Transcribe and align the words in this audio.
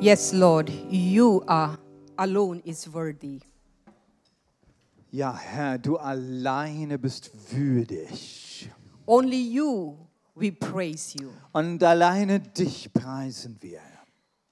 Yes, 0.00 0.32
Lord, 0.32 0.70
you 0.90 1.44
are 1.46 1.78
alone 2.16 2.62
is 2.64 2.90
worthy. 2.90 3.40
Ja, 5.12 5.36
Herr, 5.36 5.76
du 5.76 5.98
alleine 5.98 6.98
bist 6.98 7.30
würdig. 7.52 8.70
Only 9.06 9.42
you 9.52 9.98
we 10.34 10.52
praise 10.52 11.14
you. 11.20 11.28
Und 11.52 11.82
alleine 11.82 12.40
dich 12.40 12.90
preisen 12.90 13.58
wir. 13.60 13.80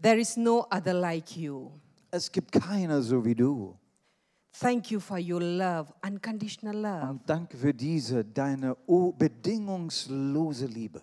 There 0.03 0.21
is 0.21 0.37
no 0.37 0.67
other 0.71 0.93
like 0.93 1.35
you. 1.35 1.71
Es 2.11 2.31
gibt 2.31 2.53
keiner 2.53 3.01
so 3.01 3.25
wie 3.25 3.35
du. 3.35 3.75
Thank 4.53 4.91
you 4.91 5.01
for 5.01 5.19
your 5.19 5.41
love, 5.41 5.95
unconditional 6.07 6.77
love. 6.77 7.09
Und 7.09 7.23
danke 7.27 7.57
für 7.57 7.73
diese, 7.73 8.23
deine 8.23 8.77
bedingungslose 9.17 10.67
Liebe. 10.67 11.01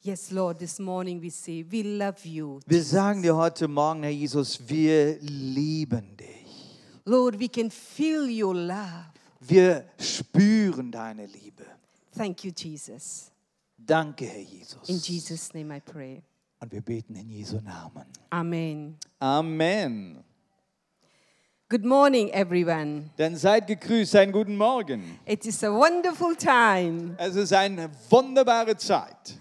Yes, 0.00 0.30
Lord, 0.30 0.60
this 0.60 0.78
morning 0.78 1.20
we 1.20 1.28
say 1.28 1.64
we 1.64 1.82
love 1.82 2.24
you. 2.24 2.60
Wir 2.66 2.82
sagen 2.84 3.20
dir 3.20 3.34
heute 3.34 3.66
Morgen, 3.66 4.04
Herr 4.04 4.12
Jesus, 4.12 4.60
wir 4.68 5.18
lieben 5.20 6.16
dich. 6.16 6.78
Lord, 7.04 7.38
we 7.40 7.48
can 7.48 7.68
feel 7.68 8.28
your 8.28 8.54
love. 8.54 9.06
Wir 9.40 9.86
spüren 9.98 10.92
deine 10.92 11.26
Liebe. 11.26 11.64
Thank 12.16 12.44
you, 12.44 12.52
Jesus. 12.56 13.32
Danke, 13.76 14.26
Herr 14.26 14.40
Jesus. 14.40 14.88
In 14.88 14.98
Jesus' 14.98 15.52
name 15.52 15.76
I 15.76 15.80
pray. 15.80 16.22
Und 16.60 16.70
wir 16.70 16.80
beten 16.80 17.16
in 17.16 17.28
Jesu 17.28 17.56
Namen. 17.56 18.06
Amen. 18.30 18.96
Amen. 19.18 20.22
Good 21.68 21.84
morning, 21.84 22.30
everyone. 22.30 23.10
Dann 23.16 23.34
seid 23.36 23.66
gegrüßt, 23.66 24.14
einen 24.14 24.32
guten 24.32 24.56
Morgen. 24.56 25.18
It 25.26 25.44
is 25.44 25.62
a 25.64 25.72
wonderful 25.72 26.36
time, 26.36 27.16
Es 27.18 27.34
ist 27.34 27.52
eine 27.52 27.90
wunderbare 28.10 28.76
Zeit. 28.76 29.38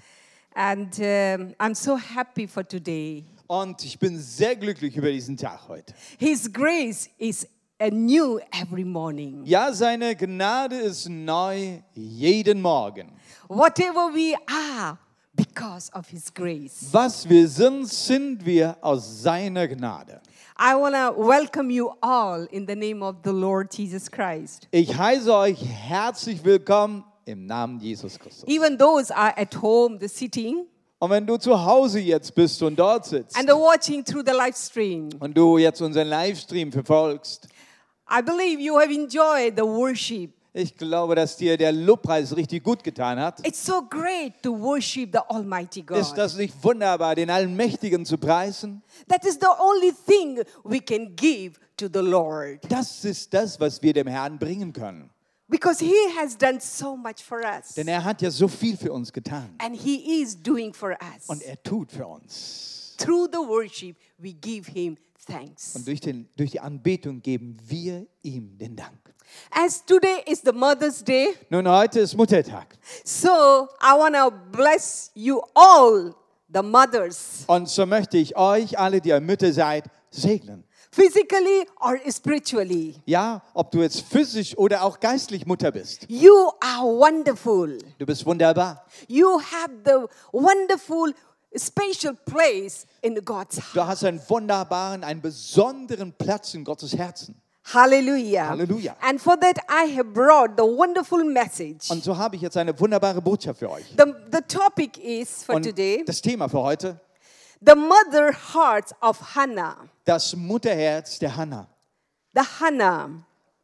And 0.57 0.99
um, 0.99 1.53
I'm 1.59 1.75
so 1.75 1.95
happy 1.95 2.47
for 2.47 2.63
today. 2.63 3.23
Und 3.47 3.85
ich 3.85 3.97
bin 3.97 4.20
sehr 4.20 4.55
glücklich 4.57 4.97
über 4.97 5.09
diesen 5.09 5.38
Tag 5.38 5.70
heute. 5.70 5.93
His 6.17 6.52
grace 6.52 7.09
is 7.17 7.47
anew 7.80 8.39
every 8.52 8.83
morning. 8.83 9.45
Ja, 9.45 9.72
seine 9.72 10.16
Gnade 10.16 10.75
ist 10.75 11.08
neu 11.08 11.80
jeden 11.94 12.61
Morgen. 12.61 13.14
Whatever 13.47 14.11
we 14.14 14.36
are, 14.47 14.97
because 15.33 15.89
of 15.94 16.09
His 16.09 16.33
grace. 16.33 16.89
Was 16.92 17.30
wir 17.30 17.47
sind, 17.47 17.88
sind 17.88 18.45
wir 18.45 18.75
aus 18.81 19.21
seiner 19.21 19.67
Gnade. 19.67 20.19
I 20.59 20.73
want 20.73 20.95
to 20.95 21.14
welcome 21.16 21.69
you 21.71 21.92
all 22.02 22.47
in 22.52 22.66
the 22.67 22.75
name 22.75 23.03
of 23.03 23.17
the 23.23 23.31
Lord 23.31 23.71
Jesus 23.71 24.09
Christ. 24.09 24.67
Ich 24.71 24.97
heiße 24.97 25.33
euch 25.33 25.64
herzlich 25.64 26.44
willkommen 26.44 27.05
im 27.28 27.45
Namen 27.45 27.80
Jesus 27.80 28.17
Christus. 28.17 28.47
Even 28.47 28.78
those 28.78 29.16
are 29.16 29.33
at 29.38 29.53
home, 29.61 29.97
the 30.00 30.08
sitting, 30.08 30.66
Und 31.00 31.11
wenn 31.11 31.28
du 31.28 31.38
zu 31.38 31.64
Hause 31.64 32.00
jetzt 32.00 32.33
bist 32.33 32.61
und 32.64 32.75
dort 32.78 33.06
sitzt 33.06 33.38
and 33.38 33.47
the 33.47 33.56
watching 33.56 34.03
through 34.03 34.23
the 34.25 34.33
live 34.33 34.56
stream, 34.58 35.09
und 35.20 35.38
du 35.38 35.58
jetzt 35.59 35.81
unseren 35.81 36.08
Livestream 36.08 36.72
verfolgst, 36.72 37.48
I 38.09 38.22
believe 38.22 38.59
you 38.61 38.80
have 38.80 38.92
enjoyed 38.92 39.55
the 39.55 39.64
worship. 39.64 40.31
ich 40.53 40.75
glaube, 40.75 41.14
dass 41.14 41.38
dir 41.38 41.55
der 41.55 41.72
Lobpreis 41.72 42.36
richtig 42.36 42.64
gut 42.64 42.83
getan 42.83 43.20
hat. 43.20 43.45
It's 43.45 43.64
so 43.64 43.83
great 43.88 44.42
to 44.42 44.58
worship 44.59 45.11
the 45.14 45.20
Almighty 45.28 45.81
Ist 45.81 46.09
God. 46.09 46.17
das 46.17 46.36
nicht 46.36 46.55
wunderbar, 46.64 47.14
den 47.14 47.30
Allmächtigen 47.30 48.03
zu 48.05 48.17
preisen? 48.17 48.81
That 49.08 49.23
is 49.23 49.36
the 49.39 49.45
only 49.59 49.94
thing 50.08 50.42
we 50.64 50.80
can 50.80 51.16
give 51.16 51.59
to 51.75 51.88
the 51.94 52.00
Lord 52.00 52.59
Das 52.70 53.05
ist 53.05 53.31
das, 53.36 53.59
was 53.59 53.83
wir 53.83 53.94
dem 53.94 54.08
Herrn 54.08 54.39
bringen 54.39 54.73
können. 54.73 55.11
Because 55.50 55.80
He 55.80 55.94
has 56.17 56.38
done 56.38 56.59
so 56.59 56.95
much 56.98 57.23
for 57.23 57.40
us, 57.44 57.73
Denn 57.76 57.88
er 57.88 58.03
hat 58.03 58.22
ja 58.22 58.30
so 58.31 58.48
viel 58.48 58.78
für 58.78 58.92
uns 58.92 59.12
getan. 59.12 59.56
and 59.59 59.76
He 59.76 60.22
is 60.22 60.36
doing 60.42 60.73
for 60.73 60.92
us. 60.92 61.28
Und 61.28 61.42
er 61.44 61.62
tut 61.64 61.92
für 61.92 62.06
uns. 62.08 62.95
Through 62.98 63.28
the 63.31 63.39
worship, 63.39 63.95
we 64.17 64.34
give 64.34 64.70
Him 64.72 64.98
thanks. 65.26 65.76
Und 65.76 65.88
durch, 65.88 66.00
den, 66.02 66.28
durch 66.36 66.52
die 66.52 66.59
Anbetung 66.59 67.22
geben 67.22 67.58
wir 67.66 68.08
ihm 68.23 68.58
den 68.58 68.76
Dank. 68.76 68.98
As 69.52 69.84
today 69.86 70.23
is 70.26 70.42
the 70.44 70.54
Mother's 70.54 71.04
Day, 71.04 71.36
Nun, 71.50 71.67
heute 71.67 72.00
ist 72.00 72.16
Muttertag. 72.16 72.77
so 73.04 73.67
I 73.82 73.94
want 73.98 74.16
to 74.16 74.32
bless 74.52 75.11
you 75.16 75.42
all, 75.54 76.16
the 76.54 76.61
mothers, 76.64 77.44
Und 77.48 77.67
so 77.70 77.86
möchte 77.86 78.17
ich 78.17 78.38
euch 78.38 78.80
alle, 78.80 79.02
die 79.02 79.10
ihr 79.10 79.20
Mütter 79.20 79.52
seid, 79.52 79.83
segnen. 80.11 80.64
Physically 80.97 81.67
or 81.80 81.99
spiritually. 82.11 82.95
Ja, 83.05 83.41
ob 83.53 83.71
du 83.71 83.81
jetzt 83.81 84.02
physisch 84.02 84.58
oder 84.58 84.83
auch 84.83 84.99
geistlich 84.99 85.45
Mutter 85.45 85.71
bist. 85.71 86.05
You 86.09 86.52
are 86.59 86.83
wonderful. 86.83 87.77
Du 87.99 88.05
bist 88.05 88.25
wunderbar. 88.25 88.83
You 89.08 89.39
have 89.39 89.71
the 89.85 90.08
wonderful, 90.31 91.13
special 91.55 92.15
place 92.25 92.87
in 93.02 93.13
God's 93.23 93.58
heart. 93.58 93.75
Du 93.75 93.85
hast 93.85 94.03
einen 94.03 94.19
wunderbaren, 94.27 95.03
einen 95.03 95.21
besonderen 95.21 96.13
Platz 96.13 96.55
in 96.55 96.63
Gottes 96.63 96.97
Herzen. 96.97 97.35
Hallelujah. 97.73 98.49
Hallelujah. 98.49 98.95
And 99.02 99.21
for 99.21 99.37
that, 99.37 99.58
I 99.69 99.93
have 99.97 100.14
brought 100.14 100.58
the 100.58 100.64
wonderful 100.64 101.23
message. 101.23 101.91
Und 101.91 102.03
so 102.03 102.17
habe 102.17 102.37
ich 102.37 102.41
jetzt 102.41 102.55
eine 102.55 102.77
wunderbare 102.79 103.21
Botschaft 103.21 103.59
für 103.59 103.69
euch. 103.69 103.85
The, 103.97 104.14
the 104.31 104.41
topic 104.47 104.97
is 104.97 105.43
for 105.43 105.55
Und 105.55 105.64
today 105.65 106.03
das 106.05 106.21
Thema 106.21 106.47
für 106.47 106.61
heute, 106.61 106.99
the 107.66 107.76
mother 107.76 108.32
heart 108.54 108.92
of 109.02 109.36
Hannah. 109.36 109.88
das 110.06 110.36
Mutterherz 110.36 111.20
der 111.20 111.36
Hannah. 111.36 111.68
The 112.34 112.42
Hannah. 112.60 113.10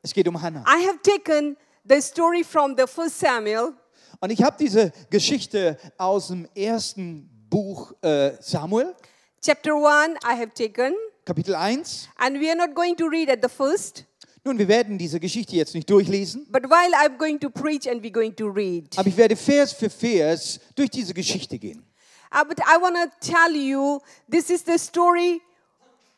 Es 0.02 0.14
geht 0.14 0.28
um 0.28 0.42
Hannah. 0.42 0.64
I 0.68 0.86
have 0.88 1.00
taken 1.02 1.56
the 1.88 2.02
story 2.02 2.44
from 2.44 2.76
the 2.78 2.86
first 2.88 3.20
Samuel, 3.20 3.74
Und 4.20 4.30
ich 4.32 4.42
habe 4.42 4.56
diese 4.58 4.92
Geschichte 5.10 5.78
aus 5.98 6.28
dem 6.28 6.48
ersten 6.56 7.30
Buch 7.50 7.94
äh, 8.02 8.32
Samuel, 8.40 8.96
chapter 9.42 9.74
1, 9.76 10.18
I 10.24 10.36
have 10.40 10.54
taken. 10.54 10.94
Kapitel 11.26 11.56
1. 11.56 12.08
And 12.18 12.40
we 12.40 12.50
are 12.50 12.56
not 12.56 12.74
going 12.76 12.96
to 12.98 13.08
read 13.08 13.30
at 13.30 13.40
the 13.42 13.50
first, 13.50 14.06
Nun, 14.46 14.58
wir 14.58 14.68
werden 14.68 14.98
diese 14.98 15.20
Geschichte 15.22 15.56
jetzt 15.56 15.74
nicht 15.74 15.90
durchlesen, 15.90 16.46
but 16.52 16.64
while 16.64 16.94
I'm 16.96 17.18
going 17.18 17.40
to 17.40 17.50
preach 17.50 17.88
and 17.90 18.04
we're 18.04 18.12
going 18.12 18.36
to 18.36 18.48
read. 18.50 18.98
aber 18.98 19.08
ich 19.08 19.16
werde 19.16 19.36
Vers 19.38 19.72
für 19.72 19.90
Vers 19.90 20.60
durch 20.76 20.90
diese 20.90 21.14
Geschichte 21.14 21.58
gehen. 21.58 21.86
Uh, 22.34 22.44
but 22.44 22.60
I 22.66 22.78
want 22.78 22.96
to 22.96 23.12
tell 23.32 23.52
you 23.52 24.02
this 24.28 24.50
is 24.50 24.64
the 24.64 24.80
story 24.80 25.40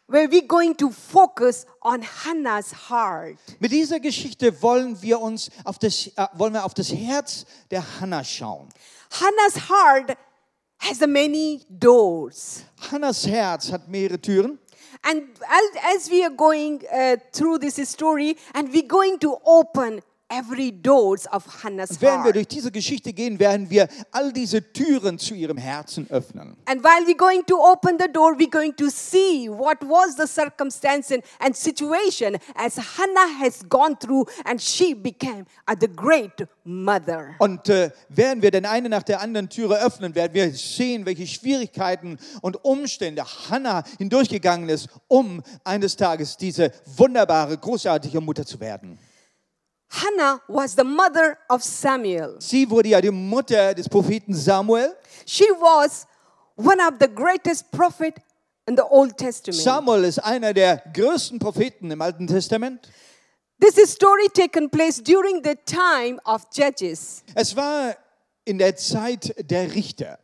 where 0.08 0.30
we're 0.30 0.48
going 0.48 0.74
to 0.76 0.90
focus 0.90 1.66
on 1.82 2.04
Hannah's 2.04 2.72
heart. 2.72 3.38
Mit 3.60 3.72
dieser 3.72 4.00
Geschichte 4.00 4.62
wollen 4.62 5.02
wir 5.02 5.20
uns 5.20 5.50
auf 5.66 5.78
das, 5.78 6.08
äh, 6.16 6.28
wollen 6.34 6.54
wir 6.54 6.64
auf 6.64 6.74
das 6.74 6.94
Herz 6.94 7.46
der 7.70 7.84
Hannah 8.00 8.24
schauen. 8.24 8.70
Hannah's 9.12 9.70
heart 9.70 10.18
has 10.78 11.02
many 11.02 11.66
doors. 11.70 12.64
Hannahs 12.92 13.28
Herz 13.28 13.72
hat 13.72 13.90
mehrere 13.90 14.22
Türen. 14.22 14.60
And 15.02 15.24
as, 15.84 16.10
we 16.10 16.24
are 16.24 16.34
going 16.34 16.82
uh, 16.92 17.18
through 17.32 17.60
this 17.60 17.76
story, 17.88 18.38
and 18.54 18.74
we're 18.74 18.88
going 18.88 19.20
to 19.20 19.38
open 19.46 20.02
every 20.30 20.72
doors 20.72 21.28
of 21.28 21.46
Hannah's 21.64 22.02
während 22.02 22.20
wir 22.20 22.24
heart. 22.24 22.36
durch 22.36 22.48
diese 22.48 22.72
Geschichte 22.72 23.14
gehen, 23.14 23.40
werden 23.40 23.70
wir 23.70 23.88
all 24.12 24.34
diese 24.34 24.62
Türen 24.74 25.20
zu 25.20 25.36
ihrem 25.36 25.58
Herzen 25.58 26.10
öffnen. 26.10 26.58
And 26.66 26.84
while 26.84 27.06
we're 27.06 27.16
going 27.16 27.46
to 27.46 27.56
open 27.58 27.98
the 28.00 28.12
door, 28.12 28.38
we're 28.38 28.50
going 28.50 28.76
to 28.76 28.90
see 28.90 29.48
what 29.50 29.82
was 29.82 30.16
the 30.18 30.28
circumstance 30.28 31.14
and, 31.40 31.56
situation 31.56 32.38
as 32.56 32.78
Hannah 32.78 33.40
has 33.40 33.64
gone 33.70 33.96
through 34.00 34.26
and 34.46 34.60
she 34.62 34.94
became 34.94 35.46
the 35.80 35.88
great 35.88 36.48
mother. 36.64 37.36
Und 37.40 37.70
äh, 37.70 37.92
während 38.10 38.42
wir 38.42 38.52
den 38.52 38.66
eine 38.66 38.90
nach 38.90 39.04
der 39.04 39.22
anderen 39.22 39.50
Türe 39.50 39.80
öffnen, 39.84 40.16
werden 40.16 40.34
wir 40.34 40.52
sehen, 40.52 41.06
welche 41.06 41.28
Schwierigkeiten 41.28 42.18
und 42.42 42.64
Umstände 42.66 43.24
Hannah 43.50 43.84
hindurchgegangen 43.98 44.70
ist, 44.70 44.90
um 45.08 45.44
eines 45.64 45.96
Tages 45.96 46.38
diese 46.38 46.72
wunderbare, 46.98 47.58
großartige 47.58 48.22
Mutter 48.22 48.46
zu 48.46 48.60
werden. 48.60 48.98
Hannah 49.90 50.42
was 50.48 50.76
the 50.76 50.84
mother 50.84 51.38
of 51.50 51.64
Samuel. 51.64 52.38
Sie 52.40 52.70
wurde 52.70 52.90
ja 52.90 53.02
die 53.02 53.12
Mutter 53.12 53.74
des 53.74 53.88
Propheten 53.88 54.34
Samuel. 54.34 54.96
She 55.26 55.46
was 55.60 56.06
one 56.56 56.80
of 56.80 57.00
the 57.00 57.08
greatest 57.08 57.72
prophet 57.72 58.16
in 58.68 58.76
the 58.76 58.84
Old 58.84 59.18
Testament. 59.18 59.62
Samuel 59.62 60.04
ist 60.06 60.20
einer 60.20 60.54
der 60.54 60.84
größten 60.94 61.40
Propheten 61.40 61.92
im 61.92 62.02
Alten 62.02 62.28
Testament. 62.28 62.90
This 63.60 63.78
is 63.78 63.92
story 63.92 64.28
taken 64.34 64.70
place 64.70 65.02
during 65.02 65.42
the 65.44 65.56
time 65.66 66.20
of 66.26 66.46
Judges. 66.52 67.24
Es 67.36 67.56
war 67.56 67.96
in 68.44 68.58
der 68.58 68.76
Zeit 68.76 69.34
der 69.50 69.74
Richter. 69.74 70.20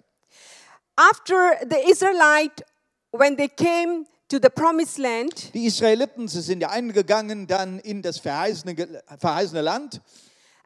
After 0.97 1.57
the 1.69 1.89
Israelite, 1.89 2.63
when 3.12 3.38
they 3.38 3.47
came 3.47 4.06
to 4.31 4.39
the 4.42 4.50
promised 4.50 4.98
land, 4.98 5.54
Die 5.54 5.66
Israeliten 5.66 6.30
sie 6.30 6.42
sind 6.42 6.62
ja 6.62 6.69
eingegangen 6.69 7.48
dann 7.48 7.80
in 7.80 8.01
das 8.01 8.18
verheißene, 8.18 9.01
verheißene 9.19 9.62
Land. 9.62 10.01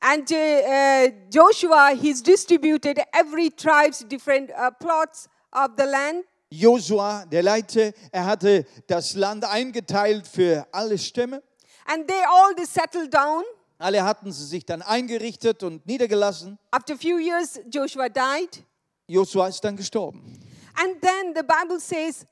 and 0.02 0.30
uh, 0.32 0.36
uh, 0.36 1.10
Joshua, 1.32 1.96
he's 1.96 2.22
distributed 2.22 3.00
every 3.12 3.50
tribe's 3.50 4.06
different 4.08 4.52
uh, 4.52 4.70
plots 4.70 5.28
of 5.52 5.72
the 5.78 5.86
land. 5.86 6.26
Josua, 6.52 7.26
der 7.26 7.42
Leiter, 7.42 7.92
er 8.12 8.26
hatte 8.28 8.68
das 8.86 9.16
Land 9.16 9.44
eingeteilt 9.46 10.28
für 10.28 10.68
alle 10.72 11.00
Stämme. 11.00 11.42
And 11.86 12.08
they 12.08 12.24
all 12.24 12.54
they 12.56 12.66
settled 12.66 13.12
down. 13.12 13.44
Alle 13.80 14.04
hatten 14.04 14.32
sie 14.32 14.46
sich 14.46 14.64
dann 14.64 14.84
eingerichtet 14.84 15.64
und 15.64 15.88
niedergelassen. 15.88 16.60
After 16.70 16.94
a 16.94 16.98
few 16.98 17.18
years, 17.18 17.60
Joshua 17.72 18.10
died. 18.10 18.64
Josua 19.08 19.48
ist 19.48 19.64
dann 19.64 19.76
gestorben. 19.76 20.40
And 20.76 21.02
then 21.02 21.34
the 21.36 21.42
Bible 21.42 21.80
says 21.80 22.28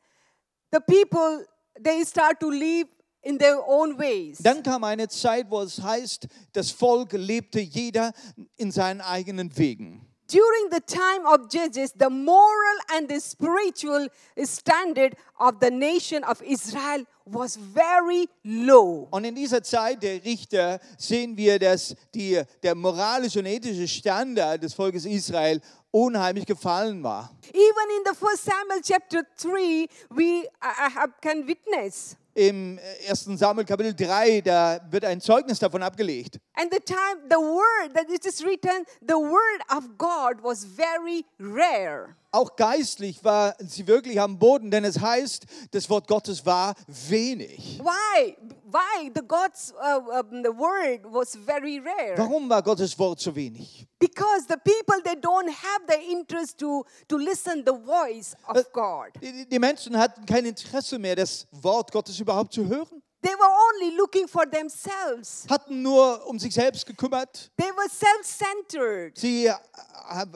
the 0.74 0.82
people 0.82 1.46
they 1.80 2.04
start 2.04 2.40
to 2.40 2.50
live 2.50 2.88
in 3.24 3.38
their 3.38 3.60
own 3.66 3.98
ways. 3.98 4.40
Dann 4.40 4.64
kam 4.64 4.84
eine 4.84 5.08
Zeit, 5.08 5.50
wo 5.50 5.62
es 5.62 5.82
heißt, 5.82 6.28
das 6.52 6.72
Volk 6.72 7.14
lebte 7.14 7.60
jeder 7.60 8.12
in 8.58 8.72
seinen 8.72 9.02
eigenen 9.02 9.56
Wegen. 9.58 10.06
During 10.28 10.72
the 10.72 10.80
time 10.80 11.26
of 11.26 11.48
Judges, 11.50 11.94
the 11.94 12.10
moral 12.10 12.80
and 12.96 13.08
the 13.08 13.20
spiritual 13.20 14.08
standard 14.44 15.16
of 15.40 15.60
the 15.62 15.70
nation 15.70 16.24
of 16.24 16.42
Israel 16.42 17.06
was 17.26 17.56
very 17.56 18.28
low. 18.44 19.08
Und 19.12 19.26
in 19.26 19.36
dieser 19.36 19.62
Zeit 19.62 20.02
der 20.02 20.24
Richter 20.24 20.80
sehen 20.98 21.38
wir, 21.38 21.60
dass 21.60 21.96
die, 22.16 22.42
der 22.64 22.74
moralische 22.74 23.40
und 23.40 23.46
ethische 23.46 23.88
Standard 23.88 24.64
des 24.64 24.74
Volkes 24.74 25.06
Israel 25.06 25.62
unheimlich 25.94 26.46
gefallen 26.46 27.04
war. 27.04 27.30
Even 27.54 27.98
in 27.98 28.04
the 28.06 28.16
first 28.16 28.44
Samuel 28.44 28.82
chapter 28.82 29.24
3, 29.38 29.88
we 30.10 30.46
uh, 30.62 30.90
have, 30.90 31.14
can 31.22 31.48
witness. 31.48 32.18
Im 32.36 32.80
1. 33.08 33.26
Samuel 33.38 33.64
Kapitel 33.64 33.94
3, 33.94 34.42
da 34.42 34.80
wird 34.90 35.06
ein 35.06 35.22
Zeugnis 35.22 35.60
davon 35.60 35.84
abgelegt. 35.84 36.40
And 36.56 36.72
the 36.74 36.80
time, 36.80 37.22
the 37.30 37.38
word 37.38 37.94
that 37.94 38.10
it 38.10 38.26
is 38.26 38.44
written, 38.44 38.86
the 39.08 39.14
word 39.14 39.62
of 39.70 39.84
God 40.00 40.42
was 40.42 40.66
very 40.66 41.26
rare. 41.40 42.16
Auch 42.32 42.56
geistlich 42.56 43.24
war 43.24 43.54
sie 43.60 43.86
wirklich 43.86 44.20
am 44.20 44.40
Boden, 44.40 44.72
denn 44.72 44.84
es 44.84 45.00
heißt, 45.00 45.46
das 45.70 45.88
Wort 45.92 46.08
Gottes 46.08 46.44
war 46.44 46.74
wenig. 46.88 47.80
Why? 47.80 48.36
Why 48.74 49.12
the 49.14 49.22
God's 49.22 49.72
uh, 49.80 50.00
um, 50.12 50.42
the 50.42 50.52
word 50.52 51.06
was 51.06 51.36
very 51.36 51.80
rare? 51.80 52.16
Warum 52.18 52.50
war 52.50 52.60
Gottes 52.64 52.98
Wort 52.98 53.22
so 53.22 53.32
wenig? 53.32 53.88
Because 54.00 54.48
the 54.48 54.58
people 54.58 55.00
they 55.04 55.14
don't 55.14 55.48
have 55.48 55.86
the 55.86 56.02
interest 56.02 56.58
to 56.58 56.84
to 57.08 57.18
listen 57.18 57.64
the 57.64 57.74
voice 57.74 58.36
of 58.48 58.66
God. 58.74 59.12
Die, 59.22 59.46
die 59.46 59.60
Menschen 59.60 59.96
hatten 59.96 60.26
kein 60.26 60.48
Interesse 60.48 60.98
mehr, 60.98 61.16
das 61.16 61.46
Wort 61.52 61.92
Gottes 61.92 62.20
überhaupt 62.20 62.54
zu 62.54 62.68
hören. 62.68 63.04
They 63.22 63.36
were 63.36 63.54
only 63.70 63.96
looking 63.96 64.28
for 64.28 64.50
themselves. 64.50 65.46
Hatten 65.48 65.84
nur 65.84 66.26
um 66.26 66.40
sich 66.40 66.56
selbst 66.56 66.88
gekümmert. 66.88 67.52
They 67.58 67.70
were 67.70 67.88
self-centered. 67.88 69.20
Sie 69.20 69.46
äh, 69.46 69.56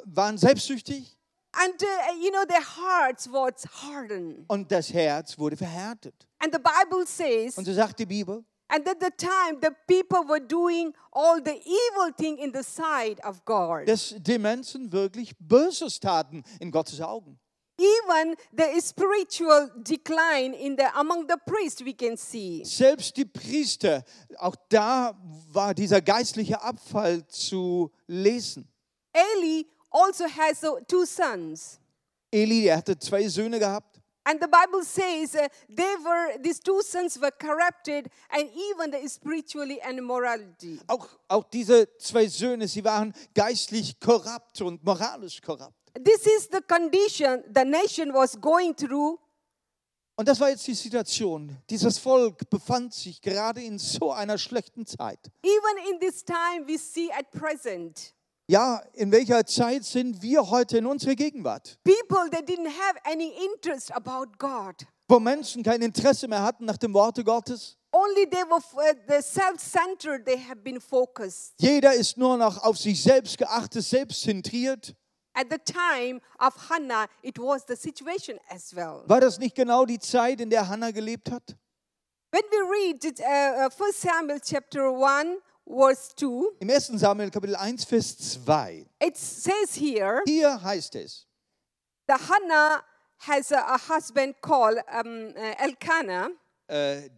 waren 0.05 0.37
selbstsüchtig 0.37 1.16
And 1.53 1.73
uh, 1.81 2.13
you 2.21 2.29
know 2.31 2.45
their 2.45 2.61
hearts 2.61 3.27
was 3.31 3.65
hardened. 3.83 4.45
und 4.47 4.71
das 4.71 4.93
Herz 4.93 5.37
wurde 5.39 5.57
verhärtet. 5.57 6.13
And 6.39 6.53
the 6.53 6.59
Bible 6.59 7.05
says 7.07 7.57
Und 7.57 7.65
so 7.65 7.73
sagt 7.73 7.99
die 7.99 8.05
Bibel, 8.05 8.43
And 8.69 8.85
at 8.85 8.97
the 8.99 9.09
time, 9.15 9.59
the 9.61 9.71
people 9.87 10.27
were 10.27 10.41
doing 10.41 10.93
all 11.13 11.39
the 11.43 11.55
evil 11.55 12.11
thing 12.17 12.37
in 12.37 12.51
the 12.53 12.63
sight 12.63 13.23
of 13.23 13.43
God. 13.45 13.87
dass 13.87 14.13
die 14.19 14.37
Menschen 14.37 14.91
wirklich 14.91 15.33
Böses 15.39 15.99
taten 15.99 16.43
in 16.59 16.69
Gottes 16.69 16.99
Augen. 16.99 17.39
Even 17.79 18.35
the 18.51 18.81
spiritual 18.81 19.69
decline 19.83 20.53
in 20.53 20.75
the 20.77 20.85
among 20.95 21.27
the 21.29 21.37
priests 21.45 21.79
we 21.85 21.93
can 21.93 22.17
see. 22.17 22.63
Selbst 22.65 23.15
die 23.15 23.25
Priester, 23.25 24.03
auch 24.37 24.55
da 24.69 25.15
war 25.51 25.73
dieser 25.73 26.01
geistliche 26.01 26.61
Abfall 26.61 27.25
zu 27.27 27.91
lesen. 28.07 28.67
Eli 29.13 29.65
also 29.91 30.25
has 30.27 30.63
uh, 30.63 30.79
two 30.87 31.05
sons. 31.05 31.79
Eli, 32.31 32.63
der 32.63 32.77
hatte 32.77 32.97
zwei 32.99 33.27
Söhne 33.27 33.59
gehabt. 33.59 34.01
And 34.25 34.41
the 34.41 34.47
Bible 34.47 34.83
says 34.83 35.35
uh, 35.35 35.47
they 35.69 35.95
were 36.03 36.37
these 36.43 36.59
two 36.59 36.81
sons 36.81 37.17
were 37.17 37.31
corrupted 37.31 38.09
and 38.29 38.49
even 38.53 38.91
the 38.91 39.07
spiritually 39.07 39.79
and 39.81 40.01
morality. 40.05 40.79
Auch, 40.87 41.07
auch 41.29 41.45
diese 41.45 41.87
zwei 41.97 42.27
Söhne, 42.27 42.67
sie 42.67 42.83
waren 42.83 43.13
geistlich 43.33 43.97
korrupt 44.01 44.61
und 44.61 44.83
moralisch 44.83 45.41
korrupt. 45.41 45.73
This 46.03 46.27
is 46.27 46.49
the 46.51 46.59
condition 46.61 47.41
the 47.55 47.63
nation 47.63 48.13
was 48.13 48.35
going 48.39 48.75
through 48.75 49.17
Und 50.19 50.27
das 50.27 50.39
war 50.39 50.49
jetzt 50.49 50.65
die 50.67 50.73
Situation. 50.73 51.55
Dieses 51.69 51.97
Volk 51.99 52.49
befand 52.49 52.91
sich 52.93 53.21
gerade 53.21 53.61
in 53.61 53.77
so 53.79 54.11
einer 54.11 54.37
schlechten 54.37 54.85
Zeit. 54.85 55.19
even 55.43 55.93
in 55.93 55.99
this 56.01 56.25
time 56.25 56.67
we 56.67 56.77
see 56.77 57.09
at 57.11 57.31
present. 57.31 58.13
Ja, 58.49 58.81
in 58.93 59.11
welcher 59.11 59.45
Zeit 59.45 59.83
sind 59.83 60.21
wir 60.21 60.49
heute 60.49 60.77
in 60.77 60.85
unserer 60.85 61.15
Gegenwart? 61.15 61.77
People 61.83 62.29
that 62.31 62.47
didn't 62.47 62.69
have 62.69 62.97
any 63.03 63.33
interest 63.43 63.91
about 63.93 64.37
God. 64.37 64.87
Wo 65.09 65.19
Menschen 65.19 65.63
kein 65.63 65.81
Interesse 65.81 66.29
mehr 66.29 66.41
hatten 66.43 66.63
nach 66.63 66.77
dem 66.77 66.93
Worte 66.93 67.25
Gottes. 67.25 67.77
Only 67.91 68.25
they 68.29 68.43
were 68.43 68.61
uh, 68.61 69.21
self-centered. 69.21 70.25
They 70.25 70.37
have 70.37 70.61
been 70.63 70.79
focused. 70.79 71.55
Jeder 71.59 71.93
ist 71.93 72.17
nur 72.17 72.37
noch 72.37 72.63
auf 72.63 72.77
sich 72.77 73.03
selbst 73.03 73.37
geachtet, 73.37 73.83
selbstzentriert. 73.83 74.95
At 75.33 75.47
the 75.51 75.57
time 75.57 76.21
of 76.39 76.69
Hannah, 76.69 77.07
it 77.21 77.37
was 77.37 77.65
the 77.67 77.75
situation 77.75 78.39
as 78.49 78.73
well. 78.73 79.03
War 79.07 79.19
das 79.19 79.39
nicht 79.39 79.55
genau 79.55 79.85
die 79.85 79.99
Zeit, 79.99 80.39
in 80.39 80.49
der 80.49 80.69
Hannah 80.69 80.91
gelebt 80.91 81.29
hat? 81.31 81.57
When 82.31 82.43
we 82.51 82.57
read 82.69 83.03
it, 83.03 83.19
uh, 83.19 83.67
uh, 83.67 83.69
1 83.69 84.01
Samuel 84.01 84.39
chapter 84.39 84.89
1, 84.89 85.37
verse 85.67 86.15
2, 86.15 86.57
Im 86.59 86.69
1. 86.69 86.97
Samuel 86.99 87.29
Kapitel 87.29 87.55
1, 87.55 87.85
Vers 87.85 88.17
2. 88.45 88.85
it 88.99 89.17
says 89.17 89.75
here 89.75 90.21
Hier 90.25 90.61
heißt 90.61 90.95
es, 90.95 91.25
that 92.07 92.19
Hannah 92.29 92.83
has 93.19 93.51
a, 93.51 93.57
a 93.57 93.77
husband 93.77 94.35
called 94.41 94.77
um, 94.91 95.33
uh, 95.35 95.53
Elkanah, 95.59 96.29
äh, 96.69 97.09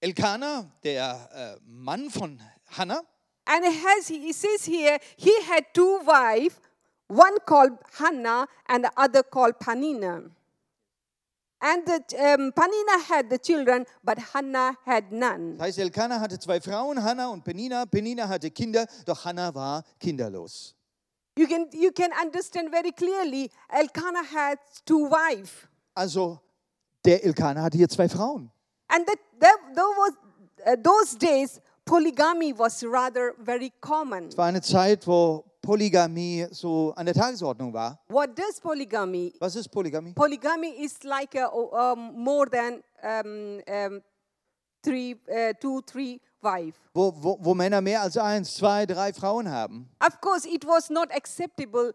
Elkanah, 0.00 0.70
der 0.84 1.28
äh, 1.34 1.60
Mann 1.66 2.10
von 2.10 2.40
Hannah, 2.76 3.02
and 3.46 3.64
it 3.64 3.74
has 3.84 4.08
he 4.08 4.32
says 4.32 4.64
here 4.64 4.98
he 5.16 5.32
had 5.42 5.64
two 5.72 6.00
wives, 6.04 6.60
one 7.08 7.36
called 7.46 7.72
Hannah 7.98 8.46
and 8.68 8.84
the 8.84 8.90
other 8.96 9.22
called 9.22 9.58
Panina. 9.58 10.30
And 11.60 11.86
the, 11.86 11.94
um, 12.18 12.52
Panina 12.52 13.02
had 13.08 13.30
the 13.30 13.38
children, 13.38 13.86
but 14.04 14.18
Hannah 14.34 14.76
had 14.84 15.10
none. 15.10 15.56
Das 15.56 15.68
heißt, 15.68 15.78
Elkanah 15.78 16.20
hatte 16.20 16.38
zwei 16.38 16.60
Frauen, 16.60 17.02
Hannah 17.02 17.28
und 17.28 17.44
Penina. 17.44 17.86
Penina 17.86 18.28
hatte 18.28 18.50
Kinder, 18.50 18.86
doch 19.06 19.24
Hannah 19.24 19.54
war 19.54 19.82
kinderlos. 19.98 20.74
You 21.38 21.46
can, 21.46 21.68
you 21.72 21.92
can 21.92 22.10
understand 22.12 22.70
very 22.70 22.92
clearly, 22.92 23.50
Elkanah 23.70 24.24
had 24.24 24.58
two 24.84 25.08
wives. 25.10 25.50
Also, 25.94 26.40
der 27.04 27.24
Elkanah 27.24 27.62
hatte 27.62 27.78
hier 27.78 27.88
zwei 27.88 28.08
Frauen. 28.08 28.50
And 28.88 29.06
that, 29.06 29.18
that, 29.40 29.58
was, 29.74 30.12
uh, 30.66 30.76
those 30.82 31.16
days, 31.16 31.60
polygamy 31.86 32.52
was 32.52 32.84
rather 32.84 33.34
very 33.38 33.72
common. 33.80 34.28
Es 34.28 34.36
war 34.36 34.46
eine 34.46 34.60
Zeit, 34.60 35.06
wo 35.06 35.44
Polygamie 35.66 36.46
so 36.52 36.92
an 36.96 37.04
der 37.04 37.14
Tagesordnung 37.14 37.72
war. 37.72 37.98
What 38.08 38.36
does 38.36 38.60
polygamy? 38.60 39.32
Was 39.40 39.56
ist 39.56 39.68
Polygamie? 39.68 40.14
Polygamy 40.14 40.68
is 40.84 41.02
like 41.02 41.34
a, 41.34 41.48
um, 41.48 42.12
more 42.14 42.48
than 42.48 42.82
um, 43.02 43.60
um, 43.68 44.02
three, 44.80 45.16
uh, 45.28 45.52
two, 45.60 45.82
three 45.82 46.20
wives. 46.40 46.78
Wo, 46.94 47.12
wo, 47.20 47.36
wo 47.40 47.54
Männer 47.54 47.80
mehr 47.80 48.00
als 48.00 48.16
eins, 48.16 48.54
zwei, 48.54 48.86
drei 48.86 49.12
Frauen 49.12 49.50
haben. 49.50 49.88
Of 50.00 50.20
course, 50.20 50.46
it 50.46 50.64
was 50.64 50.88
not 50.88 51.10
acceptable, 51.12 51.92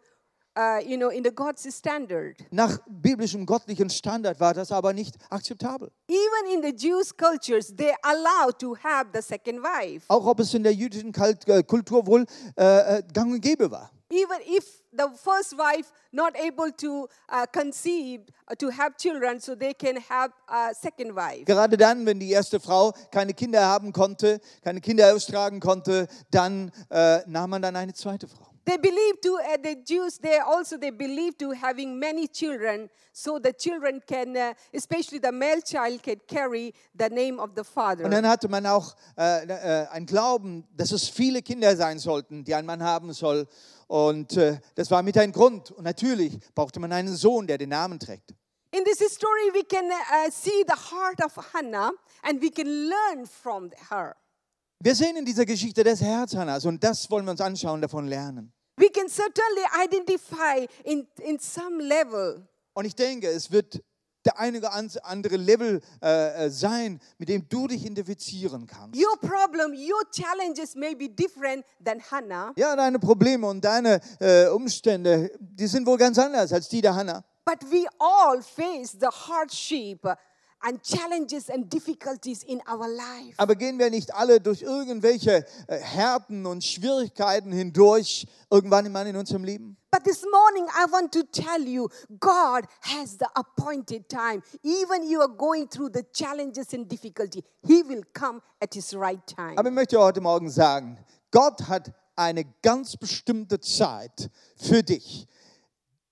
uh, 0.56 0.80
you 0.86 0.98
know, 0.98 1.10
in 1.10 1.24
the 1.24 1.32
God's 1.32 1.68
standard. 1.76 2.38
Nach 2.52 2.80
biblischem 2.88 3.46
göttlichen 3.46 3.90
Standard 3.90 4.40
war 4.40 4.54
das 4.54 4.72
aber 4.72 4.94
nicht 4.94 5.16
akzeptabel. 5.30 5.92
Even 6.08 6.54
in 6.54 6.62
the 6.62 6.76
Jewish 6.76 7.12
cultures, 7.16 7.74
they 7.76 7.94
allowed 8.04 8.60
to 8.60 8.76
have 8.84 9.10
the 9.14 9.22
second 9.22 9.62
wife. 9.62 10.06
Auch 10.08 10.26
ob 10.26 10.40
es 10.40 10.54
in 10.54 10.64
der 10.64 10.74
jüdischen 10.74 11.14
äh, 11.14 11.64
Kultur 11.64 12.06
wohl 12.06 12.26
äh, 12.58 12.98
äh, 12.98 13.04
gang 13.14 13.32
und 13.32 13.42
gäbe 13.42 13.70
war. 13.72 13.92
Even 14.10 14.42
if 14.46 14.82
the 14.92 15.08
first 15.16 15.58
wife 15.58 15.90
not 16.12 16.36
able 16.36 16.70
to 16.74 17.08
uh, 17.30 17.46
conceive, 17.54 18.24
uh, 18.50 18.56
to 18.56 18.70
have 18.70 18.98
children, 18.98 19.40
so 19.40 19.56
they 19.56 19.74
can 19.74 19.96
have 20.10 20.32
a 20.50 20.74
second 20.74 21.16
wife. 21.16 21.46
Gerade 21.46 21.78
dann, 21.78 22.06
wenn 22.06 22.20
die 22.20 22.30
erste 22.30 22.60
Frau 22.60 22.92
keine 23.10 23.34
Kinder 23.34 23.66
haben 23.66 23.94
konnte, 23.94 24.42
keine 24.62 24.82
Kinder 24.82 25.14
austragen 25.14 25.62
konnte, 25.62 26.08
dann 26.30 26.72
äh, 26.90 27.20
nahm 27.26 27.52
man 27.52 27.62
dann 27.62 27.78
eine 27.78 27.94
zweite 27.94 28.28
Frau. 28.28 28.51
They 28.64 28.78
believe 28.78 29.20
to 29.22 29.40
uh, 29.40 29.58
the 29.62 29.76
Jews. 29.84 30.20
They 30.20 30.38
also 30.38 30.78
they 30.78 30.92
believe 30.92 31.36
to 31.40 31.52
having 31.52 31.98
many 31.98 32.28
children, 32.28 32.90
so 33.12 33.40
the 33.40 33.54
children 33.54 34.02
can, 34.06 34.38
uh, 34.38 34.54
especially 34.74 35.20
the 35.20 35.32
male 35.32 35.62
child, 35.62 36.04
can 36.04 36.22
carry 36.28 36.74
the 36.96 37.10
name 37.10 37.40
of 37.40 37.52
the 37.56 37.64
father. 37.64 38.06
Und 38.06 38.12
dann 38.12 38.28
hatte 38.28 38.48
man 38.50 38.68
auch 38.68 38.96
äh, 39.18 39.46
äh, 39.46 39.88
ein 39.88 40.06
Glauben, 40.06 40.68
dass 40.78 40.92
es 40.92 41.10
viele 41.10 41.42
Kinder 41.42 41.76
sein 41.76 41.98
sollten, 41.98 42.44
die 42.44 42.54
ein 42.54 42.66
Mann 42.66 42.84
haben 42.84 43.14
soll. 43.14 43.48
Und 43.88 44.38
äh, 44.38 44.60
das 44.76 44.92
war 44.92 45.02
mit 45.02 45.18
ein 45.18 45.32
Grund. 45.32 45.72
Und 45.72 45.84
natürlich 45.84 46.38
brauchte 46.54 46.80
man 46.80 46.92
einen 46.92 47.16
Sohn, 47.16 47.48
der 47.48 47.58
den 47.58 47.70
Namen 47.70 48.00
trägt. 48.00 48.36
In 48.74 48.86
this 48.86 49.00
story, 49.12 49.52
we 49.54 49.64
can 49.64 49.92
uh, 49.92 50.30
see 50.32 50.64
the 50.66 50.76
heart 50.76 51.20
of 51.22 51.36
Hannah, 51.54 51.92
and 52.24 52.42
we 52.42 52.50
can 52.50 52.88
learn 52.88 53.26
from 53.26 53.70
her. 53.90 54.16
Wir 54.84 54.96
sehen 54.96 55.16
in 55.16 55.26
dieser 55.26 55.46
Geschichte 55.46 55.84
das 55.84 56.02
Herz 56.02 56.36
Hannas 56.36 56.66
und 56.66 56.84
das 56.84 57.10
wollen 57.12 57.26
wir 57.26 57.32
uns 57.32 57.42
anschauen, 57.42 57.82
davon 57.82 58.08
lernen. 58.08 58.52
We 58.78 58.90
can 58.90 59.08
certainly 59.08 59.62
identify 59.84 60.68
in, 60.84 61.08
in 61.20 61.38
some 61.38 61.84
level 61.84 62.48
Und 62.74 62.86
ich 62.86 62.96
denke, 62.96 63.28
es 63.28 63.52
wird 63.52 63.84
der 64.26 64.40
eine 64.40 64.58
oder 64.60 64.72
andere 65.04 65.36
Level 65.38 65.82
äh, 66.02 66.46
äh, 66.46 66.50
sein, 66.50 67.00
mit 67.20 67.30
dem 67.30 67.48
du 67.48 67.68
dich 67.68 67.86
identifizieren 67.86 68.66
kannst. 68.66 69.00
your 69.00 69.18
problem, 69.20 69.72
your 69.74 70.02
challenges 70.12 70.74
may 70.76 70.96
be 70.96 71.08
different 71.10 71.64
than 71.84 72.00
Hannah, 72.10 72.52
Ja, 72.56 72.76
deine 72.76 72.98
Probleme 72.98 73.46
und 73.48 73.64
deine 73.64 74.00
äh, 74.20 74.48
Umstände, 74.48 75.32
die 75.40 75.68
sind 75.68 75.86
wohl 75.86 75.98
ganz 75.98 76.18
anders 76.18 76.52
als 76.54 76.68
die 76.70 76.82
der 76.82 76.96
Hannah. 76.96 77.24
but 77.46 77.60
we 77.72 77.86
all 78.00 78.42
face 78.42 78.92
the 79.00 79.08
hardship 79.08 80.08
and 80.64 80.82
challenges 80.84 81.50
and 81.50 81.70
difficulties 81.70 82.44
in 82.44 82.62
our 82.68 82.88
life. 82.88 83.34
Aber 83.38 83.56
gehen 83.56 83.80
wir 83.80 83.90
nicht 83.90 84.14
alle 84.14 84.40
durch 84.40 84.62
irgendwelche 84.62 85.46
äh, 85.68 85.78
Härten 85.78 86.46
und 86.46 86.64
Schwierigkeiten 86.64 87.52
hindurch, 87.52 88.28
irgendwann 88.50 88.92
mal 88.92 89.08
in 89.08 89.16
unserem 89.16 89.44
Leben? 89.44 89.78
But 89.92 90.06
this 90.06 90.24
morning, 90.24 90.68
I 90.70 90.90
want 90.90 91.12
to 91.14 91.24
tell 91.24 91.62
you, 91.68 91.90
God 92.20 92.66
has 92.82 93.18
the 93.20 93.28
appointed 93.36 94.08
time. 94.08 94.42
Even 94.64 95.04
you 95.04 95.20
are 95.20 95.28
going 95.28 95.68
through 95.68 95.90
the 95.94 96.04
challenges 96.14 96.74
and 96.74 96.88
difficulty, 96.88 97.44
He 97.68 97.84
will 97.84 98.04
come 98.14 98.42
at 98.62 98.74
His 98.74 98.94
right 98.94 99.26
time. 99.28 99.58
Aber 99.58 99.68
ich 99.70 99.76
möchte 99.76 100.00
heute 100.00 100.22
Morgen 100.22 100.50
sagen, 100.50 100.98
Gott 101.32 101.68
hat 101.68 101.92
eine 102.16 102.46
ganz 102.62 102.96
bestimmte 102.96 103.60
Zeit 103.60 104.30
für 104.56 104.84
dich. 104.84 105.28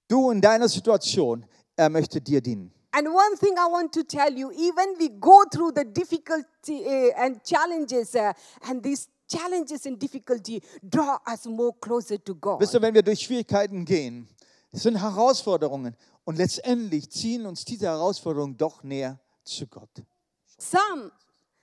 Du 0.09 0.31
in 0.31 0.41
deiner 0.41 0.67
Situation, 0.67 1.45
er 1.75 1.89
möchte 1.89 2.19
dir 2.19 2.41
dienen. 2.41 2.73
And 2.91 3.13
one 3.13 3.36
thing 3.38 3.55
I 3.58 3.67
want 3.67 3.93
to 3.93 4.03
tell 4.03 4.31
you, 4.31 4.51
even 4.51 4.96
we 5.00 5.10
go 5.10 5.46
through 5.51 5.74
the 5.74 5.86
difficulty 5.86 6.86
uh, 6.86 7.24
and 7.24 7.43
challenges, 7.43 8.15
uh, 8.15 8.34
and 8.67 8.81
these 8.81 9.08
challenges 9.29 9.86
and 9.86 10.00
difficulty 10.00 10.62
draw 10.88 11.19
us 11.27 11.46
more 11.46 11.74
closer 11.79 12.17
to 12.17 12.34
God. 12.34 12.60
Wisst 12.60 12.74
ihr, 12.74 12.81
wenn 12.81 12.93
wir 12.93 13.03
durch 13.03 13.19
Schwierigkeiten 13.19 13.86
gehen, 13.86 14.27
sind 14.72 15.00
Herausforderungen 15.00 15.96
und 16.25 16.38
letztendlich 16.38 17.10
ziehen 17.12 17.46
uns 17.46 17.63
diese 17.63 17.88
Herausforderungen 17.88 18.58
doch 18.58 18.84
näher 18.84 19.19
zu 19.43 19.67
Gott. 19.67 19.89
Psalm, 20.58 21.12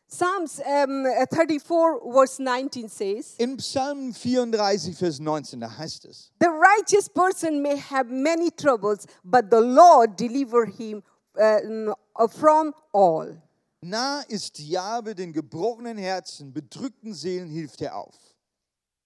Psalms 0.09 0.61
um, 0.61 1.05
uh, 1.07 1.27
34, 1.27 2.01
verse 2.13 2.41
19 2.41 2.89
says, 2.89 3.35
In 3.39 3.57
Psalm 3.57 4.13
34, 4.15 4.97
Vers 4.97 5.19
19, 5.19 5.61
da 5.61 5.77
heißt 5.77 6.05
es, 6.05 6.31
The 6.41 6.49
righteous 6.49 7.09
person 7.09 7.61
may 7.61 7.77
have 7.77 8.09
many 8.11 8.51
troubles, 8.53 9.07
but 9.25 9.51
the 9.51 9.61
Lord 9.61 10.17
deliver 10.17 10.67
him 10.67 11.03
uh, 11.39 12.29
from 12.29 12.75
all. 12.93 13.37
nah 13.83 14.23
ist 14.29 14.59
Jahwe 14.59 15.15
den 15.15 15.33
gebrochenen 15.33 15.99
Herzen, 15.99 16.53
bedrückten 16.53 17.15
Seelen 17.15 17.49
hilft 17.49 17.81
er 17.83 17.97
auf. 17.97 18.15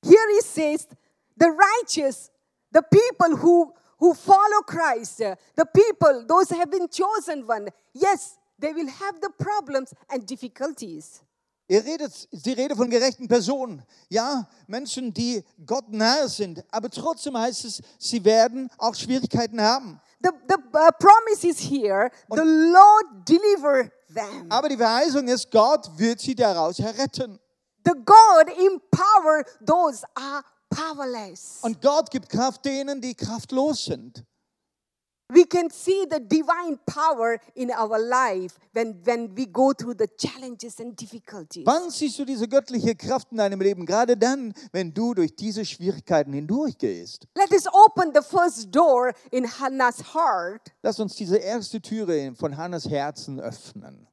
Here 0.02 0.28
he 0.34 0.40
says, 0.40 0.88
the 1.36 1.50
righteous, 1.50 2.30
the 2.72 2.82
people 2.82 3.36
who, 3.36 3.72
who 3.98 4.14
follow 4.14 4.62
Christ, 4.66 5.20
uh, 5.20 5.36
the 5.56 5.66
people, 5.66 6.24
those 6.26 6.48
who 6.48 6.58
have 6.58 6.70
been 6.70 6.88
chosen 6.88 7.46
one, 7.46 7.68
yes, 7.92 8.38
they 8.58 8.72
will 8.72 8.88
have 8.88 9.20
the 9.20 9.30
problems 9.38 9.92
and 10.10 10.26
difficulties. 10.26 11.22
Er 11.70 11.84
redet, 11.84 12.28
sie 12.32 12.52
redet 12.52 12.76
von 12.76 12.90
gerechten 12.90 13.28
Personen. 13.28 13.84
Ja, 14.08 14.48
Menschen, 14.66 15.14
die 15.14 15.44
Gott 15.64 15.88
nahe 15.88 16.28
sind. 16.28 16.64
Aber 16.68 16.90
trotzdem 16.90 17.38
heißt 17.38 17.64
es, 17.64 17.80
sie 17.96 18.24
werden 18.24 18.68
auch 18.76 18.92
Schwierigkeiten 18.96 19.60
haben. 19.60 20.00
The, 20.20 20.30
the 20.48 20.56
uh, 20.56 20.90
promise 20.98 21.46
is 21.46 21.60
here, 21.60 22.10
the 22.28 22.42
Lord 22.42 23.24
deliver 23.24 23.88
them. 24.12 24.50
Aber 24.50 24.68
die 24.68 24.76
Verheißung 24.76 25.28
ist, 25.28 25.48
Gott 25.52 25.88
wird 25.96 26.18
sie 26.18 26.34
daraus 26.34 26.80
erretten. 26.80 27.38
The 27.84 27.92
God 28.04 28.48
empower 28.48 29.44
those 29.64 30.04
are 30.16 30.42
powerless. 30.70 31.60
Und 31.62 31.80
Gott 31.80 32.10
gibt 32.10 32.28
Kraft 32.28 32.64
denen, 32.64 33.00
die 33.00 33.14
kraftlos 33.14 33.84
sind. 33.84 34.24
We 35.32 35.44
can 35.44 35.70
see 35.70 36.06
the 36.10 36.18
divine 36.20 36.78
power 36.86 37.38
in 37.54 37.70
our 37.70 37.98
life 37.98 38.58
when, 38.72 39.00
when 39.04 39.34
we 39.36 39.46
go 39.46 39.72
through 39.72 39.94
the 39.94 40.08
challenges 40.18 40.80
and 40.80 40.96
difficulties. 40.96 41.64
Wann 41.66 41.90
siehst 41.90 42.18
du 42.18 42.24
diese 42.24 42.48
göttliche 42.48 42.96
Kraft 42.96 43.28
in 43.30 43.38
deinem 43.38 43.60
Leben? 43.60 43.86
Gerade 43.86 44.16
dann, 44.16 44.52
wenn 44.72 44.92
du 44.92 45.14
durch 45.14 45.36
diese 45.36 45.64
Schwierigkeiten 45.64 46.32
hindurchgehst. 46.32 47.28
Let 47.36 47.52
us 47.52 47.66
open 47.72 48.12
the 48.12 48.22
first 48.22 48.74
door 48.74 49.12
in 49.30 49.46
Hannah's 49.46 50.14
heart 50.14 50.72
Lass 50.82 50.98
uns 50.98 51.14
diese 51.14 51.36
erste 51.36 51.80
Türe 51.80 52.34
von 52.34 52.56
Hannas 52.56 52.88
Herzen 52.88 53.40
öffnen. 53.40 54.06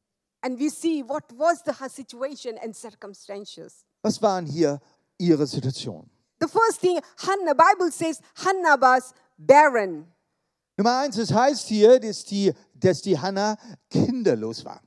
and 0.44 0.60
we 0.60 0.70
see 0.70 1.02
what 1.02 1.24
was 1.36 1.64
the 1.64 1.74
her 1.74 1.90
situation 1.90 2.58
and 2.64 2.76
circumstances. 2.76 3.84
Was 4.04 4.22
waren 4.22 4.46
hier 4.46 4.80
ihre 5.18 5.48
Situationen? 5.48 6.10
The 6.40 6.48
first 6.48 6.80
thing 6.80 7.00
Hannah 7.18 7.56
Bible 7.56 7.92
says 7.92 8.22
Hannah 8.36 8.78
was 8.80 9.14
barren. 9.40 10.06
Nummer 10.78 11.00
eins, 11.00 11.18
es 11.18 11.34
heißt 11.34 11.68
hier, 11.68 12.00
dass 12.00 12.24
die, 12.24 12.54
dass 12.76 13.02
die 13.02 13.18
Hannah 13.18 13.58
kinderlos 13.90 14.64
war. 14.64 14.80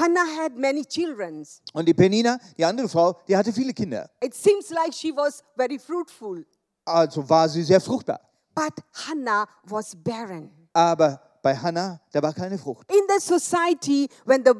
Hannah 0.00 0.24
had 0.38 0.56
many 0.56 0.84
children. 0.84 1.46
Und 1.72 1.86
die 1.86 1.94
Penina, 1.94 2.38
die 2.56 2.64
andere 2.64 2.88
Frau, 2.88 3.16
die 3.28 3.36
hatte 3.36 3.52
viele 3.52 3.72
Kinder. 3.72 4.10
It 4.22 4.34
seems 4.34 4.70
like 4.70 4.92
she 4.92 5.12
was 5.14 5.42
very 5.56 5.78
fruitful, 5.78 6.44
Also 6.86 7.28
war 7.28 7.48
sie 7.48 7.62
sehr 7.62 7.80
fruchtbar. 7.80 8.20
but 8.54 8.72
Hannah 9.06 9.46
was 9.64 9.94
barren. 9.94 10.50
Aber 10.72 11.20
bei 11.44 11.54
Hannah, 11.54 12.00
da 12.10 12.22
war 12.22 12.32
keine 12.32 12.56
Frucht. 12.58 12.90
In 12.90 13.02
the 13.06 13.20
society, 13.20 14.08
when 14.24 14.42
the 14.44 14.54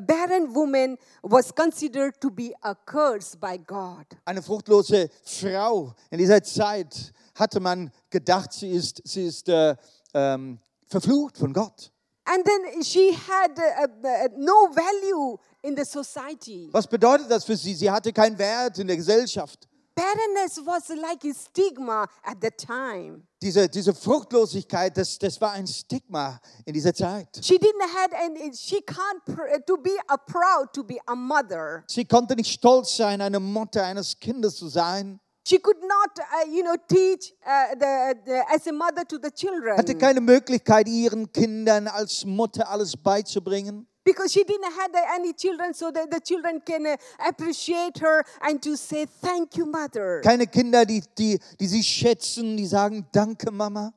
barren 0.00 0.52
woman 0.52 0.98
was 1.22 1.54
considered 1.54 2.20
to 2.20 2.28
be 2.30 2.52
a 2.62 2.74
curse 2.74 3.36
by 3.38 3.56
God, 3.56 4.04
Eine 4.24 4.42
fruchtlose 4.42 5.08
Frau 5.22 5.94
in 6.10 6.18
dieser 6.18 6.42
Zeit 6.42 7.12
hatte 7.36 7.60
man 7.60 7.90
gedacht, 8.10 8.52
sie 8.52 8.70
ist, 8.70 9.00
sie 9.04 9.26
ist 9.26 9.48
äh, 9.48 9.76
ähm, 10.12 10.58
verflucht 10.88 11.38
von 11.38 11.52
Gott. 11.52 11.92
and 12.26 12.44
then 12.44 12.82
she 12.82 13.12
had 13.12 13.56
uh, 13.58 13.86
uh, 13.86 14.28
no 14.36 14.68
value 14.72 15.38
in 15.62 15.76
the 15.76 15.84
society. 15.84 16.68
Was 16.72 16.86
bedeutet 16.88 17.30
das 17.30 17.44
für 17.44 17.56
sie? 17.56 17.74
Sie 17.74 17.88
hatte 17.90 18.12
keinen 18.12 18.36
Wert 18.38 18.78
in 18.78 18.88
der 18.88 18.96
Gesellschaft. 18.96 19.68
Barrenness 19.96 20.60
was 20.64 20.88
like 20.90 21.24
a 21.24 21.32
stigma 21.32 22.08
at 22.24 22.40
the 22.40 22.50
time. 22.50 23.22
Diese, 23.40 23.68
diese 23.68 23.94
Fruchtlosigkeit, 23.94 24.96
das, 24.96 25.18
das 25.18 25.40
war 25.40 25.52
ein 25.52 25.66
Stigma 25.66 26.40
in 26.64 26.74
dieser 26.74 26.92
Zeit. 26.92 27.28
She 27.42 27.58
didn't 27.58 27.82
have 27.94 28.12
any. 28.12 28.52
She 28.54 28.80
can't 28.80 29.20
to 29.66 29.76
be 29.76 29.96
a 30.08 30.16
proud 30.16 30.72
to 30.72 30.82
be 30.82 30.98
a 31.06 31.14
mother. 31.14 31.84
Sie 31.86 32.04
konnte 32.04 32.34
nicht 32.34 32.52
stolz 32.52 32.96
sein, 32.96 33.20
eine 33.20 33.38
Mutter 33.38 33.84
eines 33.84 34.18
Kindes 34.18 34.56
zu 34.56 34.68
sein. 34.68 35.20
She 35.46 35.58
could 35.58 35.76
not, 35.82 36.18
uh, 36.18 36.50
you 36.50 36.62
know, 36.62 36.74
teach 36.88 37.34
uh, 37.46 37.74
the, 37.78 38.14
the 38.24 38.42
as 38.48 38.66
a 38.66 38.72
mother 38.72 39.04
to 39.04 39.18
the 39.22 39.30
children 39.30 39.76
Hatte 39.76 39.94
keine 39.94 40.22
Möglichkeit, 40.22 40.88
ihren 40.88 41.30
Kindern 41.32 41.86
als 41.86 42.24
Mutter 42.24 42.68
alles 42.68 42.96
beizubringen. 42.96 43.86
Because 44.04 44.32
she 44.32 44.44
didn't 44.44 44.72
have 44.72 44.90
any 45.14 45.32
children, 45.32 45.74
so 45.74 45.90
that 45.90 46.10
the 46.10 46.20
children 46.20 46.60
can 46.64 46.86
uh, 46.86 46.96
appreciate 47.26 47.98
her 47.98 48.24
and 48.42 48.62
to 48.62 48.76
say 48.76 49.06
thank 49.06 49.56
you, 49.56 49.66
mother. 49.66 50.20
Keine 50.22 50.46
Kinder, 50.46 50.84
die, 50.84 51.02
die, 51.18 51.38
die 51.58 51.66
sie 51.66 51.82
schätzen, 51.82 52.56
die 52.56 52.66
sagen, 52.66 53.06
danke 53.12 53.50
Mama. 53.50 53.92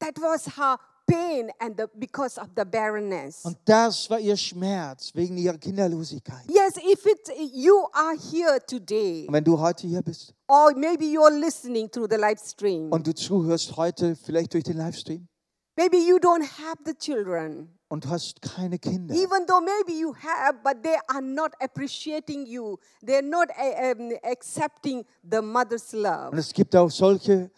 That 0.00 0.18
was 0.20 0.46
her 0.56 0.78
pain 1.06 1.50
and 1.60 1.76
the, 1.76 1.86
because 1.98 2.38
of 2.38 2.48
the 2.56 2.64
barrenness. 2.64 3.44
Und 3.44 3.58
das 3.64 4.08
war 4.10 4.18
ihr 4.18 4.36
Schmerz 4.36 5.10
wegen 5.14 5.36
ihrer 5.36 5.58
Kinderlosigkeit. 5.58 6.44
Yes, 6.48 6.76
if 6.76 7.04
it 7.06 7.30
you 7.52 7.86
are 7.92 8.16
here 8.16 8.58
today, 8.66 9.26
Und 9.26 9.34
wenn 9.34 9.44
du 9.44 9.58
heute 9.58 9.86
hier 9.86 10.02
bist 10.02 10.34
or 10.48 10.72
maybe 10.74 11.04
you 11.04 11.22
are 11.22 11.34
listening 11.34 11.90
through 11.90 12.08
the 12.10 12.16
live 12.16 12.40
stream, 12.40 12.90
und 12.90 13.06
du 13.06 13.14
zuhörst 13.14 13.76
heute 13.76 14.16
vielleicht 14.16 14.54
durch 14.54 14.64
den 14.64 14.78
Livestream 14.78 15.26
maybe 15.76 15.96
you 15.98 16.16
don't 16.18 16.42
have 16.58 16.76
the 16.84 16.94
children. 16.94 17.68
und 17.88 18.06
hast 18.08 18.42
keine 18.42 18.78
Kinder, 18.78 19.14
Even 19.14 19.46
though 19.46 19.60
maybe 19.60 19.92
you 19.98 20.14
have, 20.14 20.58
but 20.64 20.82
they 20.82 20.96
are 21.08 21.22
not 21.22 21.52
appreciating 21.60 22.44
you. 22.46 22.76
They're 23.04 23.22
not 23.22 23.48
um, 23.50 24.10
accepting 24.24 25.04
the 25.22 25.40
mother's 25.40 25.92
und 25.94 26.02
love. 26.02 26.36
es 26.36 26.52
gibt 26.52 26.74
auch 26.74 26.90
solche, 26.90 27.50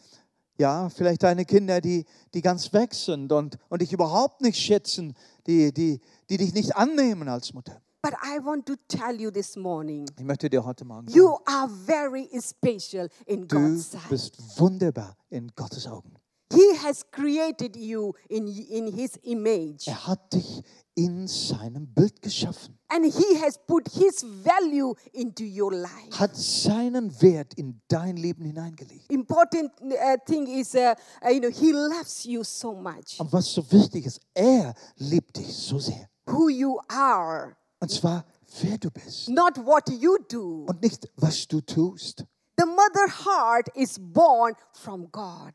ja, 0.59 0.89
vielleicht 0.91 1.23
deine 1.23 1.45
Kinder, 1.45 1.81
die, 1.81 2.05
die 2.35 2.43
ganz 2.43 2.71
weg 2.73 2.93
sind 2.95 3.33
und, 3.33 3.57
und 3.71 3.81
dich 3.81 3.93
überhaupt 3.93 4.41
nicht 4.43 4.59
schätzen, 4.59 5.15
die, 5.47 5.73
die, 5.73 6.01
die 6.29 6.37
dich 6.37 6.53
nicht 6.53 6.77
annehmen 6.77 7.29
als 7.29 7.55
Mutter. 7.55 7.81
But 8.03 8.15
I 8.23 8.39
want 8.45 8.67
to 8.67 8.75
tell 8.89 9.19
you 9.21 9.31
this 9.31 9.57
morning, 9.57 10.07
Ich 10.19 10.25
möchte 10.25 10.49
dir 10.51 10.65
heute 10.65 10.85
Morgen 10.85 11.09
you 11.09 11.29
sagen, 11.29 11.43
are 11.47 11.69
very 11.69 12.29
special 12.41 13.09
in 13.27 13.49
du 13.49 13.57
God's 13.59 13.91
sight. 13.91 14.09
bist 14.11 14.61
wunderbar 14.61 15.17
in 15.31 15.51
Gottes 15.57 15.87
Augen. 15.89 16.15
He 16.53 16.77
has 16.85 17.05
created 17.11 17.77
you 17.77 18.15
in, 18.29 18.47
in 18.47 18.87
His 18.93 19.17
image. 19.25 19.89
Er 19.89 20.07
hat 20.07 20.33
dich 20.33 20.63
in 20.95 21.27
seinem 21.27 21.87
Bild 21.93 22.23
geschaffen, 22.23 22.79
And 22.89 23.05
He 23.05 23.39
has 23.41 23.59
put 23.67 23.89
His 23.89 24.23
value 24.23 24.95
into 25.13 25.43
your 25.45 25.73
life. 25.73 26.19
hat 26.19 26.37
seinen 26.37 27.11
Wert 27.21 27.55
in 27.55 27.81
dein 27.89 28.17
Leben 28.17 28.45
hineingelegt. 28.45 29.11
Important 29.11 29.73
uh, 29.83 30.17
thing 30.25 30.47
is, 30.47 30.75
uh, 30.75 30.95
uh, 31.25 31.29
you 31.31 31.41
know, 31.41 31.51
He 31.51 31.73
loves 31.73 32.25
you 32.25 32.45
so 32.45 32.75
much. 32.75 33.19
Und 33.19 33.33
was 33.33 33.53
so 33.53 33.63
wichtig 33.73 34.07
ist, 34.07 34.21
er 34.33 34.75
liebt 34.97 35.37
dich 35.37 35.53
so 35.53 35.79
sehr. 35.79 36.09
Who 36.27 36.49
you 36.49 36.79
are, 36.89 37.57
Und 37.81 37.91
zwar, 37.91 38.25
wer 38.63 38.79
du 38.79 38.91
bist 38.91 39.29
not 39.29 39.59
what 39.59 39.89
you 39.91 40.17
do. 40.31 40.65
und 40.69 40.81
nicht, 40.81 41.09
was 41.17 41.47
du 41.49 41.61
tust. 41.61 42.25
The 42.57 42.65
mother 42.65 43.07
heart 43.27 43.69
is 43.75 43.99
born 43.99 44.55
from 44.73 45.11
God. 45.13 45.53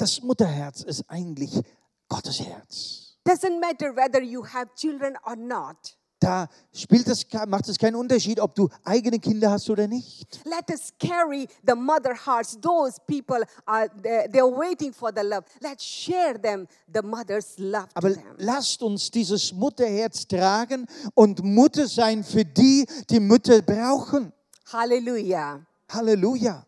Das 0.00 0.22
Mutterherz 0.22 0.82
ist 0.82 1.04
eigentlich 1.08 1.60
Gottes 2.08 2.40
Herz. 2.40 3.18
Doesn't 3.26 3.60
matter 3.60 3.94
whether 3.94 4.22
you 4.22 4.42
have 4.44 4.68
children 4.74 5.14
or 5.26 5.36
not. 5.36 5.76
da 6.20 6.48
spielt 6.72 7.06
ke- 7.30 7.46
macht 7.46 7.68
es 7.68 7.78
keinen 7.78 7.96
Unterschied, 7.96 8.40
ob 8.40 8.54
du 8.54 8.68
eigene 8.84 9.18
Kinder 9.18 9.50
hast 9.50 9.68
oder 9.70 9.86
nicht. 9.86 10.40
Let 10.44 10.70
us 10.70 10.92
carry 10.98 11.46
the 11.66 11.74
mother 11.74 12.14
hearts. 12.14 12.58
Those 12.60 12.98
people 13.06 13.42
are 13.66 13.88
they're, 14.02 14.46
waiting 14.46 14.92
for 14.92 15.10
the 15.14 15.22
love. 15.22 15.44
Let's 15.60 15.82
share 15.84 16.38
them 16.40 16.66
the 16.92 17.02
mother's 17.02 17.54
love 17.58 17.88
Aber 17.94 18.10
lasst 18.38 18.82
uns 18.82 19.10
dieses 19.10 19.52
Mutterherz 19.52 20.26
tragen 20.26 20.86
und 21.14 21.42
Mutter 21.44 21.86
sein 21.86 22.24
für 22.24 22.44
die, 22.44 22.86
die 23.10 23.20
Mütter 23.20 23.60
brauchen. 23.62 24.32
Hallelujah. 24.72 25.60
Halleluja. 25.90 26.64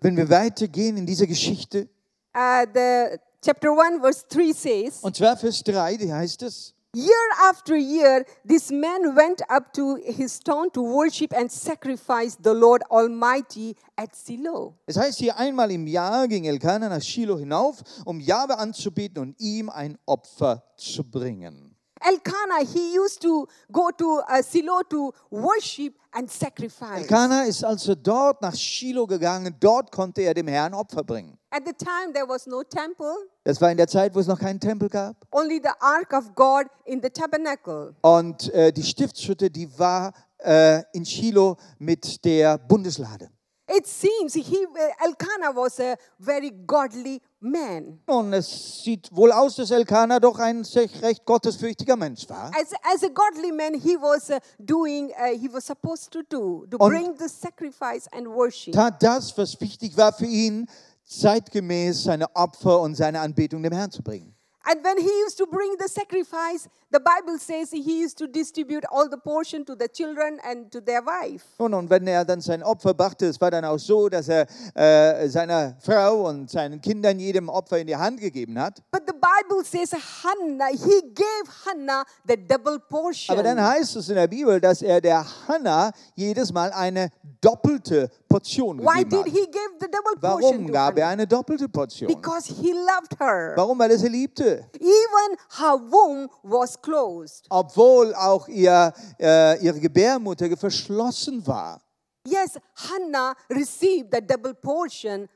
Wenn 0.00 0.16
wir 0.16 0.30
weitergehen 0.30 0.96
in 0.96 1.06
dieser 1.06 1.26
Geschichte, 1.26 1.88
uh, 2.36 2.66
the 2.74 3.18
chapter 3.44 3.70
one 3.70 4.00
verse 4.00 4.26
three 4.28 4.52
says, 4.52 4.98
und 5.02 5.14
zwar 5.16 5.36
Vers 5.36 5.62
3, 5.62 5.96
da 5.96 6.16
heißt 6.16 6.42
es, 6.42 6.74
Year 6.94 7.12
after 7.50 7.76
year, 7.76 8.24
this 8.44 8.70
man 8.70 9.14
went 9.14 9.42
up 9.50 9.74
to 9.74 9.96
his 9.96 10.40
town 10.40 10.70
to 10.72 10.82
worship 10.82 11.34
and 11.34 11.52
sacrifice 11.52 12.36
the 12.42 12.54
Lord 12.54 12.82
Almighty 12.90 13.76
at 13.94 14.16
Shiloh. 14.16 14.74
es 14.86 14.96
heißt 14.96 15.18
hier 15.18 15.36
einmal 15.36 15.70
im 15.70 15.86
Jahr 15.86 16.26
ging 16.26 16.46
Elkanah 16.46 16.88
nach 16.88 17.02
Shiloh 17.02 17.38
hinauf, 17.38 17.82
um 18.06 18.20
Jahwe 18.20 18.56
anzubeten 18.56 19.22
und 19.22 19.38
ihm 19.38 19.68
ein 19.68 19.98
Opfer 20.06 20.64
zu 20.76 21.04
bringen. 21.04 21.67
Elkanah, 22.00 22.64
he 22.64 22.94
used 22.96 23.20
to 23.22 23.46
go 23.72 23.90
to 23.90 24.20
uh, 24.28 24.42
Shiloh 24.42 24.82
to 24.90 25.12
worship 25.30 25.94
and 26.12 26.30
sacrifice. 26.30 27.02
Elkanah 27.02 27.44
ist 27.44 27.64
also 27.64 27.94
dort 27.94 28.40
nach 28.42 28.54
Shiloh 28.54 29.06
gegangen, 29.06 29.54
dort 29.60 29.90
konnte 29.92 30.22
er 30.22 30.34
dem 30.34 30.48
Herrn 30.48 30.74
Opfer 30.74 31.02
bringen. 31.04 31.38
At 31.50 31.62
the 31.66 31.72
time, 31.72 32.12
there 32.12 32.28
was 32.28 32.46
no 32.46 32.62
temple, 32.62 33.14
Das 33.44 33.60
war 33.60 33.70
in 33.70 33.76
der 33.78 33.88
Zeit, 33.88 34.14
wo 34.14 34.20
es 34.20 34.26
noch 34.26 34.38
keinen 34.38 34.60
Tempel 34.60 34.88
gab. 34.88 35.16
only 35.32 35.60
the 35.62 35.70
ark 35.80 36.12
of 36.12 36.34
God 36.34 36.66
in 36.84 37.00
the 37.02 37.08
tabernacle. 37.10 37.94
Und 38.02 38.52
äh, 38.52 38.72
die 38.72 38.82
Stiftshütte, 38.82 39.50
die 39.50 39.68
war 39.78 40.12
äh, 40.38 40.82
in 40.92 41.04
Shiloh 41.06 41.56
mit 41.78 42.24
der 42.24 42.58
Bundeslade. 42.58 43.30
It 43.70 43.86
seems 43.86 44.32
he, 44.34 44.66
Elkanah 45.04 45.54
was 45.54 45.78
a 45.78 45.96
very 46.18 46.50
godly 46.66 47.20
man. 47.40 48.00
Und 48.06 48.32
es 48.32 48.82
sieht 48.82 49.14
wohl 49.14 49.32
aus, 49.32 49.56
dass 49.56 49.70
Elkanah 49.70 50.20
doch 50.20 50.38
ein 50.38 50.62
recht 51.02 51.24
gottesfürchtiger 51.24 51.96
Mensch 51.96 52.28
war. 52.28 52.50
As, 52.50 52.72
as 52.94 53.02
a 53.02 53.08
godly 53.08 53.52
man, 53.52 53.74
he 53.74 53.96
was 53.96 54.30
uh, 54.30 54.38
doing, 54.58 55.10
uh, 55.10 55.38
he 55.38 55.48
was 55.52 55.64
supposed 55.66 56.10
to 56.12 56.22
do, 56.22 56.66
to 56.70 56.76
Und- 56.78 56.90
bring 56.90 57.14
the 57.18 57.28
sacrifice 57.28 58.08
and 58.12 58.26
worship. 58.28 58.74
Tat 58.74 59.02
das, 59.02 59.36
was 59.36 59.60
wichtig 59.60 59.96
war 59.96 60.12
für 60.12 60.26
ihn, 60.26 60.66
zeitgemäß 61.04 62.04
seine 62.04 62.34
Opfer 62.36 62.80
und 62.80 62.94
seine 62.94 63.20
Anbetung 63.20 63.62
dem 63.62 63.72
Herrn 63.72 63.90
zu 63.90 64.02
bringen. 64.02 64.34
And 64.70 64.84
when 64.84 64.98
he 64.98 65.10
used 65.24 65.38
to 65.38 65.46
bring 65.46 65.76
the 65.78 65.88
sacrifice, 65.88 66.68
the 66.90 67.00
Bible 67.00 67.38
says 67.38 67.70
he 67.70 68.02
used 68.02 68.18
to 68.18 68.26
distribute 68.26 68.84
all 68.92 69.08
the 69.08 69.16
portion 69.16 69.64
to 69.64 69.74
the 69.74 69.88
children 69.88 70.38
and 70.44 70.70
to 70.70 70.80
their 70.82 71.00
wife. 71.00 71.44
Und, 71.58 71.72
und 71.72 71.88
wenn 71.88 72.06
er 72.06 72.24
dann 72.26 72.42
sein 72.42 72.62
Opfer 72.62 72.92
brachte, 72.92 73.26
es 73.26 73.40
war 73.40 73.50
dann 73.50 73.64
auch 73.64 73.78
so, 73.78 74.10
dass 74.10 74.28
er 74.28 74.46
äh, 74.74 75.26
seiner 75.30 75.74
Frau 75.80 76.28
und 76.28 76.50
seinen 76.50 76.82
Kindern 76.82 77.18
jedem 77.18 77.48
Opfer 77.48 77.78
in 77.78 77.86
die 77.86 77.96
Hand 77.96 78.20
gegeben 78.20 78.58
hat. 78.60 78.82
But 78.90 79.04
the 79.06 79.14
Bible 79.14 79.64
says 79.64 79.90
Hannah, 80.22 80.68
he 80.72 81.00
gave 81.14 81.48
Hannah 81.64 82.04
the 82.26 82.36
double 82.36 82.78
portion. 82.78 83.34
Aber 83.34 83.42
dann 83.42 83.62
heißt 83.62 83.96
es 83.96 84.10
in 84.10 84.16
der 84.16 84.28
Bibel, 84.28 84.60
dass 84.60 84.82
er 84.82 85.00
der 85.00 85.24
Hannah 85.48 85.92
jedes 86.14 86.52
Mal 86.52 86.72
eine 86.72 87.08
doppelte 87.40 88.10
Portion 88.28 88.80
Why 88.80 89.04
gegeben 89.04 89.10
did 89.10 89.18
hat. 89.20 89.26
he 89.26 89.46
give 89.46 89.70
the 89.80 89.86
double 89.86 90.20
portion 90.20 90.42
Warum 90.42 90.72
gab 90.72 90.98
er 90.98 91.08
eine 91.08 91.26
doppelte 91.26 91.68
Portion? 91.70 92.08
Because 92.08 92.52
he 92.52 92.72
loved 92.72 93.18
her. 93.18 93.54
Warum? 93.56 93.78
Weil 93.78 93.92
er 93.92 93.98
sie 93.98 94.08
liebte. 94.08 94.57
Even 94.74 95.36
her 95.58 95.76
womb 95.90 96.28
was 96.42 96.80
closed. 96.80 97.46
Obwohl 97.50 98.14
auch 98.14 98.48
ihr, 98.48 98.92
äh, 99.20 99.62
ihre 99.64 99.80
Gebärmutter 99.80 100.56
verschlossen 100.56 101.46
war. 101.46 101.80
Yes, 102.26 102.58
Hannah 102.74 103.34
received 103.50 104.08
the 104.12 104.20
double 104.20 104.54
portion 104.54 105.28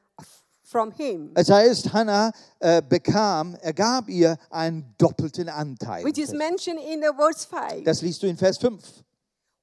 from 0.64 0.90
him, 0.92 1.32
Es 1.34 1.50
heißt, 1.50 1.92
Hannah 1.92 2.32
äh, 2.58 2.80
bekam, 2.82 3.54
er 3.60 3.72
gab 3.74 4.08
ihr 4.08 4.36
einen 4.50 4.94
doppelten 4.98 5.48
Anteil. 5.50 6.02
which 6.04 6.18
is 6.18 6.32
mentioned 6.32 6.80
in 6.80 7.02
uh, 7.02 7.12
verse 7.14 7.46
5. 7.46 7.84
Das 7.84 8.00
liest 8.00 8.22
du 8.22 8.26
in 8.26 8.36
Vers 8.38 8.56
5. 8.58 8.80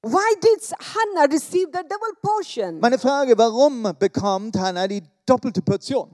Why 0.02 0.34
did 0.40 0.62
Hannah 0.78 1.26
receive 1.30 1.66
the 1.72 1.82
double 1.82 2.14
portion? 2.22 2.78
Meine 2.80 2.98
Frage, 2.98 3.36
warum 3.36 3.92
bekommt 3.98 4.56
Hannah 4.56 4.86
die 4.88 5.02
doppelte 5.26 5.60
Portion? 5.62 6.08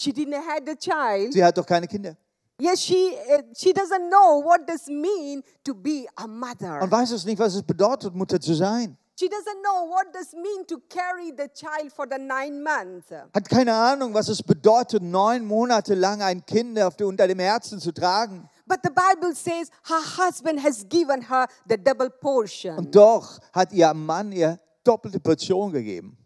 She 0.00 0.12
didn't 0.12 0.34
have 0.34 0.62
the 0.64 0.76
child. 0.76 1.32
Sie 1.32 1.44
hat 1.44 1.58
doch 1.58 1.66
keine 1.66 1.86
Kinder. 1.88 2.16
Yes, 2.60 2.80
she, 2.80 3.16
uh, 3.30 3.42
she 3.56 3.72
doesn't 3.72 4.10
know 4.10 4.42
what 4.42 4.66
does 4.66 4.88
mean 4.88 5.42
to 5.64 5.74
be 5.74 6.08
a 6.16 6.26
mother. 6.26 6.82
Und 6.82 6.90
weiß 6.90 7.12
es 7.12 7.24
nicht, 7.24 7.38
was 7.38 7.54
es 7.54 7.62
bedeutet, 7.62 8.14
Mutter 8.14 8.40
zu 8.40 8.54
sein. 8.54 8.96
She 9.18 9.28
doesn't 9.28 9.62
know 9.62 9.84
what 9.88 10.12
does 10.12 10.32
mean 10.32 10.64
to 10.66 10.78
carry 10.88 11.32
the 11.32 11.48
child 11.52 11.92
for 11.92 12.06
the 12.08 12.18
nine 12.18 12.62
months. 12.62 13.10
Hat 13.10 13.48
keine 13.48 13.72
Ahnung, 13.74 14.14
was 14.14 14.28
es 14.28 14.42
bedeutet, 14.42 15.02
neun 15.02 15.44
Monate 15.44 15.94
lang 15.94 16.22
ein 16.22 16.44
Kind 16.46 16.78
auf 16.80 16.94
unter 17.00 17.26
dem 17.26 17.38
Herzen 17.38 17.80
zu 17.80 17.92
tragen. 17.92 18.48
But 18.66 18.80
the 18.82 18.90
Bible 18.90 19.34
says 19.34 19.70
her 19.88 20.00
husband 20.18 20.62
has 20.62 20.84
given 20.88 21.22
her 21.22 21.46
the 21.68 21.76
double 21.76 22.10
portion. 22.10 22.76
Und 22.76 22.94
doch 22.94 23.40
hat 23.52 23.72
ihr 23.72 23.92
Mann 23.94 24.30
ihr 24.30 24.60
doppelte 24.84 25.20
Portion 25.20 25.72
gegeben. 25.72 26.16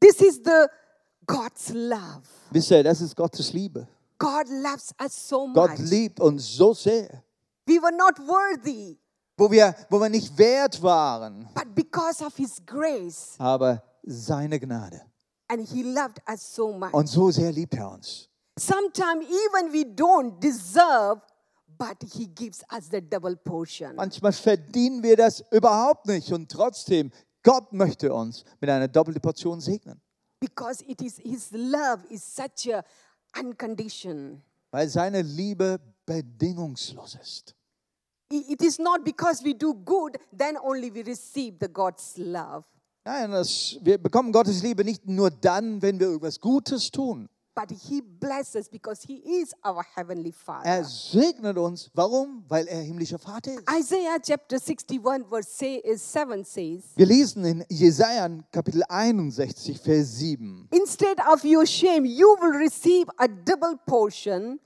This 0.00 0.20
is 0.20 0.40
the 0.44 0.68
God's 1.26 1.70
love. 1.72 2.22
Wisst 2.50 2.70
ihr, 2.70 2.82
das 2.82 3.00
ist 3.00 3.14
Gottes 3.14 3.52
Liebe. 3.52 3.86
God 4.22 4.48
loves 4.48 4.94
us 5.04 5.28
so 5.28 5.52
Gott 5.52 5.70
much. 5.78 5.90
liebt 5.90 6.20
uns 6.20 6.46
so 6.56 6.72
sehr. 6.74 7.22
We 7.66 7.80
were 7.82 7.92
not 7.92 8.18
worthy, 8.20 8.96
Wo 9.36 9.50
wir, 9.50 9.74
wo 9.90 9.98
wir 9.98 10.08
nicht 10.08 10.36
wert 10.38 10.80
waren, 10.82 11.48
but 11.54 11.74
because 11.74 12.24
of 12.24 12.34
his 12.36 12.60
grace, 12.64 13.34
aber 13.38 13.82
seine 14.04 14.60
Gnade. 14.60 15.00
and 15.48 15.66
he 15.68 15.82
loved 15.82 16.20
us 16.28 16.40
so 16.54 16.72
much. 16.72 16.92
Und 16.94 17.08
so 17.08 17.30
sehr 17.30 17.50
liebt 17.52 17.74
er 17.74 17.90
uns. 17.90 18.28
Sometimes 18.58 19.24
even 19.24 19.72
we 19.72 19.84
don't 19.84 20.38
deserve, 20.40 21.20
but 21.78 21.96
he 22.14 22.26
gives 22.26 22.62
us 22.70 22.88
the 22.90 23.00
double 23.00 23.34
portion. 23.36 23.96
Manchmal 23.96 24.32
verdienen 24.32 25.02
wir 25.02 25.16
das 25.16 25.42
überhaupt 25.50 26.06
nicht 26.06 26.30
und 26.32 26.50
trotzdem, 26.50 27.10
Gott 27.42 27.72
möchte 27.72 28.12
uns 28.14 28.44
mit 28.60 28.70
einer 28.70 28.86
doppelten 28.88 29.20
Portion 29.20 29.60
segnen. 29.60 30.00
Because 30.38 30.84
it 30.84 31.00
is 31.00 31.16
his 31.16 31.50
love 31.52 32.04
is 32.08 32.22
such 32.22 32.72
a 32.72 32.84
unconditioned. 33.38 34.42
Weil 34.70 34.88
seine 34.88 35.22
Liebe 35.22 35.80
bedingungslos 36.06 37.16
ist. 37.20 37.54
It 38.30 38.62
is 38.62 38.78
not 38.78 39.04
because 39.04 39.44
we 39.44 39.54
do 39.54 39.74
good, 39.74 40.18
then 40.36 40.56
only 40.56 40.92
we 40.92 41.02
receive 41.02 41.58
the 41.60 41.68
God's 41.68 42.16
love. 42.16 42.64
Nein, 43.04 43.30
das, 43.32 43.78
wir 43.82 43.98
bekommen 43.98 44.32
Gottes 44.32 44.62
Liebe 44.62 44.84
nicht 44.84 45.06
nur 45.06 45.30
dann, 45.30 45.82
wenn 45.82 45.98
wir 45.98 46.06
irgendwas 46.06 46.40
Gutes 46.40 46.90
tun. 46.90 47.28
But 47.54 47.70
he 47.70 48.00
blesses 48.00 48.66
because 48.70 49.02
he 49.02 49.16
is 49.42 49.52
our 49.62 49.84
heavenly 49.94 50.30
Er 50.30 50.32
Father. 50.32 50.84
segnet 50.84 51.58
uns. 51.58 51.90
Warum? 51.94 52.44
Weil 52.48 52.66
er 52.66 52.80
himmlischer 52.80 53.18
Vater 53.18 53.52
ist. 53.52 53.68
Isaiah 53.70 54.16
chapter 54.22 54.58
61, 54.58 55.24
verse 55.28 55.50
say- 55.50 55.76
is 55.84 56.00
7 56.02 56.44
says, 56.44 56.82
Wir 56.96 57.04
lesen 57.04 57.44
in 57.44 57.62
Jesaja 57.68 58.26
Kapitel 58.50 58.82
61, 58.88 59.84
Vers 59.84 60.18
7. 60.18 60.66
Instead 60.70 61.18
of 61.30 61.44
your 61.44 61.66
shame, 61.66 62.06
you 62.06 62.36
will 62.40 62.52
receive 62.58 63.06
a 63.18 63.28
double 63.28 63.76
portion, 63.86 64.58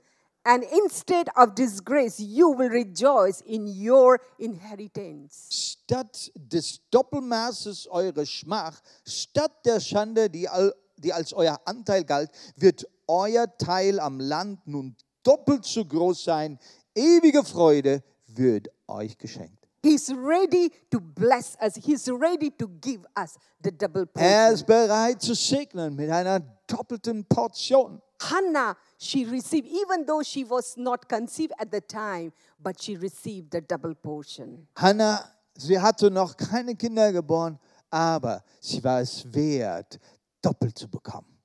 and 0.45 0.63
instead 0.63 1.27
of 1.35 1.55
disgrace, 1.55 2.21
you 2.21 2.47
will 2.47 2.69
rejoice 2.69 3.41
in 3.41 3.67
your 3.67 4.17
inheritance. 4.39 5.47
Statt 5.49 6.31
des 6.35 6.79
Doppelmaßes 6.91 7.87
eure 7.91 8.25
Schmach, 8.25 8.79
statt 9.05 9.51
der 9.65 9.81
Schande, 9.81 10.29
die, 10.29 10.47
all, 10.47 10.73
die 10.97 11.13
als 11.13 11.33
euer 11.33 11.59
Anteil 11.65 12.03
galt, 12.03 12.29
wird 12.55 12.87
euer 13.07 13.47
Teil 13.57 13.99
am 13.99 14.19
Land 14.19 14.67
nun 14.67 14.95
doppelt 15.23 15.65
so 15.65 15.85
groß 15.85 16.23
sein. 16.23 16.59
Ewige 16.95 17.43
Freude 17.43 18.03
wird 18.27 18.69
euch 18.87 19.17
geschenkt. 19.17 19.53
He's 19.83 20.09
ready 20.09 20.71
to 20.89 20.99
bless 20.99 21.55
us. 21.61 21.75
He's 21.75 22.09
ready 22.09 22.51
to 22.57 22.67
give 22.81 23.01
us 23.17 23.35
the 23.63 23.71
double 23.71 24.01
Er 24.15 24.49
portion. 24.49 24.53
ist 24.53 24.65
bereit 24.65 25.21
zu 25.21 25.33
segnen 25.33 25.95
mit 25.95 26.09
einer 26.09 26.39
doppelten 26.67 27.23
Portion. 27.25 28.01
Hannah, 28.19 28.75
she 28.97 29.23
received, 29.25 29.67
even 29.67 30.05
though 30.05 30.23
she 30.23 30.43
was 30.49 30.75
not 30.75 31.07
conceived 31.07 31.53
at 31.59 31.69
the 31.71 31.79
time, 31.79 32.33
but 32.59 32.81
she 32.81 32.95
received 32.97 33.51
the 33.51 33.61
double 33.61 33.93
portion. 33.95 34.67
Hannah, 34.75 35.23
sie 35.55 35.79
hatte 35.79 36.09
noch 36.09 36.35
keine 36.35 36.75
Kinder 36.75 37.13
geboren, 37.13 37.59
aber 37.91 38.43
sie 38.59 38.83
war 38.83 39.01
es 39.01 39.23
wert, 39.33 39.99
doppelt 40.41 40.77
zu 40.77 40.89
bekommen. 40.89 41.37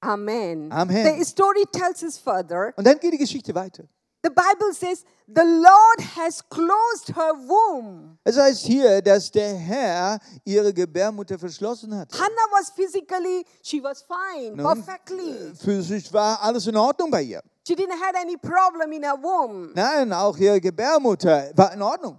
Amen. 0.00 0.70
Amen. 0.72 1.18
The 1.18 1.24
story 1.24 1.64
tells 1.72 2.02
us 2.02 2.18
further. 2.18 2.72
Und 2.76 2.86
dann 2.86 2.98
geht 2.98 3.12
die 3.12 3.18
Geschichte 3.18 3.54
weiter. 3.54 3.84
The 4.22 4.30
Bible 4.30 4.72
says, 4.72 5.04
the 5.28 5.44
Lord 5.44 6.00
has 6.16 6.42
closed 6.48 7.14
her 7.14 7.32
womb. 7.46 8.18
Es 8.24 8.36
heißt 8.36 8.66
hier, 8.66 9.00
dass 9.00 9.30
der 9.30 9.54
Herr 9.54 10.18
ihre 10.44 10.72
Gebärmutter 10.72 11.38
verschlossen 11.38 11.96
hat. 11.96 12.12
Hannah 12.12 12.50
was 12.50 12.70
physically, 12.70 13.44
she 13.62 13.80
was 13.80 14.02
fine, 14.02 14.56
Nun, 14.56 14.66
perfectly. 14.66 15.54
Physisch 15.54 16.12
war 16.12 16.42
alles 16.42 16.66
in 16.66 16.76
Ordnung 16.76 17.08
bei 17.10 17.22
ihr. 17.22 17.40
She 17.66 17.74
didn't 17.74 18.00
have 18.00 18.16
any 18.16 18.36
problem 18.36 18.92
in 18.92 19.04
her 19.04 19.16
womb. 19.16 19.72
Nein, 19.74 20.12
auch 20.12 20.36
ihre 20.38 20.60
Gebärmutter 20.60 21.52
war 21.54 21.72
in 21.72 21.82
Ordnung. 21.82 22.18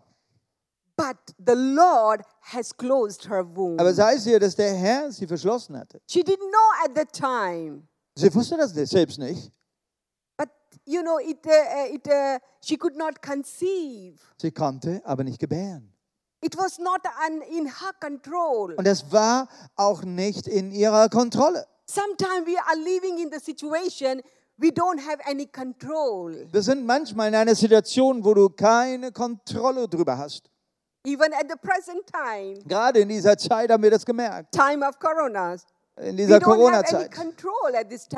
But 0.97 1.17
the 1.37 1.53
Lord 1.53 2.23
has 2.41 2.75
closed 2.75 3.29
her 3.29 3.45
womb. 3.45 3.79
Aber 3.79 3.91
es 3.91 3.99
heißt 3.99 4.25
hier, 4.25 4.39
dass 4.39 4.55
der 4.55 4.73
Herr 4.73 5.11
sie 5.11 5.27
verschlossen 5.27 5.77
hatte. 5.77 6.01
She 6.07 6.21
didn't 6.21 6.49
know 6.49 6.83
at 6.83 6.91
the 6.95 7.05
time. 7.05 7.83
Sie 8.15 8.33
wusste 8.33 8.57
das 8.57 8.73
selbst 8.73 9.19
nicht. 9.19 9.51
But 10.37 10.49
you 10.85 11.03
know, 11.03 11.19
it, 11.19 11.45
uh, 11.45 11.51
uh, 11.51 11.93
it, 11.93 12.07
uh, 12.07 12.39
she 12.61 12.77
could 12.77 12.97
not 12.97 13.21
conceive. 13.21 14.19
Sie 14.37 14.51
konnte 14.51 15.01
aber 15.05 15.23
nicht 15.23 15.39
gebären. 15.39 15.93
It 16.41 16.57
was 16.57 16.79
not 16.79 17.01
un, 17.27 17.41
in 17.41 17.67
her 17.67 17.93
control. 17.99 18.73
Und 18.75 18.85
das 18.85 19.11
war 19.11 19.47
auch 19.75 20.03
nicht 20.03 20.47
in 20.47 20.71
ihrer 20.71 21.09
Kontrolle. 21.09 21.67
Sometimes 21.85 22.47
we 22.47 22.57
are 22.57 22.75
living 22.75 23.19
in 23.19 23.31
the 23.31 23.39
situation 23.39 24.21
we 24.57 24.71
don't 24.71 24.99
have 24.99 25.19
any 25.25 25.45
control. 25.45 26.47
Wir 26.51 26.61
sind 26.63 26.85
manchmal 26.85 27.29
in 27.29 27.35
einer 27.35 27.55
Situation, 27.55 28.23
wo 28.25 28.33
du 28.33 28.49
keine 28.49 29.11
Kontrolle 29.11 29.87
drüber 29.87 30.17
hast. 30.17 30.49
Even 31.07 31.31
at 31.33 31.45
the 31.49 31.55
present 31.55 32.05
time, 32.11 32.59
Gerade 32.67 32.99
in 32.99 33.07
dieser 33.09 33.37
Zeit 33.37 33.71
haben 33.71 33.81
wir 33.81 33.91
das 33.91 34.05
gemerkt. 34.05 34.51
time 34.53 34.85
of 34.85 34.99
corona, 34.99 35.53
In 35.95 36.17
we 36.17 36.17
dieser 36.17 36.39
Corona-Zeit, 36.41 37.09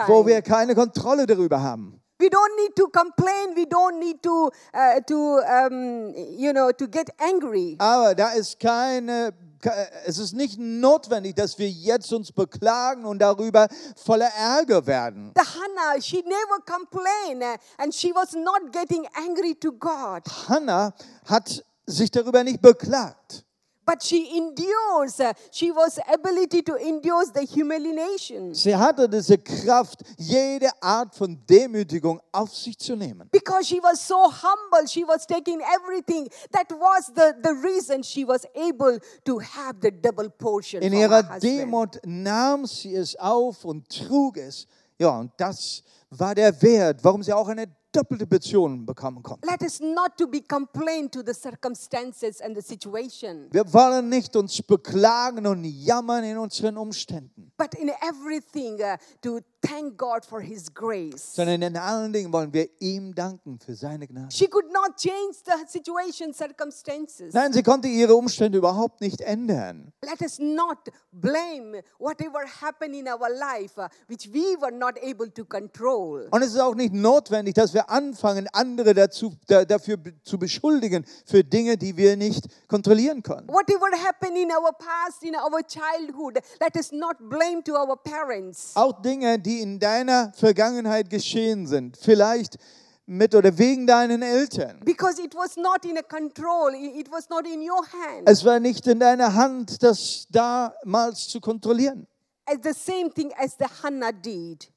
wo 0.08 0.26
wir 0.26 0.42
keine 0.42 0.74
Kontrolle 0.74 1.26
darüber 1.28 1.62
haben. 1.62 2.02
We 2.22 2.28
don't 2.28 2.56
need 2.58 2.76
to 2.76 2.88
complain. 2.90 3.56
We 3.56 3.64
don't 3.66 3.98
need 4.00 4.22
to, 4.24 4.50
uh, 4.74 5.00
to 5.08 5.40
um, 5.40 6.14
you 6.38 6.52
know, 6.52 6.72
to 6.74 6.86
get 6.88 7.10
angry. 7.18 7.76
Aber 7.80 8.14
da 8.14 8.32
ist 8.32 8.60
keine, 8.60 9.32
ke- 9.62 9.72
es 10.06 10.18
ist 10.18 10.34
nicht 10.34 10.60
notwendig, 10.60 11.36
dass 11.38 11.58
wir 11.60 11.70
jetzt 11.70 12.12
uns 12.12 12.34
beklagen 12.34 13.06
und 13.06 13.20
darüber 13.20 13.70
voller 13.96 14.30
Ärger 14.38 14.86
werden. 14.86 15.32
The 15.38 15.44
Hannah, 15.46 16.02
she 16.02 16.22
never 16.24 16.60
complained, 16.66 17.42
uh, 17.42 17.56
and 17.82 17.94
she 17.96 18.12
was 18.14 18.34
not 18.34 18.74
getting 18.74 19.08
angry 19.16 19.56
to 19.56 19.72
God, 19.72 20.24
Hannah 20.50 20.92
hat 21.26 21.64
sich 21.90 22.12
darüber 22.12 22.44
nicht 22.44 22.62
beklagt. 22.62 23.46
but 23.86 24.04
she 24.04 24.38
endures. 24.38 25.20
uh, 25.20 25.34
she 25.50 25.72
was 25.72 25.98
ability 26.14 26.62
to 26.62 26.76
endure 26.76 27.26
the 27.34 27.44
humiliation 27.44 28.54
Sie 28.54 28.76
hatte 28.76 29.10
diese 29.10 29.36
Kraft, 29.40 30.04
jede 30.16 30.70
Art 30.80 31.16
von 31.16 31.36
Demütigung 31.48 32.22
auf 32.32 32.56
sich 32.56 32.78
zu 32.78 32.96
nehmen. 32.96 33.28
because 33.32 33.66
she 33.66 33.80
was 33.82 34.00
so 34.08 34.16
humble. 34.16 34.88
She 34.88 35.04
was 35.08 35.26
taking 35.26 35.60
everything. 35.62 36.28
That 36.52 36.70
was 36.70 37.08
the, 37.16 37.34
the 37.42 37.56
reason 37.64 38.04
she 38.04 38.24
was 38.26 38.46
able 38.56 39.00
to 39.26 39.40
have 39.40 39.78
the 39.82 39.90
double 39.90 40.30
portion. 40.30 40.84
In 40.84 40.94
ihrer. 40.94 41.24
Demut 41.40 42.00
nahm 42.06 42.68
sie 42.68 42.94
es 42.96 43.16
auf 43.16 43.66
und 43.66 43.90
trug 43.90 44.38
es. 44.38 44.68
Ja, 45.00 45.18
und 45.18 45.32
das 45.38 45.82
war 46.12 46.36
der 46.36 46.62
Wert, 46.62 47.04
warum 47.04 47.24
sie 47.24 47.34
auch 47.34 47.48
eine 47.48 47.66
doppelte 47.92 48.28
Beziehung 48.28 48.86
bekommen 48.86 49.24
konnte. 49.24 49.48
Let 49.48 49.62
us 49.62 49.80
not 49.80 50.18
to 50.18 50.28
be 50.28 50.42
complain 50.42 51.10
to 51.12 51.22
the 51.24 51.34
circumstances 51.34 52.42
and 52.42 52.56
the 52.56 52.62
situation. 52.62 53.48
Wir 53.52 53.72
wollen 53.74 54.10
nicht 54.10 54.36
uns 54.36 54.62
beklagen 54.62 55.46
und 55.48 55.64
jammern 55.64 56.24
in 56.24 56.38
unseren 56.38 56.78
Umständen, 56.78 57.52
But 57.58 57.76
in 57.76 57.90
everything, 58.02 58.80
uh, 58.82 58.98
to 59.22 59.40
thank 59.62 59.98
God 59.98 60.26
for 60.26 60.42
His 60.42 60.74
grace. 60.74 61.36
sondern 61.36 61.62
in 61.62 61.78
allen 61.78 62.14
Dingen 62.14 62.32
wollen 62.32 62.54
wir 62.54 62.70
ihm 62.80 63.14
danken 63.14 63.60
für 63.60 63.76
seine 63.76 64.08
Gnade. 64.08 64.32
She 64.32 64.48
could 64.48 64.72
not 64.72 64.98
change 64.98 65.38
the 65.46 65.52
situation, 65.68 66.34
circumstances. 66.34 67.34
Nein, 67.34 67.54
sie 67.54 67.64
konnte 67.64 67.88
ihre 67.88 68.16
Umstände 68.16 68.58
überhaupt 68.58 69.02
nicht 69.02 69.22
ändern. 69.22 69.92
Let 70.02 70.22
us 70.22 70.40
not 70.40 70.78
blame 71.12 71.82
whatever 71.98 72.46
happened 72.62 72.96
in 72.96 73.08
our 73.08 73.30
life, 73.30 73.78
uh, 73.78 73.88
which 74.08 74.30
we 74.32 74.56
were 74.62 74.72
not 74.72 74.98
able 75.04 75.30
to 75.30 75.44
control. 75.46 76.28
Und 76.32 76.42
es 76.42 76.54
ist 76.54 76.60
auch 76.60 76.76
nicht 76.76 76.94
notwendig, 76.94 77.56
dass 77.56 77.74
wir 77.74 77.90
anfangen, 77.90 78.48
andere 78.54 78.94
dazu, 78.94 79.34
da, 79.48 79.66
dafür 79.66 79.98
zu 80.24 80.38
beschuldigen 80.38 81.06
für 81.26 81.44
Dinge, 81.44 81.78
die 81.78 81.98
wir 81.98 82.16
nicht 82.16 82.48
kontrollieren 82.68 83.24
können. 83.24 83.48
Whatever 83.48 83.88
happened 84.04 84.38
in 84.38 84.52
our 84.52 84.72
past, 84.72 85.24
in 85.24 85.36
our 85.36 85.62
childhood, 85.66 86.40
let 86.62 86.76
us 86.76 86.92
not 86.92 87.18
blame 87.20 87.64
to 87.64 87.74
our 87.74 87.96
parents. 87.98 88.72
Auch 88.76 89.02
Dinge, 89.02 89.40
die 89.40 89.49
in 89.58 89.80
deiner 89.80 90.32
Vergangenheit 90.36 91.10
geschehen 91.10 91.66
sind, 91.68 91.98
vielleicht 91.98 92.58
mit 93.06 93.34
oder 93.34 93.58
wegen 93.58 93.88
deinen 93.88 94.22
Eltern. 94.22 94.80
Because 94.86 95.20
it 95.20 95.34
was 95.34 95.58
not 95.58 95.84
in 95.84 95.98
a 95.98 96.04
control, 96.04 96.72
it 96.76 97.12
was 97.12 97.28
not 97.30 97.46
in 97.48 97.62
your 97.62 97.84
hand. 97.92 98.28
Es 98.30 98.46
war 98.46 98.60
nicht 98.60 98.86
in 98.86 99.00
deiner 99.00 99.34
Hand, 99.34 99.82
das 99.82 100.28
damals 100.30 101.28
zu 101.28 101.40
kontrollieren. 101.42 102.06
As 102.46 102.58
the 102.64 102.74
same 102.74 103.10
thing 103.12 103.32
as 103.38 103.56
the 103.58 103.66
Hannah 103.84 104.12
did. 104.12 104.72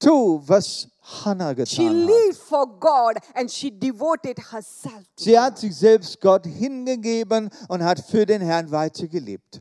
Tu, 0.00 0.40
was 0.46 0.88
Hannah 1.24 1.50
She 1.66 1.82
getan 1.82 1.88
hat. 1.88 2.06
lived 2.06 2.36
for 2.38 2.66
God 2.80 3.16
and 3.34 3.50
she 3.50 3.70
devoted 3.70 4.38
herself 4.50 5.04
to 5.16 5.22
Sie 5.24 5.38
hat 5.38 5.54
God. 5.54 5.58
sich 5.60 5.76
selbst 5.76 6.20
Gott 6.20 6.46
hingegeben 6.46 7.50
und 7.68 7.84
hat 7.84 8.00
für 8.00 8.26
den 8.26 8.40
Herrn 8.42 8.70
weitergelebt. 8.70 9.60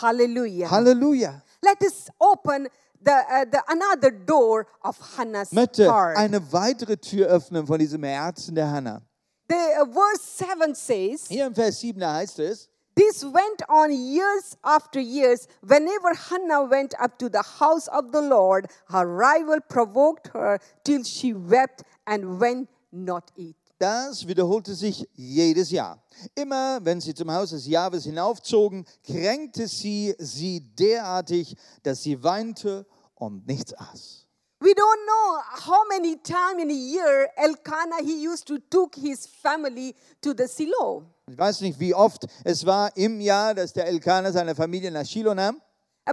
Hallelujah. 0.00 0.70
Halleluja. 0.70 1.42
Let 1.62 1.80
us 1.82 2.06
open 2.18 2.68
the, 3.06 3.12
uh, 3.12 3.44
the 3.44 3.62
another 3.68 4.10
door 4.10 4.66
of 4.82 4.98
Hannah's 5.16 5.52
möchte 5.52 5.88
heart. 5.88 6.16
eine 6.16 6.52
weitere 6.52 6.96
Tür 6.96 7.28
öffnen 7.28 7.66
von 7.66 7.78
diesem 7.78 8.02
Herzen 8.02 8.54
der 8.54 8.70
Hannah. 8.70 9.00
The 9.48 9.54
uh, 9.80 9.86
verse 9.86 10.44
7 10.44 10.74
says, 10.74 11.28
Hier 11.28 11.46
im 11.46 11.54
Vers 11.54 11.80
7 11.80 12.04
heißt 12.04 12.40
es, 12.40 12.68
This 12.96 13.22
went 13.24 13.62
on 13.68 13.92
years 13.92 14.56
after 14.62 14.98
years. 14.98 15.46
Whenever 15.60 16.14
Hannah 16.14 16.68
went 16.68 16.94
up 16.98 17.18
to 17.18 17.28
the 17.28 17.42
house 17.60 17.88
of 17.88 18.10
the 18.10 18.22
Lord, 18.22 18.68
her 18.88 19.06
rival 19.06 19.60
provoked 19.68 20.28
her 20.32 20.58
till 20.82 21.04
she 21.04 21.34
wept 21.34 21.84
and 22.06 22.40
went 22.40 22.68
not 22.90 23.30
eat. 23.36 23.54
Das 23.78 24.26
wiederholte 24.26 24.74
sich 24.74 25.06
jedes 25.14 25.70
Jahr. 25.70 26.02
Immer 26.34 26.80
wenn 26.82 26.98
sie 27.02 27.12
zum 27.12 27.30
Haus 27.30 27.50
des 27.50 27.66
Jahres 27.66 28.04
hinaufzogen, 28.04 28.86
kränkte 29.04 29.68
sie 29.68 30.14
sie 30.18 30.60
derartig, 30.60 31.54
dass 31.82 32.02
sie 32.02 32.22
weinte 32.22 32.86
und 33.16 33.46
nichts 33.46 33.74
aß. 33.74 34.26
We 34.60 34.72
don't 34.72 35.06
know 35.06 35.42
how 35.66 35.84
many 35.90 36.16
times 36.16 36.62
in 36.62 36.70
a 36.70 36.72
year 36.72 37.28
Elkanah 37.36 38.02
he 38.02 38.26
used 38.26 38.46
to 38.46 38.58
took 38.70 38.94
his 38.94 39.26
family 39.26 39.94
to 40.22 40.32
the 40.32 40.46
Silo. 40.46 41.02
Ich 41.30 41.36
weiß 41.36 41.60
nicht, 41.60 41.78
wie 41.78 41.92
oft 41.92 42.26
es 42.44 42.64
war 42.64 42.96
im 42.96 43.20
Jahr, 43.20 43.54
dass 43.54 43.74
der 43.74 43.86
Elkanah 43.86 44.32
seine 44.32 44.54
Familie 44.54 44.90
nach 44.90 45.04
Shiloh 45.04 45.34
nahm, 45.34 45.60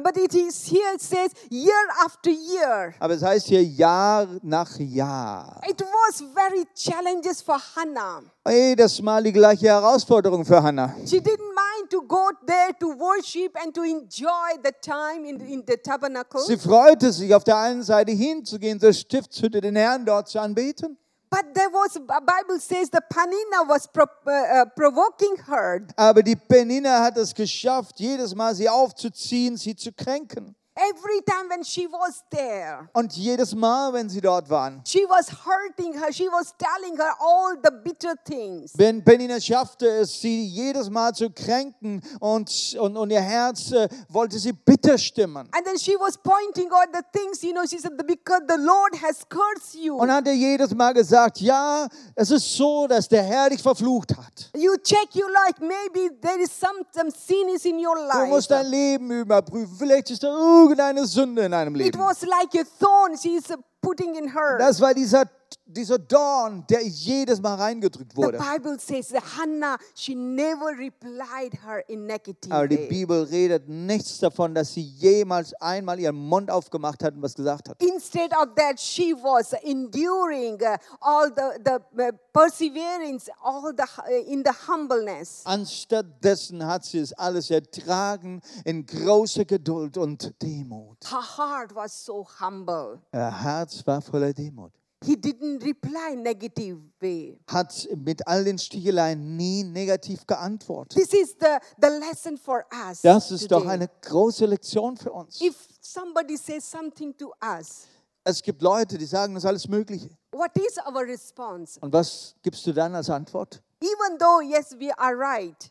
But 0.01 0.17
it 0.17 0.33
is 0.33 0.65
here 0.65 0.95
it 0.95 1.01
says 1.01 1.31
year 1.51 1.71
after 2.03 2.31
year. 2.31 2.95
aber 2.99 3.13
es 3.13 3.21
heißt 3.21 3.47
hier 3.47 3.63
Jahr 3.63 4.27
nach 4.41 4.79
Jahr. 4.79 5.61
It 5.69 5.79
was 5.81 6.23
very 6.33 6.65
challenges 6.73 7.43
for 7.43 7.59
Hannah. 7.75 8.23
Jedes 8.47 9.01
Mal 9.03 9.23
die 9.23 9.31
gleiche 9.31 9.67
Herausforderung 9.67 10.43
für 10.45 10.63
Hannah. 10.63 10.95
She 11.05 11.19
didn't 11.19 11.37
mind 11.37 11.91
to 11.91 12.01
go 12.01 12.29
there 12.47 12.73
to 12.79 12.87
worship 12.99 13.55
and 13.63 13.73
to 13.75 13.83
enjoy 13.83 14.57
the 14.63 14.71
time 14.81 15.25
in, 15.29 15.39
in 15.41 15.63
the 15.67 15.77
tabernacle. 15.77 16.41
Sie 16.41 16.57
freute 16.57 17.11
sich 17.11 17.33
auf 17.35 17.43
der 17.43 17.57
einen 17.57 17.83
Seite 17.83 18.11
hinzugehen 18.11 18.79
zur 18.79 18.93
Stiftshütte, 18.93 19.61
den 19.61 19.75
Herrn 19.75 20.05
dort 20.05 20.27
zu 20.27 20.39
anbeten. 20.39 20.97
But 21.33 21.55
there 21.55 21.69
was, 21.71 21.97
Bible 21.97 22.59
says 22.59 22.91
the 22.91 23.01
Panina 23.11 23.67
was 23.67 23.89
uh, 23.97 24.03
uh, 24.29 24.65
provoking 24.75 25.35
her. 25.47 25.81
Aber 25.95 26.21
die 26.21 26.35
Penina 26.35 27.01
hat 27.01 27.17
es 27.17 27.33
geschafft, 27.33 27.99
jedes 27.99 28.35
Mal 28.35 28.53
sie 28.53 28.69
aufzuziehen, 28.69 29.57
sie 29.57 29.75
zu 29.75 29.91
kränken. 29.91 30.55
Every 30.75 31.21
time 31.21 31.49
when 31.49 31.63
she 31.63 31.87
was 31.87 32.23
there, 32.31 32.89
Und 32.93 33.13
jedes 33.15 33.53
Mal, 33.53 33.93
wenn 33.93 34.09
sie 34.09 34.21
dort 34.21 34.49
waren. 34.49 34.81
she 34.85 35.05
was 35.07 35.27
hurting 35.45 35.93
her. 35.93 36.11
She 36.11 36.27
was 36.31 36.51
telling 36.57 36.97
her 36.97 37.13
all 37.19 37.55
the 37.63 37.69
bitter 37.83 38.15
things. 38.25 38.73
Ben 38.73 39.03
Penina 39.03 39.39
schaffte 39.39 39.87
es, 39.87 40.19
sie 40.19 40.45
jedes 40.47 40.89
Mal 40.89 41.13
zu 41.13 41.29
kränken 41.29 42.01
und, 42.19 42.75
und, 42.79 42.97
und 42.97 43.11
ihr 43.11 43.21
Herz 43.21 43.71
äh, 43.71 43.87
wollte 44.09 44.39
sie 44.39 44.51
bitter 44.51 44.97
stimmen. 44.97 45.47
And 45.55 45.63
then 45.63 45.77
she 45.77 45.95
was 45.99 46.17
pointing 46.17 46.71
out 46.71 46.87
the 46.91 47.03
things, 47.13 47.43
you 47.43 47.51
know, 47.53 47.65
she 47.67 47.77
said, 47.77 47.95
because 48.07 48.41
the 48.47 48.57
Lord 48.57 48.95
has 49.01 49.23
cursed 49.29 49.75
you. 49.75 49.97
Und 49.99 50.11
hat 50.11 50.25
ihr 50.25 50.35
jedes 50.35 50.73
Mal 50.73 50.93
gesagt, 50.93 51.39
ja, 51.39 51.87
es 52.15 52.31
ist 52.31 52.51
so, 52.57 52.87
dass 52.87 53.07
der 53.07 53.21
Herr 53.21 53.49
dich 53.51 53.61
verflucht 53.61 54.17
hat. 54.17 54.49
You 54.55 54.75
check 54.77 55.15
your 55.15 55.29
life. 55.29 55.59
Maybe 55.59 56.09
there 56.19 56.39
is 56.41 56.49
some, 56.51 56.83
some 56.95 57.11
sin 57.11 57.49
is 57.49 57.63
in 57.65 57.77
your 57.77 57.95
Du 57.95 58.25
musst 58.25 58.49
life. 58.49 58.63
dein 58.63 58.71
Leben 58.71 59.11
überprüfen. 59.11 59.75
Vielleicht 59.77 60.09
ist 60.09 60.23
da 60.23 60.29
irgendeine 60.63 61.05
Sünde 61.05 61.43
in 61.45 61.51
deinem 61.51 61.75
It 61.75 61.81
Leben. 61.95 61.99
was 61.99 62.21
like 62.23 62.53
a 62.59 62.63
thorn 62.79 63.17
she's 63.17 63.49
uh, 63.51 63.57
putting 63.81 64.15
in 64.15 64.33
her. 64.33 64.57
Das 64.57 64.79
war 64.81 64.93
dieser, 64.93 65.25
dieser 65.73 65.99
Dorn, 65.99 66.65
der 66.69 66.83
jedes 66.85 67.41
Mal 67.41 67.55
reingedrückt 67.55 68.13
The 68.13 68.17
wurde. 68.17 68.37
Bible 68.37 68.79
says 68.79 69.09
that 69.09 69.23
Hannah, 69.37 69.77
she 69.95 70.15
never 70.15 70.67
replied 70.77 71.53
her 71.65 71.83
in 71.87 72.05
negative 72.05 72.53
Aber 72.53 72.67
die. 72.67 72.87
Bibel 72.87 73.23
redet 73.23 73.67
nichts 73.67 74.19
davon, 74.19 74.53
dass 74.53 74.73
sie 74.73 74.81
jemals 74.81 75.53
einmal 75.55 75.99
ihren 75.99 76.15
Mund 76.15 76.49
aufgemacht 76.51 77.03
hat 77.03 77.15
und 77.15 77.21
was 77.21 77.35
gesagt 77.35 77.69
hat. 77.69 77.81
Instead 77.81 78.31
of 78.33 78.55
that, 78.55 78.79
she 78.79 79.13
was 79.13 79.53
enduring 79.63 80.61
uh, 80.61 80.77
all 81.01 81.29
the, 81.29 81.59
the 81.63 82.03
uh, 82.03 82.11
perseverance, 82.31 83.29
all 83.41 83.73
the 83.75 83.83
uh, 83.83 84.31
in 84.31 84.43
the 84.43 84.51
humbleness. 84.67 85.41
Anstattdessen 85.45 86.65
hat 86.65 86.85
sie 86.85 86.99
es 86.99 87.13
alles 87.13 87.49
ertragen 87.49 88.41
in 88.65 88.85
großer 88.85 89.45
Geduld 89.45 89.97
und 89.97 90.33
Demut. 90.41 90.97
Her 91.09 91.37
heart 91.37 91.75
was 91.75 92.05
so 92.05 92.25
humble. 92.39 92.99
Ihr 93.13 93.43
Herz 93.43 93.85
war 93.85 94.01
voller 94.01 94.33
Demut. 94.33 94.71
He 95.03 95.15
didn't 95.15 95.63
reply 95.63 96.15
negative 96.15 96.79
way. 97.01 97.37
hat 97.47 97.87
mit 97.95 98.25
all 98.27 98.43
den 98.43 98.57
Sticheleien 98.57 99.35
nie 99.35 99.63
negativ 99.63 100.25
geantwortet. 100.27 100.93
This 100.97 101.13
is 101.13 101.35
the, 101.39 101.57
the 101.81 101.87
lesson 101.99 102.37
for 102.37 102.65
us. 102.89 103.01
Das 103.01 103.31
ist 103.31 103.51
doch 103.51 103.59
today. 103.61 103.73
eine 103.73 103.89
große 104.01 104.45
Lektion 104.45 104.97
für 104.97 105.11
uns. 105.11 105.41
If 105.41 105.55
somebody 105.81 106.37
says 106.37 106.69
something 106.69 107.15
to 107.17 107.33
us, 107.43 107.87
Es 108.25 108.41
gibt 108.41 108.61
Leute, 108.61 108.97
die 108.97 109.05
sagen 109.05 109.35
das 109.35 109.43
alles 109.45 109.67
Mögliche. 109.67 110.09
what 110.31 110.51
is 110.57 110.77
our 110.87 111.03
response? 111.05 111.77
Und 111.81 111.91
was 111.91 112.35
gibst 112.41 112.65
du 112.65 112.71
dann 112.71 112.95
als 112.95 113.09
Antwort? 113.09 113.61
Even 113.81 114.17
though, 114.17 114.39
yes, 114.41 114.71
we 114.79 114.97
are 114.97 115.13
right, 115.13 115.69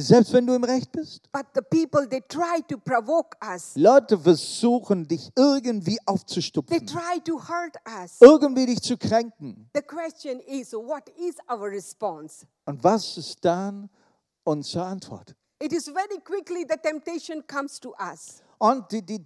Selbst 0.00 0.32
wenn 0.32 0.46
du 0.46 0.54
im 0.54 0.62
Recht 0.62 0.92
bist. 0.92 1.28
but 1.32 1.46
the 1.54 1.60
people, 1.60 2.08
they 2.08 2.20
try 2.28 2.62
to 2.68 2.78
provoke 2.78 3.36
us. 3.42 3.72
Leute 3.74 4.16
versuchen, 4.16 5.08
dich 5.08 5.30
irgendwie 5.36 5.96
They 5.96 6.06
aufzustupfen, 6.06 6.86
try 6.86 7.20
to 7.24 7.36
hurt 7.36 7.74
us. 8.00 8.16
irgendwie 8.20 8.66
dich 8.66 8.80
zu 8.80 8.96
kränken. 8.96 9.68
The 9.74 9.82
question 9.82 10.38
is, 10.40 10.72
what 10.72 11.08
is 11.18 11.34
our 11.50 11.68
response? 11.68 12.46
Und 12.64 12.82
was 12.84 13.16
ist 13.16 13.44
dann 13.44 13.90
unsere 14.44 14.84
Antwort? 14.84 15.34
It 15.60 15.72
is 15.72 15.86
very 15.86 16.20
quickly 16.24 16.64
the 16.68 16.76
temptation 16.80 17.44
comes 17.48 17.80
to 17.80 17.92
us. 17.98 18.40
Und 18.58 18.90
die, 18.92 19.02
die, 19.04 19.24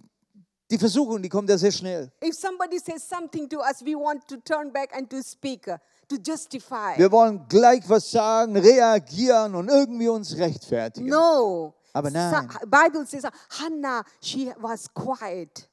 die 0.71 0.77
Versuchung, 0.79 1.21
die 1.21 1.29
kommt 1.29 1.49
ja 1.51 1.57
sehr 1.59 1.71
schnell. 1.71 2.11
If 2.23 2.33
somebody 2.35 2.79
says 2.79 3.07
something 3.07 3.47
to 3.47 3.59
us, 3.59 3.81
we 3.85 3.93
want 3.93 4.27
to 4.27 4.37
turn 4.37 4.73
back 4.73 4.95
and 4.95 5.07
to 5.11 5.21
speak, 5.21 5.67
to 6.15 6.31
justify. 6.31 6.97
Wir 6.97 7.11
wollen 7.11 7.45
gleich 7.47 7.87
was 7.87 8.09
sagen, 8.11 8.55
reagieren 8.57 9.55
und 9.55 9.69
irgendwie 9.69 10.09
uns 10.09 10.35
rechtfertigen. 10.37 11.09
No. 11.09 11.73
Aber 11.93 12.09
nein. 12.09 12.31
Sa- 12.31 12.65
Bible 12.65 13.05
says 13.05 13.23
Hannah, 13.59 14.03
she 14.21 14.53
was 14.59 14.91
quiet. 14.93 15.69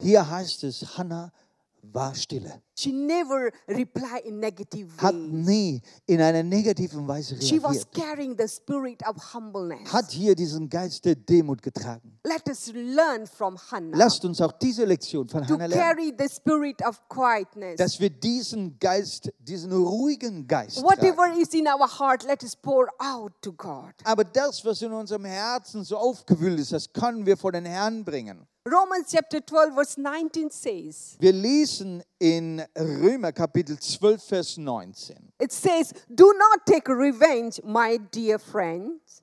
Hier 0.00 0.28
heißt 0.28 0.64
es, 0.64 0.96
Hannah 0.98 1.32
war 1.82 2.14
stille. 2.14 2.60
She 2.74 2.90
never 2.90 3.52
replied 3.68 4.24
in 4.24 4.40
negative 4.40 4.88
Hat 4.96 5.14
way. 5.14 5.20
nie 5.28 5.82
in 6.06 6.20
einer 6.22 6.42
negativen 6.42 7.06
Weise 7.06 7.40
She 7.42 7.62
was 7.62 7.84
reagiert. 7.84 7.92
carrying 7.94 8.36
the 8.38 8.48
spirit 8.48 9.06
of 9.06 9.16
humbleness. 9.34 9.92
Hat 9.92 10.10
hier 10.10 10.34
diesen 10.34 10.68
Geist 10.70 11.04
der 11.04 11.14
Demut 11.14 11.60
getragen. 11.60 12.18
Let 12.24 12.48
us 12.48 12.72
learn 12.74 13.26
from 13.26 13.58
Hannah 13.70 13.96
Lasst 13.96 14.24
uns 14.24 14.40
auch 14.40 14.52
diese 14.52 14.84
Lektion 14.86 15.28
von 15.28 15.46
Hannah 15.46 15.66
lernen. 15.66 15.72
carry 15.96 16.14
the 16.18 16.28
spirit 16.28 16.80
of 16.86 16.98
quietness. 17.08 17.76
Dass 17.76 18.00
wir 18.00 18.08
diesen 18.08 18.78
Geist, 18.78 19.30
diesen 19.38 19.70
ruhigen 19.72 20.46
Geist 20.46 20.78
tragen. 20.78 20.88
Whatever 20.88 21.38
is 21.38 21.52
in 21.52 21.66
our 21.68 21.86
heart, 21.98 22.24
let 22.24 22.42
us 22.42 22.56
pour 22.56 22.88
out 22.98 23.32
to 23.42 23.52
God. 23.52 23.92
Aber 24.04 24.24
das, 24.24 24.64
was 24.64 24.80
in 24.80 24.92
unserem 24.92 25.26
Herzen 25.26 25.84
so 25.84 25.98
aufgewühlt 25.98 26.58
ist, 26.58 26.72
das 26.72 26.90
können 26.90 27.26
wir 27.26 27.36
vor 27.36 27.52
den 27.52 27.66
Herrn 27.66 28.02
bringen. 28.02 28.46
Romans 28.64 29.08
chapter 29.10 29.44
12, 29.44 29.74
verse 29.74 30.00
19 30.00 30.48
says, 30.48 31.16
Wir 31.18 31.32
lesen 31.32 32.00
in 32.20 32.62
Römer 32.76 33.32
Kapitel 33.32 33.78
12, 33.78 34.22
Vers 34.22 34.56
19. 34.56 35.16
It 35.38 35.52
says, 35.52 35.92
Do 36.08 36.32
not 36.32 36.66
take 36.66 36.88
revenge, 36.88 37.60
my 37.64 37.98
dear 38.10 38.38
friends, 38.38 39.22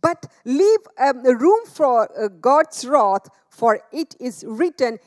but 0.00 0.26
leave 0.44 0.80
um, 0.98 1.22
room 1.24 1.66
for 1.66 2.08
uh, 2.18 2.28
God's 2.28 2.84
wrath, 2.86 3.28
for 3.48 3.80
it 3.92 4.16
is 4.18 4.44
written, 4.46 4.98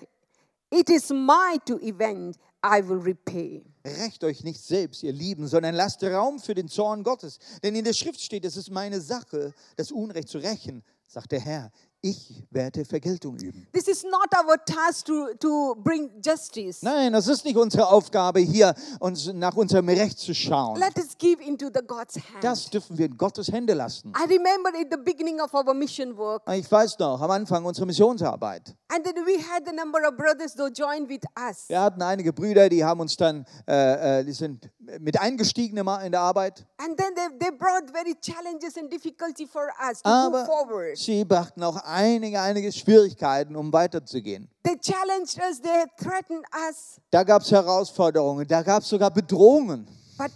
It 0.71 0.89
is 0.89 1.11
mine 1.11 1.59
to 1.65 1.79
avenge, 1.81 2.35
I 2.63 2.81
will 2.81 2.99
repay. 2.99 3.63
Rächt 3.85 4.23
euch 4.23 4.43
nicht 4.43 4.61
selbst, 4.61 5.03
ihr 5.03 5.13
Lieben, 5.13 5.47
sondern 5.47 5.73
lasst 5.73 6.03
Raum 6.03 6.39
für 6.39 6.53
den 6.53 6.67
Zorn 6.67 7.03
Gottes. 7.03 7.39
Denn 7.63 7.75
in 7.75 7.83
der 7.83 7.93
Schrift 7.93 8.21
steht, 8.21 8.45
es 8.45 8.57
ist 8.57 8.69
meine 8.69 9.01
Sache, 9.01 9.53
das 9.77 9.91
Unrecht 9.91 10.29
zu 10.29 10.37
rächen, 10.37 10.83
sagt 11.07 11.31
der 11.31 11.39
Herr. 11.39 11.71
Ich 12.01 12.43
werde 12.49 12.85
Vergeltung 12.85 13.35
üben. 13.37 13.67
This 13.73 13.89
is 13.89 14.03
not 14.03 14.29
our 14.33 14.55
task 14.63 15.05
to, 15.07 15.33
to 15.37 15.75
bring 15.75 16.09
justice. 16.23 16.81
Nein, 16.81 17.11
das 17.11 17.27
ist 17.27 17.43
nicht 17.43 17.57
unsere 17.57 17.87
Aufgabe, 17.87 18.39
hier 18.39 18.73
uns 19.01 19.31
nach 19.33 19.57
unserem 19.57 19.89
Recht 19.89 20.17
zu 20.17 20.33
schauen. 20.33 20.79
Let 20.79 20.97
us 20.97 21.17
give 21.17 21.43
into 21.43 21.65
the 21.73 21.81
God's 21.85 22.15
hand. 22.15 22.41
Das 22.41 22.69
dürfen 22.69 22.97
wir 22.97 23.07
in 23.07 23.17
Gottes 23.17 23.51
Hände 23.51 23.73
lassen. 23.73 24.13
I 24.15 24.23
remember 24.23 24.69
at 24.69 24.87
the 24.89 24.97
beginning 25.03 25.41
of 25.41 25.53
our 25.53 25.73
mission 25.73 26.15
work, 26.17 26.41
Ich 26.49 26.71
weiß 26.71 26.97
noch, 26.99 27.19
am 27.19 27.31
Anfang 27.31 27.65
unserer 27.65 27.85
Missionsarbeit. 27.85 28.75
And 28.91 29.05
then 29.05 29.25
we 29.25 29.37
had 29.37 29.67
a 29.67 29.73
number 29.73 29.99
of 30.07 30.17
brothers 30.17 30.55
who 30.57 30.69
joined 30.69 31.07
with 31.09 31.23
us. 31.37 31.65
Wir 31.69 31.79
hatten 31.81 32.01
einige 32.01 32.33
Brüder, 32.33 32.69
die 32.69 32.83
haben 32.83 32.99
uns 32.99 33.15
dann, 33.15 33.45
äh, 33.67 34.19
äh, 34.19 34.23
die 34.25 34.33
sind 34.33 34.69
mit 34.99 35.19
eingestiegen 35.19 35.77
in 35.77 36.11
der 36.11 36.21
Arbeit. 36.21 36.65
And 36.77 36.97
then 36.97 37.13
they, 37.15 37.37
they 37.39 37.51
brought 37.51 37.89
very 37.91 38.15
challenges 38.19 38.77
and 38.77 38.91
difficulty 38.91 39.45
for 39.45 39.69
us 39.79 40.01
to 40.01 40.09
move 40.09 40.37
Aber 40.37 40.45
forward. 40.45 40.97
sie 40.97 41.23
brachten 41.23 41.63
auch 41.63 41.77
einige, 41.83 42.41
einige 42.41 42.71
Schwierigkeiten, 42.71 43.55
um 43.55 43.71
weiterzugehen. 43.71 44.49
They 44.63 44.77
challenged 44.77 45.37
us, 45.39 45.61
they 45.61 45.85
threatened 45.97 46.45
us. 46.69 46.99
Da 47.11 47.23
gab 47.23 47.41
es 47.43 47.51
Herausforderungen, 47.51 48.47
da 48.47 48.61
gab 48.61 48.81
es 48.81 48.89
sogar 48.89 49.11
Bedrohungen. 49.11 49.87
But 50.17 50.31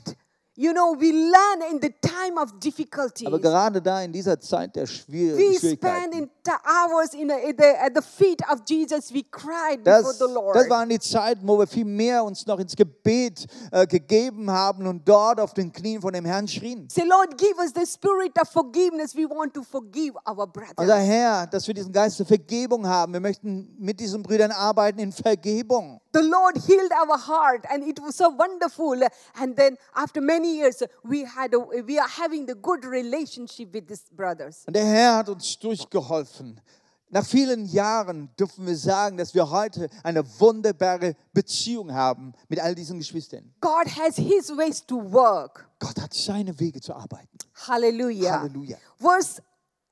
you 0.56 0.72
know, 0.72 0.92
we 0.94 1.12
learn 1.12 1.72
in 1.72 1.80
the 1.80 1.90
time 2.02 2.38
of 2.38 2.60
difficulties. 2.60 3.26
Aber 3.26 3.40
gerade 3.40 3.82
da 3.82 4.02
in 4.02 4.12
dieser 4.12 4.40
Zeit 4.40 4.76
der 4.76 4.86
Schwier 4.86 5.36
We 5.36 5.56
spend 5.56 5.80
Schwierigkeiten, 5.82 6.14
in 6.14 6.30
hours 6.64 7.14
in 7.14 7.30
the, 7.30 7.34
at 7.34 7.58
the, 7.58 7.66
at 7.80 7.96
the 7.96 8.02
feet 8.02 8.42
of 8.52 8.62
Jesus. 8.68 9.12
We 9.12 9.24
cried 9.24 9.84
das, 9.84 10.04
before 10.04 10.14
the 10.14 10.34
Lord. 10.34 10.56
das 10.56 10.70
waren 10.70 10.90
die 10.90 11.00
Zeiten, 11.00 11.48
wo 11.48 11.58
wir 11.58 11.68
viel 11.68 11.86
mehr 11.86 12.24
uns 12.24 12.46
noch 12.46 12.60
ins 12.60 12.76
Gebet 12.76 13.48
äh, 13.72 13.88
gegeben 13.88 14.52
haben 14.52 14.86
und 14.86 15.08
dort 15.08 15.40
auf 15.40 15.54
den 15.54 15.72
Knien 15.72 16.02
von 16.02 16.14
dem 16.14 16.26
Herrn 16.26 16.48
schrien. 16.48 16.88
Say, 16.90 17.06
Lord, 17.06 17.38
give 17.38 17.58
us 17.58 17.72
the 17.74 17.86
spirit 17.86 18.40
of 18.40 18.48
forgiveness. 18.50 19.16
We 19.16 19.28
want 19.28 19.54
to 19.56 19.64
forgive 19.64 20.16
our 20.28 20.46
brothers. 20.46 20.74
Unser 20.78 20.98
Herr, 20.98 21.48
dass 21.48 21.68
wir 21.68 21.74
diesen 21.74 21.92
Geist 21.92 22.20
der 22.20 22.26
Vergebung 22.26 22.88
haben. 22.88 23.14
Wir 23.14 23.20
möchten 23.20 23.76
mit 23.80 24.00
diesen 24.00 24.22
Brüdern 24.22 24.52
arbeiten 24.52 25.00
in 25.00 25.12
Vergebung. 25.12 26.00
The 26.14 26.22
Lord 26.22 26.58
healed 26.58 26.92
our 26.92 27.18
heart, 27.18 27.66
and 27.70 27.84
it 27.84 28.00
was 28.00 28.16
so 28.16 28.30
wonderful. 28.30 28.96
And 29.36 29.56
then, 29.56 29.78
after 29.96 30.22
many 30.22 30.58
years, 30.58 30.84
we 31.04 31.26
had 31.26 31.54
a, 31.54 31.60
we 31.60 32.00
are 32.00 32.08
having 32.08 32.46
the 32.46 32.56
good 32.56 32.86
relationship 32.86 33.74
with 33.74 33.88
these 33.88 34.06
brothers. 34.12 34.64
Und 34.68 34.76
der 34.76 34.86
Herr 34.86 35.16
hat 35.18 35.30
uns 35.30 35.58
durchgeholfen. 35.60 36.62
Nach 37.10 37.26
vielen 37.26 37.66
Jahren 37.66 38.30
dürfen 38.40 38.66
wir 38.66 38.76
sagen, 38.76 39.18
dass 39.18 39.36
wir 39.36 39.48
heute 39.48 39.88
eine 40.04 40.24
wunderbare 40.40 41.16
Beziehung 41.32 41.94
haben 41.94 42.34
mit 42.50 42.60
all 42.60 42.74
diesen 42.74 42.98
Geschwistern. 42.98 43.54
God 43.62 43.88
has 43.88 44.16
His 44.16 44.50
ways 44.50 44.84
to 44.84 44.96
work. 44.96 45.70
Gott 45.80 46.02
hat 46.02 46.14
seine 46.14 46.60
Wege 46.60 46.82
zu 46.82 46.94
arbeiten. 46.96 47.38
Hallelujah. 47.68 48.42
Halleluja. 48.42 48.78
Verse 49.00 49.42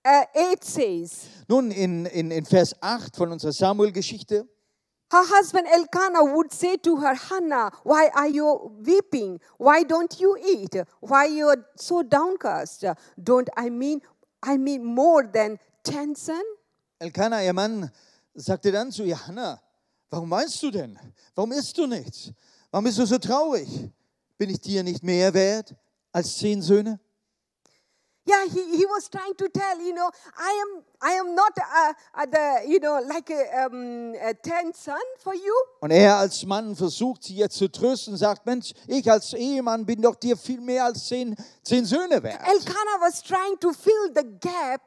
uh, 0.03 0.25
8 0.35 0.63
says, 0.63 1.27
Nun, 1.47 1.69
in, 1.69 2.07
in, 2.07 2.31
in 2.31 2.45
Vers 2.45 2.75
8 2.81 3.15
von 3.15 3.31
unserer 3.31 3.51
Samuel-Geschichte, 3.51 4.47
Her 5.11 5.25
husband 5.25 5.67
Elkanah 5.67 6.23
would 6.23 6.53
say 6.53 6.77
to 6.77 6.95
her, 6.95 7.13
Hannah, 7.13 7.69
why 7.83 8.09
are 8.15 8.29
you 8.29 8.71
weeping? 8.81 9.41
Why 9.57 9.83
don't 9.83 10.17
you 10.21 10.37
eat? 10.37 10.77
Why 11.01 11.25
you 11.25 11.53
so 11.75 12.01
downcast? 12.01 12.85
Don't 13.21 13.49
I 13.57 13.69
mean 13.69 13.99
I 14.41 14.57
mean 14.57 14.85
more 14.85 15.23
than 15.27 15.59
ten 15.83 16.15
sons? 16.15 16.45
Elkanah, 16.99 17.43
ihr 17.43 17.51
Mann, 17.51 17.91
sagte 18.35 18.71
dann 18.71 18.91
zu 18.91 19.03
ihr, 19.03 19.17
Hannah, 19.27 19.59
warum 20.09 20.29
weinst 20.29 20.63
du 20.63 20.71
denn? 20.71 20.97
Warum 21.35 21.51
isst 21.51 21.77
du 21.77 21.87
nichts? 21.87 22.31
Warum 22.71 22.85
bist 22.85 22.97
du 22.97 23.05
so 23.05 23.17
traurig? 23.17 23.67
Bin 24.37 24.49
ich 24.49 24.61
dir 24.61 24.81
nicht 24.81 25.03
mehr 25.03 25.33
wert 25.33 25.75
als 26.13 26.37
zehn 26.37 26.61
Söhne? 26.61 27.01
Yeah, 28.23 28.45
he, 28.45 28.77
he 28.77 28.85
was 28.85 29.09
trying 29.09 29.33
to 29.35 29.49
tell, 29.49 29.79
you 29.79 29.93
know, 29.93 30.09
I 30.37 30.63
am 30.63 30.83
I 31.01 31.11
am 31.13 31.33
not 31.33 31.57
uh, 31.57 31.93
uh, 32.13 32.25
the 32.27 32.67
you 32.67 32.79
know 32.79 33.01
like 33.03 33.31
a, 33.31 33.65
um, 33.65 34.13
a 34.21 34.33
ten 34.35 34.73
son 34.73 35.01
for 35.17 35.33
you. 35.33 35.53
Und 35.79 35.91
er 35.91 36.17
als 36.17 36.45
Mann 36.45 36.75
versucht 36.75 37.23
sie 37.23 37.35
jetzt 37.35 37.57
zu 37.57 37.67
trösten 37.67 38.15
sagt, 38.17 38.45
Mensch, 38.45 38.73
ich 38.87 39.09
als 39.09 39.33
Ehemann 39.33 39.85
bin 39.85 40.01
doch 40.03 40.15
dir 40.15 40.37
viel 40.37 40.61
mehr 40.61 40.85
als 40.85 41.07
zehn, 41.07 41.35
zehn 41.63 41.83
Söhne 41.83 42.21
wert. 42.21 42.41
Elkanah 42.47 42.99
was 42.99 43.23
trying 43.23 43.57
to 43.59 43.73
fill 43.73 44.13
the 44.13 44.23
gap 44.39 44.81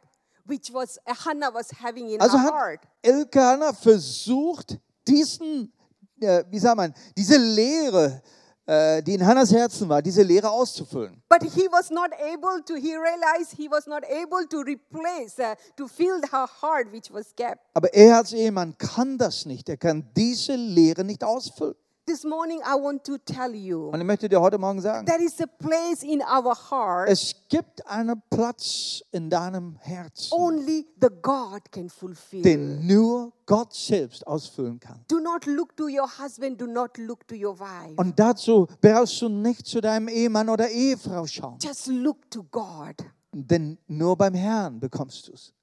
which 0.47 0.73
was 0.73 0.99
uh, 1.07 1.15
Hannah 1.15 1.53
was 1.53 1.71
having 1.73 2.11
in 2.11 2.21
Also 2.21 2.39
her 2.39 2.51
heart. 2.51 2.81
Elkanah 3.03 3.73
versucht, 3.73 4.79
diesen, 5.07 5.73
äh, 6.21 6.45
wie 6.51 6.59
sagt 6.59 6.77
man, 6.77 6.95
diese 7.17 7.37
Leere, 7.37 8.23
die 8.67 9.15
in 9.15 9.27
Hannas 9.27 9.53
Herzen 9.53 9.89
war, 9.89 10.01
diese 10.01 10.23
Leere 10.23 10.51
auszufüllen. 10.51 11.23
But 11.29 11.43
he 11.43 11.69
was 11.71 11.91
not 11.91 12.11
able 12.13 12.63
to, 12.65 12.75
he 12.75 12.97
realized 12.97 13.53
he 13.57 13.71
was 13.71 13.87
not 13.87 14.05
able 14.05 14.47
to 14.49 14.61
replace, 14.61 15.39
uh, 15.39 15.55
to 15.77 15.87
fill 15.87 16.21
her 16.33 16.47
heart 16.63 16.91
which 16.91 17.13
was 17.13 17.35
kept. 17.37 17.61
Aber 17.75 17.93
er 17.93 18.17
als 18.17 18.33
Ehemann 18.33 18.77
kann 18.79 19.19
das 19.19 19.45
nicht. 19.45 19.69
Er 19.69 19.77
kann 19.77 20.11
diese 20.17 20.55
Leere 20.55 21.05
nicht 21.05 21.23
ausfüllen. 21.25 21.75
This 22.07 22.23
morning 22.23 22.61
I 22.63 22.75
want 22.75 23.03
to 23.05 23.17
tell 23.17 23.55
you 23.55 23.89
Und 23.89 23.99
ich 23.99 24.07
möchte 24.07 24.29
dir 24.29 24.39
heute 24.39 24.59
Morgen 24.59 24.79
sagen, 24.83 25.07
there 25.07 25.23
is 25.25 25.41
a 25.41 25.47
place 25.47 26.03
in 26.03 26.21
our 26.21 26.55
heart 26.71 27.09
es 27.09 27.35
gibt 27.49 27.87
einen 27.87 28.23
Platz 28.29 29.03
in 29.11 29.31
deinem 29.31 29.77
Herzen, 29.77 30.31
only 30.33 30.87
the 31.01 31.09
God 31.23 31.63
can 31.73 31.89
fulfill. 31.89 32.43
den 32.43 32.87
nur 32.87 33.33
Gott 33.47 33.73
selbst 33.73 34.27
ausfüllen 34.27 34.79
kann. 34.81 35.03
Do 35.09 35.19
not 35.19 35.47
look 35.47 35.75
to 35.79 35.85
your 35.85 36.07
husband, 36.19 36.61
do 36.61 36.67
not 36.67 36.99
look 36.99 37.27
to 37.27 37.35
your 37.35 37.59
wife. 37.59 37.95
Und 37.97 38.19
dazu 38.19 38.67
brauchst 38.83 39.23
du 39.23 39.31
nicht 39.31 39.67
zu 39.67 39.81
deinem 39.81 40.09
Ehemann 40.09 40.51
oder 40.51 40.69
Ehefrau 40.69 41.27
schauen, 41.27 41.57
Just 41.63 41.87
look 41.87 42.31
to 42.31 42.43
God. 42.51 42.97
denn 43.33 43.79
nur 43.87 44.15
beim 44.19 44.35
Herrn 44.35 44.79
bekommst 44.79 45.29
du 45.29 45.33
es. 45.33 45.55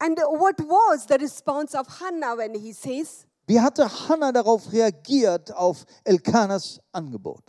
And 0.00 0.18
what 0.18 0.58
was 0.58 1.06
the 1.08 1.14
response 1.14 1.78
of 1.78 1.86
Hannah 2.00 2.36
when 2.36 2.54
he 2.54 2.72
says, 2.72 3.24
Wie 3.46 3.60
hatte 3.60 3.88
Hannah 4.08 4.32
darauf 4.32 4.72
reagiert, 4.72 5.52
auf 5.54 5.84
Elkanas 6.04 6.80
Angebot? 6.92 7.42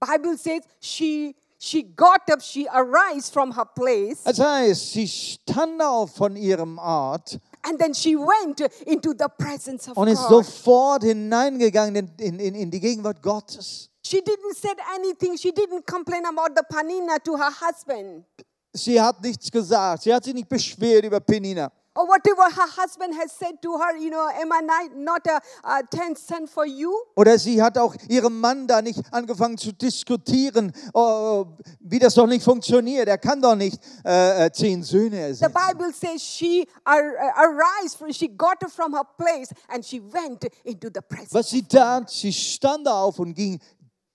Bible 0.00 0.36
says 0.36 0.62
she 0.80 1.36
she 1.58 1.82
got 1.82 2.22
up, 2.30 2.40
she 2.42 2.66
arose 2.68 3.30
from 3.30 3.52
her 3.54 3.66
place, 3.66 4.22
Das 4.24 4.40
heißt, 4.40 4.92
sie 4.92 5.06
stand 5.06 5.80
auf 5.82 6.14
von 6.16 6.34
ihrem 6.36 6.78
Ort 6.78 7.38
and 7.62 7.78
then 7.78 7.92
she 7.94 8.16
went 8.16 8.60
into 8.86 9.12
the 9.12 9.28
presence 9.38 9.88
of 9.88 9.96
und 9.96 10.08
ist 10.08 10.22
God. 10.26 10.44
sofort 10.46 11.02
hineingegangen 11.04 12.10
in, 12.18 12.38
in, 12.40 12.54
in 12.54 12.70
die 12.70 12.80
Gegenwart 12.80 13.22
Gottes. 13.22 13.90
She 14.02 14.22
didn't 14.22 14.56
said 14.56 14.78
anything. 14.96 15.36
She 15.36 15.52
didn't 15.52 15.86
complain 15.86 16.24
about 16.24 16.54
the 16.56 16.62
panina 16.74 17.22
to 17.22 17.36
her 17.36 17.50
husband. 17.50 18.24
Sie 18.72 18.98
hat 19.00 19.20
nichts 19.22 19.50
gesagt, 19.50 20.04
sie 20.04 20.14
hat 20.14 20.24
sich 20.24 20.32
nicht 20.32 20.48
beschwert 20.48 21.04
über 21.04 21.20
Penina. 21.20 21.70
Or 22.00 22.06
whatever 22.08 22.44
her 22.44 22.66
husband 22.82 23.14
has 23.20 23.30
said 23.32 23.60
to 23.60 23.76
her, 23.76 23.94
you 23.98 24.08
know, 24.08 24.26
am 24.40 24.50
I 24.52 24.88
not- 24.94 25.26
a, 25.26 25.40
a 25.62 25.82
tenth 25.82 26.16
son 26.18 26.46
for 26.46 26.64
you? 26.64 26.90
Oder 27.14 27.38
sie 27.38 27.60
hat 27.60 27.76
auch 27.76 27.94
ihrem 28.08 28.40
Mann 28.40 28.66
da 28.66 28.80
nicht 28.80 29.02
angefangen 29.12 29.58
zu 29.58 29.72
diskutieren, 29.72 30.72
oh, 30.94 31.44
wie 31.80 31.98
das 31.98 32.14
doch 32.14 32.26
nicht 32.26 32.42
funktioniert. 32.42 33.06
Er 33.06 33.18
kann 33.18 33.42
doch 33.42 33.54
nicht 33.54 33.78
äh, 34.04 34.46
äh, 34.46 34.50
zehn 34.52 34.82
Söhne 34.82 35.10
The 35.34 35.44
ersetzen. 35.44 35.52
Bible 35.52 35.92
says 35.92 36.22
she 36.22 36.66
uh, 36.86 36.92
arise, 37.36 37.98
she 38.14 38.28
got 38.28 38.62
up 38.64 38.70
from 38.70 38.94
her 38.94 39.04
place 39.18 39.50
and 39.68 39.84
she 39.84 40.00
went 40.00 40.44
into 40.64 40.88
the 40.88 41.02
presence. 41.02 41.34
Was 41.34 41.50
sie 41.50 41.62
tat, 41.62 42.08
sie 42.08 42.32
stand 42.32 42.88
auf 42.88 43.18
und 43.18 43.34
ging 43.34 43.60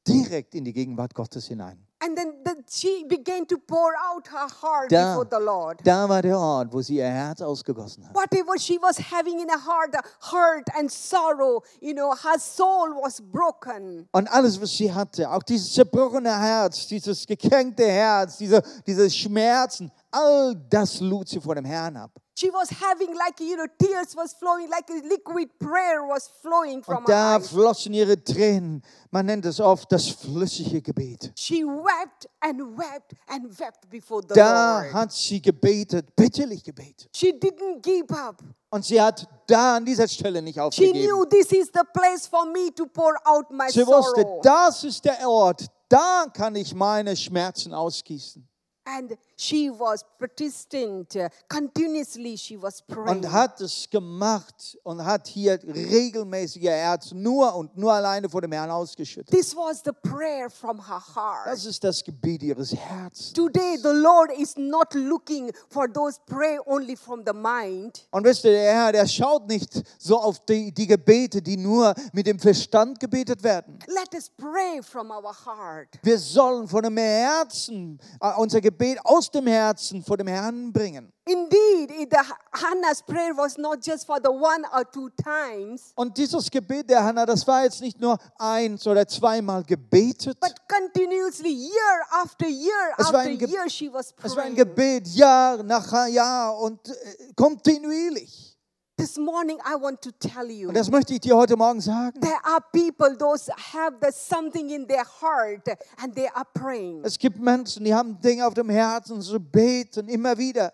direkt 0.07 0.55
in 0.55 0.63
die 0.65 0.73
Gegenwart 0.73 1.13
Gottes 1.13 1.45
hinein. 1.47 1.84
And 2.03 2.15
then 2.17 2.33
the, 2.43 2.55
she 2.69 3.05
began 3.07 3.45
to 3.47 3.57
pour 3.57 3.93
out 4.11 4.27
her 4.27 4.47
heart 4.61 4.89
Da, 4.89 5.13
before 5.15 5.25
the 5.31 5.39
Lord. 5.43 5.79
da 5.83 6.07
war 6.09 6.21
der 6.21 6.37
Ort, 6.37 6.73
wo 6.73 6.81
sie 6.81 6.97
ihr 6.97 7.07
Herz 7.07 7.41
ausgegossen 7.41 8.05
hat. 8.07 8.13
Whatever 8.13 8.59
she 8.59 8.77
was 8.81 8.97
having 8.97 9.39
in 9.39 9.47
her 9.49 9.57
heart, 9.57 9.95
hurt 10.31 10.67
and 10.77 10.91
sorrow, 10.91 11.63
you 11.81 11.93
know, 11.93 12.11
her 12.13 12.37
soul 12.37 12.89
was 13.01 13.21
broken. 13.21 14.07
Und 14.11 14.27
alles, 14.29 14.59
was 14.61 14.71
sie 14.75 14.93
hatte, 14.93 15.29
auch 15.31 15.41
dieses 15.43 15.73
zerbrochene 15.73 16.37
Herz, 16.37 16.85
dieses 16.87 17.25
gekränkte 17.25 17.87
Herz, 17.87 18.37
diese, 18.37 18.61
diese 18.85 19.09
Schmerzen, 19.09 19.89
all 20.15 20.55
das 20.69 20.99
lud 21.01 21.27
sie 21.27 21.39
vor 21.41 21.55
dem 21.55 21.65
Herrn 21.65 21.97
ab. 21.97 22.11
She 22.37 22.49
was 22.51 22.69
having 22.69 23.13
like, 23.15 23.39
you 23.39 23.55
know, 23.55 23.65
tears 23.79 24.13
was 24.15 24.33
flowing, 24.33 24.67
like 24.69 24.89
a 24.89 25.07
liquid 25.07 25.49
prayer 25.57 26.01
was 26.05 26.27
flowing 26.41 26.83
from 26.83 26.97
Und 26.97 27.07
da 27.09 27.31
her 27.33 27.37
eyes. 27.39 27.47
flossen 27.49 27.93
ihre 27.93 28.21
Tränen. 28.21 28.81
Man 29.09 29.25
nennt 29.25 29.45
es 29.45 29.59
oft 29.61 29.89
das 29.91 30.09
flüssige 30.09 30.81
Gebet. 30.81 31.31
She 31.37 31.63
wept 31.65 32.27
and 32.41 32.77
wept 32.77 33.13
and 33.27 33.57
wept 33.57 33.89
before 33.89 34.21
the 34.27 34.33
Da 34.35 34.81
Lord. 34.81 34.93
hat 34.93 35.11
sie 35.13 35.41
gebetet, 35.41 36.13
bitterlich 36.15 36.61
gebetet. 36.63 37.07
She 37.15 37.29
didn't 37.31 37.81
give 37.81 38.11
up. 38.13 38.41
Und 38.69 38.83
sie 38.83 38.99
hat 39.01 39.25
da 39.47 39.77
an 39.77 39.85
dieser 39.85 40.07
Stelle 40.07 40.41
nicht 40.41 40.55
She 40.55 40.59
aufgegeben. 40.61 41.05
knew 41.07 41.25
this 41.25 41.51
is 41.53 41.71
the 41.73 41.83
place 41.93 42.27
for 42.27 42.45
me 42.45 42.69
to 42.75 42.85
pour 42.87 43.13
out 43.25 43.49
my 43.49 43.69
Sie 43.69 43.85
wusste, 43.87 44.21
sorrow. 44.21 44.41
das 44.43 44.83
ist 44.83 45.05
der 45.05 45.25
Ort, 45.29 45.65
da 45.87 46.25
kann 46.33 46.53
ich 46.57 46.73
meine 46.75 47.15
Schmerzen 47.15 47.73
ausgießen. 47.73 48.45
And 48.87 49.17
she 49.37 49.69
was 49.69 50.03
persistent. 50.17 51.15
uh, 51.15 51.29
Continuously 51.47 52.37
she 52.37 52.57
was 52.57 52.81
praying. 52.81 53.23
Und 53.23 53.31
hat 53.31 53.59
es 53.61 53.89
gemacht 53.89 54.77
und 54.83 55.03
hat 55.03 55.27
hier 55.27 55.59
regelmäßig 55.63 56.63
ihr 56.63 56.71
Herz 56.71 57.11
nur 57.11 57.53
und 57.55 57.75
nur 57.77 57.93
alleine 57.93 58.29
vor 58.29 58.41
dem 58.41 58.51
Herrn 58.51 58.71
ausgeschüttet. 58.71 59.29
This 59.31 59.55
was 59.55 59.81
the 59.83 59.91
prayer 59.91 60.49
from 60.49 60.79
her 60.87 61.01
heart. 61.15 61.47
Das 61.47 61.65
ist 61.65 61.83
das 61.83 62.03
Gebet 62.03 62.43
ihres 62.43 62.73
Herzens. 62.75 63.33
Today, 63.33 63.77
the 63.81 63.93
Lord 63.93 64.31
is 64.37 64.55
not 64.57 64.93
looking 64.93 65.51
for 65.69 65.91
those 65.91 66.19
pray 66.25 66.57
only 66.65 66.95
from 66.95 67.23
the 67.25 67.33
mind. 67.33 68.07
Und 68.11 68.23
wisst 68.25 68.45
ihr, 68.45 68.51
der 68.51 68.73
Herr, 68.73 68.91
der 68.91 69.07
schaut 69.07 69.47
nicht 69.47 69.83
so 69.97 70.17
auf 70.17 70.39
die, 70.45 70.71
die 70.71 70.87
Gebete, 70.87 71.41
die 71.41 71.57
nur 71.57 71.93
mit 72.13 72.27
dem 72.27 72.39
Verstand 72.39 72.99
gebetet 72.99 73.43
werden. 73.43 73.79
Let 73.87 74.13
us 74.13 74.29
pray 74.29 74.81
from 74.81 75.11
our 75.11 75.35
heart. 75.45 75.87
Wir 76.03 76.17
sollen 76.17 76.67
von 76.67 76.83
dem 76.83 76.97
Herzen 76.97 77.99
äh, 78.19 78.31
unser 78.37 78.61
Gebet 78.61 78.99
aus 79.03 79.24
dem 79.31 79.47
Herzen 79.47 80.03
vor 80.03 80.17
dem 80.17 80.27
Herrn 80.27 80.71
bringen. 80.71 81.11
Indeed, 81.27 82.11
Hannah's 82.53 83.01
prayer 83.01 83.35
was 83.35 83.57
not 83.57 83.83
just 83.83 84.05
for 84.05 84.17
the 84.23 84.29
one 84.29 84.63
or 84.71 84.83
two 84.91 85.09
times, 85.09 85.91
Und 85.95 86.15
dieses 86.17 86.49
Gebet 86.51 86.87
der 86.89 87.03
Hannah, 87.03 87.25
das 87.25 87.45
war 87.47 87.63
jetzt 87.63 87.81
nicht 87.81 87.99
nur 87.99 88.17
eins 88.37 88.85
oder 88.85 89.07
zweimal 89.07 89.63
gebetet. 89.63 90.39
but 90.39 90.53
continuously, 90.69 91.49
year 91.51 92.05
after 92.11 92.47
year 92.47 92.93
Es 92.97 93.05
war 93.11 93.21
after 93.21 93.29
ein 93.31 93.39
year, 93.39 93.69
she 93.69 93.91
was 93.91 94.13
Es 94.23 94.35
war 94.35 94.43
ein 94.43 94.53
praying. 94.53 94.69
Gebet 94.69 95.07
Jahr 95.07 95.63
nach 95.63 96.07
Jahr 96.07 96.57
und 96.59 96.87
äh, 96.89 97.33
kontinuierlich. 97.35 98.54
This 98.97 99.17
morning, 99.17 99.59
I 99.65 99.75
want 99.75 100.01
to 100.03 100.11
tell 100.11 100.49
you. 100.49 100.69
Und 100.69 100.75
das 100.75 100.89
möchte 100.89 101.13
ich 101.13 101.19
dir 101.19 101.35
heute 101.35 101.57
Morgen 101.57 101.81
sagen. 101.81 102.19
There 102.21 102.39
are 102.45 102.61
people, 102.71 103.17
those 103.17 103.51
have 103.73 103.97
the 104.01 104.07
something 104.11 104.69
in 104.69 104.87
their 104.87 105.03
heart 105.03 105.67
and 106.01 106.15
they 106.15 106.29
are 106.33 106.45
praying. 106.53 107.03
Es 107.03 107.19
gibt 107.19 107.37
Menschen, 107.37 107.83
die 107.83 107.93
haben 107.93 108.17
Dinge 108.21 108.47
auf 108.47 108.53
dem 108.53 108.69
Herzen, 108.69 109.21
so 109.21 109.37
beten 109.37 110.07
immer 110.07 110.37
wieder. 110.37 110.71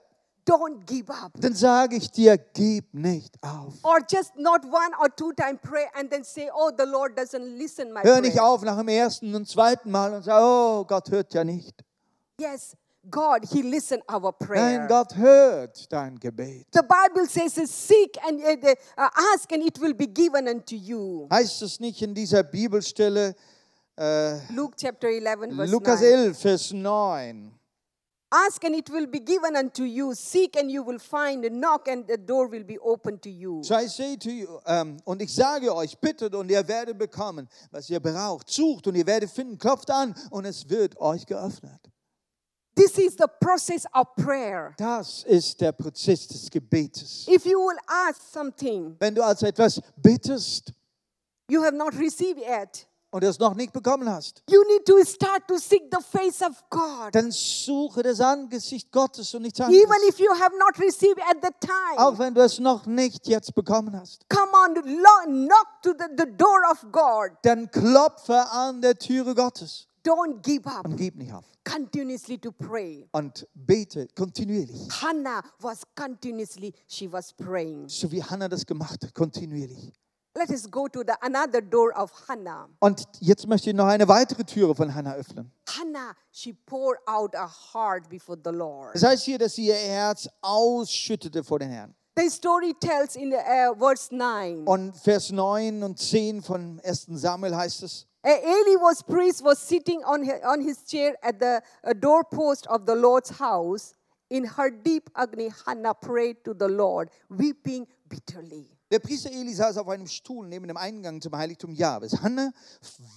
Don't 0.47 0.85
give 0.85 1.11
up. 1.11 1.31
Dann 1.39 1.53
sage 1.55 1.95
ich 1.95 2.11
dir, 2.11 2.37
gib 2.37 2.93
nicht 2.93 3.35
auf. 3.41 3.73
Or 3.83 3.99
just 4.07 4.35
not 4.35 4.65
one 4.65 4.91
or 4.99 5.09
two 5.15 5.31
time 5.33 5.57
pray 5.59 5.85
and 5.95 6.11
then 6.11 6.23
say, 6.23 6.49
oh, 6.53 6.71
the 6.77 6.85
Lord 6.85 7.17
doesn't 7.17 7.57
listen 7.57 7.91
my 7.91 8.01
Hör 8.03 8.21
nicht 8.21 8.35
prayer. 8.37 8.45
auf 8.47 8.61
nach 8.61 8.77
dem 8.77 8.87
ersten 8.87 9.33
und 9.33 9.47
zweiten 9.47 9.89
Mal 9.89 10.13
und 10.13 10.23
sag, 10.23 10.39
oh, 10.43 10.83
Gott 10.85 11.09
hört 11.09 11.33
ja 11.33 11.43
nicht. 11.43 11.83
Yes, 12.39 12.75
God, 13.09 13.45
He 13.51 13.63
listen 13.63 14.01
our 14.07 14.31
prayer. 14.31 14.79
Nein, 14.79 14.87
Gott 14.87 15.15
hört 15.15 15.91
dein 15.91 16.19
Gebet. 16.19 16.67
The 16.71 16.83
Bible 16.83 17.25
says, 17.27 17.53
seek 17.69 18.17
and 18.25 18.39
uh, 18.43 18.75
ask 19.33 19.51
and 19.51 19.63
it 19.63 19.79
will 19.79 19.93
be 19.93 20.07
given 20.07 20.47
unto 20.47 20.75
you. 20.75 21.27
Heißt 21.31 21.61
es 21.63 21.79
nicht 21.79 22.01
in 22.01 22.13
dieser 22.13 22.43
Bibelstelle, 22.43 23.35
äh, 23.97 24.53
Luke 24.53 24.75
chapter 24.77 25.07
11 25.07 25.55
verse 25.55 25.71
Lukas 25.71 26.01
9. 26.01 26.11
11, 26.11 26.37
Vers 26.37 26.73
9. 26.73 27.51
Ask 28.33 28.63
and 28.63 28.75
it 28.75 28.89
will 28.89 29.07
be 29.07 29.19
given 29.19 29.57
unto 29.57 29.83
you. 29.83 30.13
Seek 30.13 30.55
and 30.55 30.71
you 30.71 30.83
will 30.83 30.99
find. 30.99 31.43
Knock 31.43 31.89
and 31.89 32.07
the 32.07 32.17
door 32.17 32.47
will 32.47 32.63
be 32.63 32.77
open 32.79 33.19
to 33.19 33.29
you. 33.29 33.61
So 33.63 33.75
I 33.75 33.87
say 33.87 34.15
to 34.15 34.29
you, 34.31 34.47
ähm, 34.65 34.97
und 35.03 35.21
ich 35.21 35.33
sage 35.33 35.75
euch, 35.75 35.97
bittet 35.97 36.33
und 36.35 36.49
ihr 36.49 36.65
werdet 36.65 36.97
bekommen, 36.97 37.49
was 37.71 37.89
ihr 37.89 37.99
braucht. 37.99 38.49
Sucht 38.49 38.87
und 38.87 38.95
ihr 38.95 39.05
werdet 39.05 39.31
finden, 39.31 39.57
klopft 39.57 39.89
an 39.89 40.15
und 40.29 40.45
es 40.45 40.69
wird 40.69 40.97
euch 41.01 41.25
geöffnet. 41.25 41.90
This 42.75 42.97
is 42.97 43.15
the 43.17 43.27
process 43.39 43.85
of 43.93 44.07
prayer. 44.15 44.73
Das 44.77 45.23
ist 45.25 45.59
der 45.59 45.71
Prozess 45.73 46.27
des 46.27 46.49
Gebetes. 46.49 47.27
If 47.27 47.45
you 47.45 47.59
will 47.59 47.77
ask 47.85 48.21
something 48.33 48.95
Wenn 48.99 49.13
du 49.15 49.23
also 49.23 49.45
etwas 49.45 49.81
bittest 49.97 50.71
you 51.49 51.61
have 51.63 51.75
not 51.75 51.93
received 51.99 52.39
yet, 52.39 52.87
und 53.13 53.25
es 53.25 53.39
noch 53.39 53.55
nicht 53.55 53.73
bekommen 53.73 54.09
hast, 54.09 54.41
you 54.49 54.63
need 54.69 54.85
to 54.85 55.03
start 55.03 55.45
to 55.49 55.57
seek 55.57 55.83
the 55.91 56.01
face 56.01 56.41
of 56.41 56.63
God. 56.69 57.13
dann 57.13 57.29
suche 57.31 58.03
das 58.03 58.21
Angesicht 58.21 58.89
Gottes 58.89 59.33
und 59.35 59.41
nichts 59.41 59.59
Even 59.59 59.73
anderes. 59.73 60.07
if 60.07 60.19
you 60.19 60.31
have 60.33 60.55
not 60.57 60.79
received 60.79 61.19
at 61.29 61.37
the 61.41 61.49
Auch 61.97 62.11
time, 62.11 62.19
wenn 62.19 62.33
du 62.33 62.41
es 62.41 62.57
noch 62.59 62.85
nicht 62.85 63.27
jetzt 63.27 63.53
bekommen 63.53 63.99
hast, 63.99 64.23
come 64.29 64.51
on, 64.53 64.75
lo- 64.75 65.25
knock 65.25 65.67
to 65.83 65.91
the, 65.91 66.05
the 66.17 66.31
door 66.37 66.61
of 66.71 66.85
God. 66.89 67.31
dann 67.41 67.69
klopfe 67.69 68.49
an 68.49 68.81
der 68.81 68.97
Türe 68.97 69.35
Gottes 69.35 69.89
Don't 70.03 70.41
give 70.41 70.67
up. 70.67 70.85
und 70.85 70.97
gib 70.97 71.15
nicht 71.15 71.31
auf. 71.31 71.45
Continuously 71.63 72.37
to 72.39 72.51
pray. 72.51 73.07
Und 73.11 73.47
bete 73.53 74.07
kontinuierlich. 74.15 74.89
Hannah 75.01 75.43
was 75.59 75.83
continuously, 75.95 76.73
she 76.87 77.11
was 77.11 77.31
praying. 77.33 77.87
So 77.87 78.11
wie 78.11 78.23
Hannah 78.23 78.49
das 78.49 78.65
gemacht 78.65 79.03
hat, 79.03 79.13
kontinuierlich. 79.13 79.93
Let 80.33 80.49
us 80.49 80.65
go 80.65 80.87
to 80.87 81.03
the 81.05 81.13
another 81.21 81.61
door 81.61 81.91
of 81.95 82.11
Hannah. 82.27 82.69
Und 82.79 83.05
jetzt 83.19 83.45
möchte 83.47 83.69
ich 83.69 83.75
noch 83.75 83.87
eine 83.87 84.07
weitere 84.07 84.43
Türe 84.43 84.73
von 84.73 84.93
Hannah 84.93 85.13
öffnen. 85.15 85.51
Hannah, 85.67 86.15
she 86.31 86.53
poured 86.53 86.97
out 87.05 87.35
her 87.35 87.51
heart 87.73 88.09
before 88.09 88.39
the 88.43 88.51
Lord. 88.51 88.95
Das 88.95 89.03
heißt 89.03 89.23
hier, 89.25 89.37
dass 89.37 89.55
sie 89.55 89.67
ihr 89.67 89.75
Herz 89.75 90.27
ausschüttete 90.41 91.43
vor 91.43 91.59
den 91.59 91.69
Herrn. 91.69 91.93
The 92.15 92.29
story 92.29 92.73
tells 92.79 93.15
in 93.15 93.33
uh, 93.33 93.75
verse 93.77 94.13
9. 94.13 94.65
Und 94.65 94.95
Vers 94.97 95.31
9 95.31 95.83
und 95.83 95.99
10 95.99 96.41
von 96.41 96.79
1. 96.83 97.07
Samuel 97.09 97.55
heißt 97.55 97.83
es, 97.83 98.07
Eli 98.23 98.75
was 98.77 99.01
priest 99.01 99.43
was 99.43 99.59
sitting 99.59 100.03
on 100.03 100.23
his, 100.23 100.39
on 100.45 100.61
his 100.61 100.83
chair 100.83 101.15
at 101.23 101.39
the 101.39 101.61
uh, 101.83 101.93
doorpost 101.93 102.67
of 102.67 102.85
the 102.85 102.95
Lord's 102.95 103.29
house. 103.29 103.93
In 104.29 104.45
her 104.45 104.69
deep 104.69 105.09
agony, 105.15 105.51
Hannah 105.65 105.93
prayed 105.93 106.45
to 106.45 106.53
the 106.53 106.67
Lord, 106.67 107.09
weeping 107.29 107.85
bitterly. 108.07 108.77
der 108.91 108.99
Priester 108.99 109.31
Eli 109.31 109.53
saß 109.53 109.77
auf 109.77 109.87
einem 109.87 110.07
Stuhl 110.07 110.47
neben 110.47 110.67
dem 110.67 110.77
Eingang 110.77 111.21
zum 111.21 111.35
Heiligtum 111.35 111.71
Jahwes. 111.73 112.21
Hannah 112.21 112.51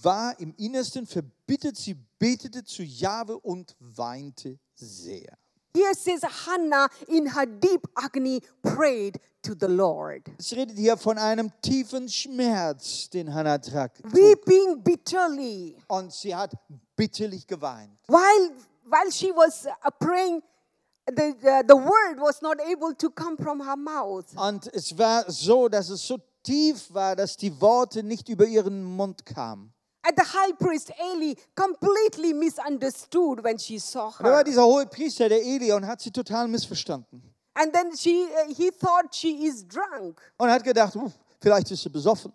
war 0.01 0.39
im 0.39 0.53
Innersten 0.55 1.05
verbittet, 1.05 1.75
sie 1.75 1.95
betete 2.17 2.63
zu 2.63 2.81
Jahwe 2.81 3.37
und 3.37 3.75
weinte 3.79 4.57
sehr. 4.73 5.37
Here 5.75 5.93
says 5.93 6.21
Hannah 6.23 6.87
in 7.09 7.27
her 7.27 7.45
deep 7.45 7.85
agony 7.97 8.39
prayed 8.63 9.19
to 9.43 9.53
the 9.53 9.67
Lord, 9.67 10.23
Es 10.39 10.53
redet 10.53 10.77
hier 10.77 10.95
von 10.97 11.17
einem 11.17 11.51
tiefen 11.61 12.07
Schmerz, 12.09 13.09
den 13.09 13.31
Hannah 13.33 13.57
trug. 13.59 13.91
weeping 14.05 14.81
bitterly. 14.81 15.75
Und 15.87 16.13
sie 16.13 16.33
hat 16.33 16.53
bitterlich 16.95 17.45
geweint. 17.45 17.91
While, 18.07 18.51
while 18.85 19.11
she 19.11 19.31
was 19.31 19.67
uh, 19.67 19.91
praying, 19.99 20.41
the, 21.07 21.35
the, 21.41 21.63
the 21.67 21.75
word 21.75 22.19
was 22.19 22.41
not 22.41 22.57
able 22.61 22.95
to 22.95 23.09
come 23.09 23.35
from 23.37 23.59
her 23.59 23.75
mouth. 23.75 24.25
Und 24.37 24.67
es 24.73 24.97
war 24.97 25.29
so, 25.29 25.67
dass 25.67 25.89
es 25.89 26.07
so 26.07 26.17
tief 26.41 26.91
war, 26.93 27.15
dass 27.15 27.35
die 27.37 27.51
Worte 27.61 28.01
nicht 28.01 28.29
über 28.29 28.45
ihren 28.45 28.83
Mund 28.83 29.25
kamen. 29.25 29.73
And 30.07 30.15
the 30.17 30.23
high 30.23 30.51
priest 30.53 30.91
Eli 30.99 31.35
completely 31.55 32.33
misunderstood 32.33 33.43
when 33.43 33.57
she 33.57 33.79
saw 33.79 34.07
Und 34.07 34.19
da 34.19 34.29
war 34.29 34.35
her. 34.37 34.43
dieser 34.43 34.65
hohe 34.65 34.85
Priester, 34.85 35.29
der 35.29 35.41
Eli, 35.43 35.71
und 35.73 35.85
hat 35.87 36.01
sie 36.01 36.11
total 36.11 36.47
missverstanden. 36.47 37.21
And 37.55 37.73
then 37.73 37.95
she, 37.95 38.25
uh, 38.25 38.53
he 38.53 38.69
thought 38.69 39.13
she 39.15 39.45
is 39.47 39.65
drunk 39.67 40.21
Und 40.37 40.49
hat 40.49 40.63
gedacht, 40.63 40.95
"Uff, 40.95 41.13
vielleicht 41.41 41.71
ist 41.71 41.81
sie 41.83 41.89
besoffen. 41.89 42.31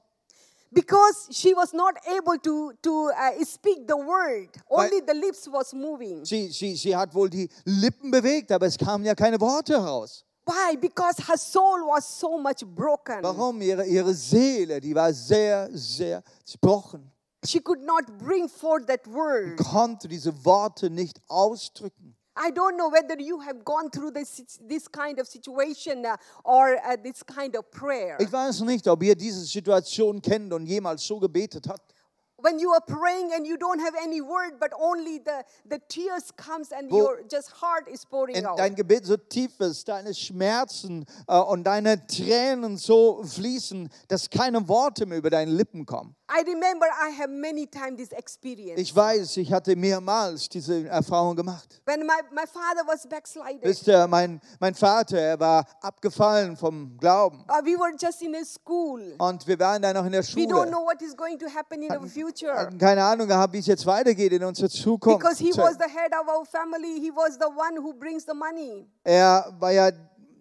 because 0.73 1.29
she 1.33 1.53
was 1.55 1.73
not 1.73 1.95
able 2.07 2.39
to, 2.39 2.73
to 2.83 3.11
uh, 3.11 3.45
speak 3.45 3.87
the 3.89 3.97
word. 3.97 4.49
Only 4.68 5.01
the 5.07 5.14
lips 5.14 5.47
was 5.51 5.73
moving. 5.75 6.25
Sie, 6.25 6.49
sie, 6.53 6.77
sie 6.77 6.95
hat 6.97 7.12
wohl 7.14 7.29
die 7.29 7.49
Lippen 7.64 8.11
bewegt, 8.11 8.51
aber 8.53 8.66
es 8.66 8.79
kamen 8.79 9.05
ja 9.05 9.14
keine 9.14 9.41
Worte 9.41 9.77
raus. 9.77 10.25
Why? 10.47 10.77
Because 10.77 11.21
her 11.29 11.37
soul 11.37 11.87
was 11.87 12.05
so 12.18 12.39
much 12.39 12.64
broken. 12.75 13.23
Warum? 13.23 13.61
Ihre, 13.61 13.85
ihre 13.87 14.14
Seele, 14.14 14.81
die 14.81 14.95
war 14.95 15.12
sehr, 15.12 15.68
sehr 15.73 16.23
zerbrochen. 16.45 17.11
She 17.45 17.61
could 17.61 17.80
not 17.82 18.18
bring 18.18 18.49
forth 18.49 18.86
that 18.86 19.07
word. 19.07 19.57
Konnte 19.59 20.09
diese 20.09 20.45
Worte 20.45 20.91
nicht 20.91 21.20
ausdrücken. 21.28 22.14
I 22.36 22.51
don't 22.51 22.76
know 22.76 22.91
whether 22.91 23.18
you 23.20 23.41
have 23.41 23.64
gone 23.64 23.91
through 23.91 24.12
this, 24.12 24.43
this 24.66 24.91
kind 24.91 25.18
of 25.18 25.26
situation 25.26 26.07
uh, 26.07 26.16
or 26.45 26.76
uh, 26.76 26.97
this 27.03 27.22
kind 27.24 27.57
of 27.57 27.70
prayer. 27.70 28.16
Ich 28.20 28.30
weiß 28.32 28.61
nicht, 28.61 28.86
ob 28.88 29.03
ihr 29.03 29.14
diese 29.14 29.45
Situation 29.45 30.22
kennt 30.22 30.53
und 30.53 30.66
jemals 30.66 31.07
so 31.07 31.18
gebetet 31.18 31.66
habt. 31.68 31.95
when 32.43 32.59
you 32.59 32.72
are 32.72 32.80
praying 32.80 33.32
and 33.32 33.47
you 33.47 33.57
don't 33.57 33.80
have 33.80 33.95
any 34.03 34.20
word 34.20 34.59
but 34.59 34.72
only 34.80 35.18
the, 35.18 35.45
the 35.68 35.78
tears 35.88 36.30
comes 36.36 36.72
and 36.72 36.91
Wo- 36.91 36.99
your 36.99 37.22
just 37.28 37.51
heart 37.51 37.88
is 37.88 38.05
pouring 38.05 38.36
In 38.36 38.47
out 38.47 38.59
dein 38.59 38.74
Gebet 38.74 39.05
so 39.07 39.16
tief 39.16 39.59
ist, 39.61 39.88
deine 39.88 40.14
Schmerzen 40.14 41.05
äh, 41.26 41.38
und 41.38 41.64
deine 41.64 42.07
Tränen 42.07 42.76
so 42.76 43.22
fließen, 43.24 43.88
dass 44.09 44.30
keine 44.30 44.66
Worte 44.68 45.07
mehr 45.07 45.18
über 45.18 45.30
deine 45.30 45.51
Lippen 45.51 45.86
kommen. 45.86 46.14
I 46.33 46.43
remember 46.43 46.87
i 47.03 47.11
have 47.11 47.28
many 47.28 47.66
times 47.66 47.97
this 47.99 48.12
experience 48.12 48.81
Ich 48.81 48.95
weiß, 48.95 49.37
ich 49.39 49.53
hatte 49.53 49.74
mehrmals 49.76 50.49
diese 50.49 50.87
Erfahrung 50.89 51.35
gemacht. 51.37 51.81
when 51.87 52.01
my, 52.07 52.12
my 52.33 52.47
father 52.47 52.83
was 52.87 53.07
backslided 53.09 53.62
Wisst 53.64 53.87
ihr, 53.89 54.07
mein, 54.07 54.41
mein 54.61 54.74
Vater, 54.74 55.18
er 55.18 55.41
war 55.41 55.64
abgefallen 55.83 56.57
vom 56.57 56.97
Glauben. 56.99 57.41
uh, 57.49 57.64
we 57.64 57.76
were 57.78 57.93
just 58.01 58.22
in 58.22 58.35
a 58.37 58.45
school 58.45 59.14
Und 59.18 59.47
wir 59.47 59.59
waren 59.59 59.83
da 59.83 59.93
noch 59.93 60.05
in 60.07 60.12
der 60.12 60.22
we 60.22 60.26
don't 60.47 60.49
Schule. 60.51 60.66
know 60.70 60.85
what 60.85 61.03
is 61.03 61.16
going 61.16 61.39
to 61.39 61.47
happen 61.49 61.83
in 61.83 61.91
our 61.93 62.07
future 62.07 62.55
Hatten 62.55 62.78
keine 62.78 63.03
Ahnung 63.05 63.26
gehabt, 63.28 63.53
wie 63.53 63.59
es 63.59 63.66
jetzt 63.66 63.85
weitergeht 63.87 64.33
in 64.33 64.45
unserer 64.45 64.68
Zukunft. 64.68 65.18
because 65.18 65.39
he 65.43 65.51
was 65.57 65.76
the 65.78 65.85
head 65.91 66.12
of 66.14 66.28
our 66.28 66.45
family 66.47 67.01
he 67.01 67.11
was 67.11 67.37
the 67.39 67.47
one 67.49 67.76
who 67.76 67.93
brings 67.93 68.24
the 68.24 68.35
money 68.35 68.87
Er 69.05 69.53
war 69.59 69.72
ja, 69.72 69.91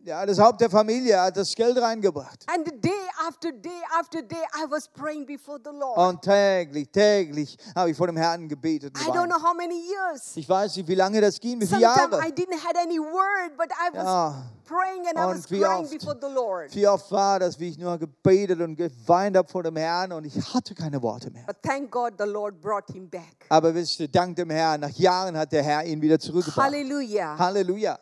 ja 0.04 0.26
das 0.26 0.40
Haupt 0.40 0.62
der 0.62 0.70
Familie, 0.70 1.20
hat 1.20 1.38
das 1.38 1.54
Geld 1.56 1.78
reingebracht. 1.80 2.46
and 2.54 2.66
day 2.84 2.92
after 3.28 3.52
day 3.52 3.72
after 4.00 4.22
day 4.22 4.38
i 4.58 4.66
was 4.70 4.88
praying 4.88 5.26
before 5.26 5.60
the 5.64 5.72
lord 5.72 5.98
Und 5.98 6.22
täglich, 6.22 6.90
täglich 6.92 7.58
habe 7.76 7.92
ich 7.92 7.98
vor 7.98 8.08
dem 8.08 8.18
Herrn 8.18 8.48
gebetet. 8.48 8.98
i 8.98 9.12
don't 9.12 9.28
know 9.28 9.42
how 9.42 9.56
many 9.56 9.76
years 9.90 10.36
Ich 10.36 10.48
weiß 10.48 10.76
nicht, 10.78 10.88
wie 10.88 10.96
lange 10.96 11.22
das 11.22 11.40
ging, 11.40 11.60
wie 11.62 11.68
viele 11.68 11.82
Jahre. 11.82 12.18
I 12.26 12.32
didn't 12.32 12.64
have 12.64 12.78
any 12.82 13.00
word, 13.00 13.56
but 13.58 13.68
I 13.72 13.96
was 13.96 14.04
Ja. 14.04 14.44
praying 14.66 15.08
and 15.08 15.18
I 15.18 15.22
Und 15.32 15.38
was 15.44 15.52
wie 15.52 15.60
crying 15.60 15.84
oft? 15.86 15.92
before 16.00 16.18
the 16.22 16.34
Lord. 16.34 16.76
Wie 16.76 16.88
oft 16.88 17.12
war 17.12 17.40
das, 17.40 17.60
wie 17.60 17.70
ich 17.70 17.78
nur 17.78 17.98
gebetet 17.98 18.60
und 18.62 18.76
geweint 18.76 19.36
habe 19.36 19.48
vor 19.50 19.64
dem 19.64 19.76
Herrn 19.76 20.12
und 20.14 20.26
ich 20.26 20.36
hatte 20.54 20.74
keine 20.76 21.02
Worte 21.02 21.30
mehr. 21.32 21.46
But 21.46 21.62
thank 21.62 21.92
God 21.92 22.14
the 22.18 22.26
Lord 22.26 22.60
brought 22.62 22.90
him 22.92 23.10
back. 23.10 23.46
Aber 23.50 23.74
wisst 23.76 24.00
ihr, 24.00 24.08
dank 24.08 24.36
dem 24.36 24.50
Herrn, 24.50 24.80
nach 24.82 24.92
Jahren 24.92 25.38
hat 25.38 25.52
der 25.52 25.64
Herr 25.64 25.84
ihn 25.86 26.02
wieder 26.02 26.20
zurückgebracht. 26.20 26.66
Hallelujah. 26.66 27.38
Halleluja. 27.38 28.00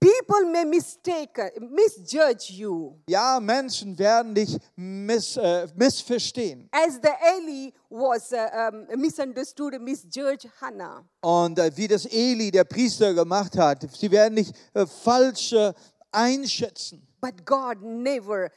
People 0.00 0.50
may 0.50 0.64
mistake, 0.64 1.38
misjudge 1.60 2.50
you. 2.50 2.98
Ja, 3.06 3.38
Menschen 3.38 3.98
werden 3.98 4.34
dich 4.34 4.56
miss, 4.74 5.36
äh, 5.36 5.68
missverstehen. 5.76 6.70
As 6.72 6.94
the 7.02 7.10
Eli 7.36 7.74
was 7.90 8.32
uh, 8.32 8.70
um, 8.72 8.86
misunderstood, 8.98 9.78
misjudged 9.78 10.50
Hannah. 10.58 11.04
Und 11.20 11.58
äh, 11.58 11.70
wie 11.76 11.86
das 11.86 12.06
Eli, 12.06 12.50
der 12.50 12.64
Priester, 12.64 13.12
gemacht 13.12 13.58
hat, 13.58 13.86
sie 13.94 14.10
werden 14.10 14.36
dich 14.36 14.50
äh, 14.72 14.86
falsch 14.86 15.52
äh, 15.52 15.74
einschätzen. 16.10 17.06
But 17.20 17.44
God 17.44 17.82
never 17.82 18.48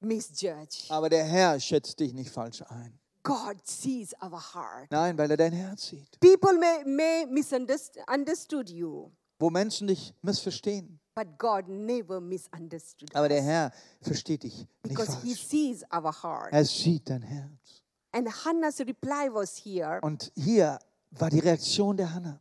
misjudge. 0.00 0.86
Aber 0.88 1.08
der 1.08 1.24
Herr 1.24 1.60
schätzt 1.60 2.00
dich 2.00 2.12
nicht 2.12 2.30
falsch 2.30 2.62
ein. 2.68 2.98
God 3.22 3.58
sees 3.64 4.12
our 4.22 4.40
heart. 4.54 4.90
Nein, 4.90 5.16
weil 5.18 5.30
er 5.30 5.36
dein 5.36 5.52
Herz 5.52 5.88
sieht. 5.88 6.18
People 6.20 6.58
may, 6.58 6.82
may 6.84 7.26
misunderstood 7.26 8.70
you, 8.70 9.10
Wo 9.40 9.50
Menschen 9.50 9.88
dich 9.88 10.14
missverstehen. 10.22 11.00
but 11.16 11.38
God 11.38 11.66
never 11.68 12.20
misunderstood 12.20 13.14
Aber 13.14 13.28
der 13.28 13.42
Herr 13.42 13.72
versteht 14.00 14.44
dich 14.44 14.58
nicht 14.58 14.68
because 14.96 15.12
He 15.22 15.34
falsch. 15.34 15.48
sees 15.48 15.84
our 15.92 16.12
heart. 16.22 16.52
Er 16.52 16.64
sieht 16.64 17.08
dein 17.10 17.22
Herz. 17.22 17.82
And 18.12 18.28
Hannah's 18.44 18.78
reply 18.80 19.28
was 19.32 19.56
here. 19.56 19.98
Und 20.02 20.30
hier 20.36 20.78
war 21.12 21.30
die 21.30 21.40
Reaktion 21.40 21.96
der 21.96 22.12
Hannah. 22.14 22.40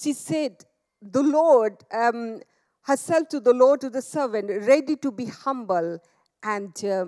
She 0.00 0.12
said, 0.12 0.66
The 1.00 1.22
Lord, 1.22 1.84
um, 1.92 2.40
herself 2.86 3.28
to 3.30 3.40
the 3.40 3.52
Lord, 3.52 3.80
to 3.82 3.90
the 3.90 4.02
servant, 4.02 4.48
ready 4.66 4.96
to 4.96 5.10
be 5.12 5.26
humble. 5.26 6.00
And 6.42 6.72
uh, 6.84 7.06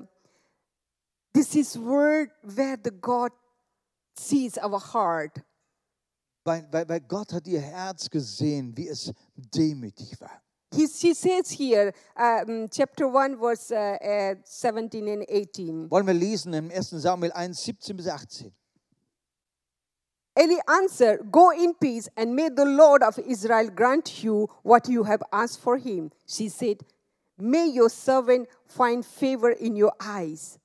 this 1.33 1.55
is 1.55 1.77
word 1.79 2.31
where 2.43 2.77
the 2.83 2.91
God 2.93 3.33
sees 4.19 4.57
our 4.59 4.79
heart. 4.79 5.43
Weil, 6.47 6.65
weil, 6.71 6.89
weil 6.89 7.01
Gott 7.01 7.33
hat 7.33 7.47
ihr 7.49 7.61
Herz 7.61 8.09
gesehen, 8.09 8.73
wie 8.77 8.89
es 8.89 9.13
demütig 9.35 10.21
war. 10.21 10.31
He, 10.73 10.87
she 10.87 11.13
says 11.13 11.51
here, 11.51 11.93
um, 12.17 12.69
chapter 12.71 13.09
1, 13.09 13.37
verse 13.37 13.73
uh, 13.73 13.97
uh, 14.01 14.35
17 14.45 15.09
and 15.09 15.25
18. 15.29 15.91
Wollen 15.91 16.07
wir 16.07 16.15
lesen 16.15 16.53
im 16.53 16.71
1. 16.71 16.91
Samuel 16.91 17.33
1, 17.33 17.65
17 17.65 17.97
bis 17.97 18.07
18. 18.07 18.53
Eli 20.37 20.61
answered, 20.69 21.33
Go 21.33 21.51
in 21.51 21.75
peace, 21.75 22.09
and 22.17 22.37
may 22.37 22.49
the 22.49 22.65
Lord 22.65 23.03
of 23.03 23.19
Israel 23.19 23.69
grant 23.71 24.23
you 24.23 24.49
what 24.63 24.89
you 24.89 25.03
have 25.03 25.23
asked 25.33 25.61
for 25.61 25.79
him. 25.79 26.13
She 26.27 26.49
said, 26.49 26.79
May 27.39 27.67
your 27.67 27.91
servant 27.91 28.49
find 28.67 29.05
favor 29.05 29.51
in 29.51 29.75
your 29.75 29.95
eyes. 30.01 30.59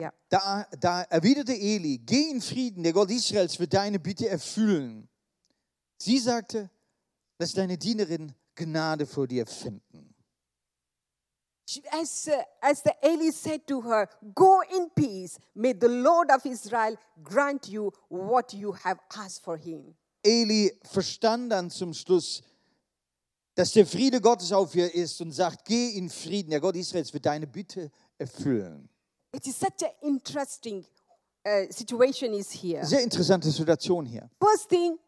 Yeah. 0.00 0.12
Da, 0.28 0.66
da 0.80 1.02
erwiderte 1.02 1.52
Eli, 1.52 1.98
geh 1.98 2.30
in 2.30 2.40
Frieden, 2.40 2.82
der 2.82 2.92
Gott 2.92 3.10
Israels 3.10 3.58
wird 3.60 3.74
deine 3.74 4.00
Bitte 4.00 4.28
erfüllen. 4.28 5.08
Sie 5.98 6.18
sagte, 6.18 6.68
lass 7.38 7.52
deine 7.52 7.78
Dienerin 7.78 8.34
Gnade 8.56 9.06
vor 9.06 9.26
dir 9.28 9.46
finden. 9.46 10.14
As, 11.90 12.28
uh, 12.28 12.42
as 12.60 12.82
the 12.82 12.92
Eli 13.02 13.30
said 13.32 13.66
to 13.66 13.80
her, 13.80 14.08
Go 14.34 14.60
in 14.76 14.90
peace. 14.94 15.38
May 15.54 15.72
the 15.72 15.88
Lord 15.88 16.30
of 16.30 16.44
Israel 16.44 16.96
grant 17.22 17.68
you 17.68 17.90
what 18.08 18.52
you 18.52 18.72
have 18.72 19.00
asked 19.16 19.42
for 19.42 19.56
him. 19.56 19.94
Eli 20.22 20.72
verstand 20.84 21.50
dann 21.50 21.70
zum 21.70 21.94
Schluss, 21.94 22.42
dass 23.54 23.72
der 23.72 23.86
Friede 23.86 24.20
Gottes 24.20 24.52
auf 24.52 24.74
ihr 24.74 24.92
ist 24.94 25.20
und 25.20 25.32
sagt, 25.32 25.64
geh 25.64 25.90
in 25.90 26.10
Frieden, 26.10 26.50
der 26.50 26.60
Gott 26.60 26.76
Israels 26.76 27.12
wird 27.12 27.26
deine 27.26 27.46
Bitte 27.46 27.90
erfüllen. 28.18 28.88
It 29.34 29.46
is 29.46 29.56
such 29.58 29.82
an 29.82 29.90
interesting 30.02 30.84
uh, 31.46 31.66
situation 31.70 32.32
is 32.34 32.50
here. 32.52 32.84
Sehr 32.84 33.00
interessante 33.02 33.50
Situation 33.50 34.06
hier. 34.06 34.30
First 34.40 34.68
thing, 34.68 34.98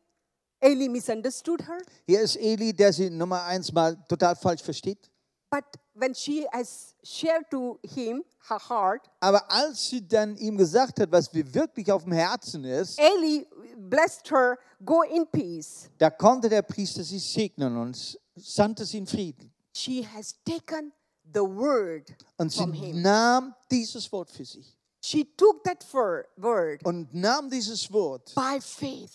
Eli 0.60 0.88
misunderstood 0.88 1.62
her, 1.66 1.78
Hier 2.06 2.20
ist 2.22 2.36
Eli, 2.36 2.72
der 2.72 2.92
sie 2.92 3.08
Nummer 3.10 3.44
eins 3.44 3.72
mal 3.72 3.96
total 4.08 4.34
falsch 4.36 4.62
versteht. 4.62 5.10
but 5.50 5.64
when 5.94 6.12
she 6.14 6.44
has 6.52 6.94
shared 7.04 7.48
to 7.50 7.78
him 7.84 8.24
her 8.48 8.58
heart, 8.68 9.08
Aber 9.20 9.48
als 9.50 9.88
sie 9.88 10.06
dann 10.06 10.36
ihm 10.36 10.56
gesagt 10.56 10.98
hat, 11.00 11.10
was 11.12 11.32
wir 11.32 11.54
wirklich 11.54 11.90
auf 11.92 12.02
dem 12.02 12.12
Herzen 12.12 12.64
ist, 12.64 12.98
Eli 12.98 13.46
blessed 13.76 14.28
her, 14.30 14.58
Go 14.84 15.02
in 15.02 15.26
peace. 15.26 15.88
da 15.98 16.10
konnte 16.10 16.48
der 16.48 16.62
Priester 16.62 17.04
sie 17.04 17.18
segnen 17.20 17.76
und 17.76 18.18
sandte 18.34 18.84
sie 18.84 18.98
in 18.98 19.06
Frieden. 19.06 19.52
She 19.74 20.04
has 20.04 20.34
taken 20.44 20.92
the 21.34 21.40
word 21.42 22.14
Und 22.38 22.52
sie 22.52 22.58
from 22.60 22.72
him. 22.72 23.02
nahm 23.02 23.54
dieses 23.70 24.10
Wort 24.12 24.30
für 24.30 24.44
sich 24.44 24.76
She 25.00 25.24
took 25.36 25.62
that 25.64 25.84
fir- 25.84 26.24
word 26.36 26.84
und 26.84 27.14
nahm 27.14 27.48
dieses 27.50 27.92
Wort 27.92 28.34
by 28.34 28.60
faith. 28.60 29.12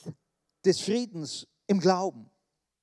des 0.66 0.80
Friedens 0.80 1.46
im 1.68 1.80
Glauben. 1.80 2.28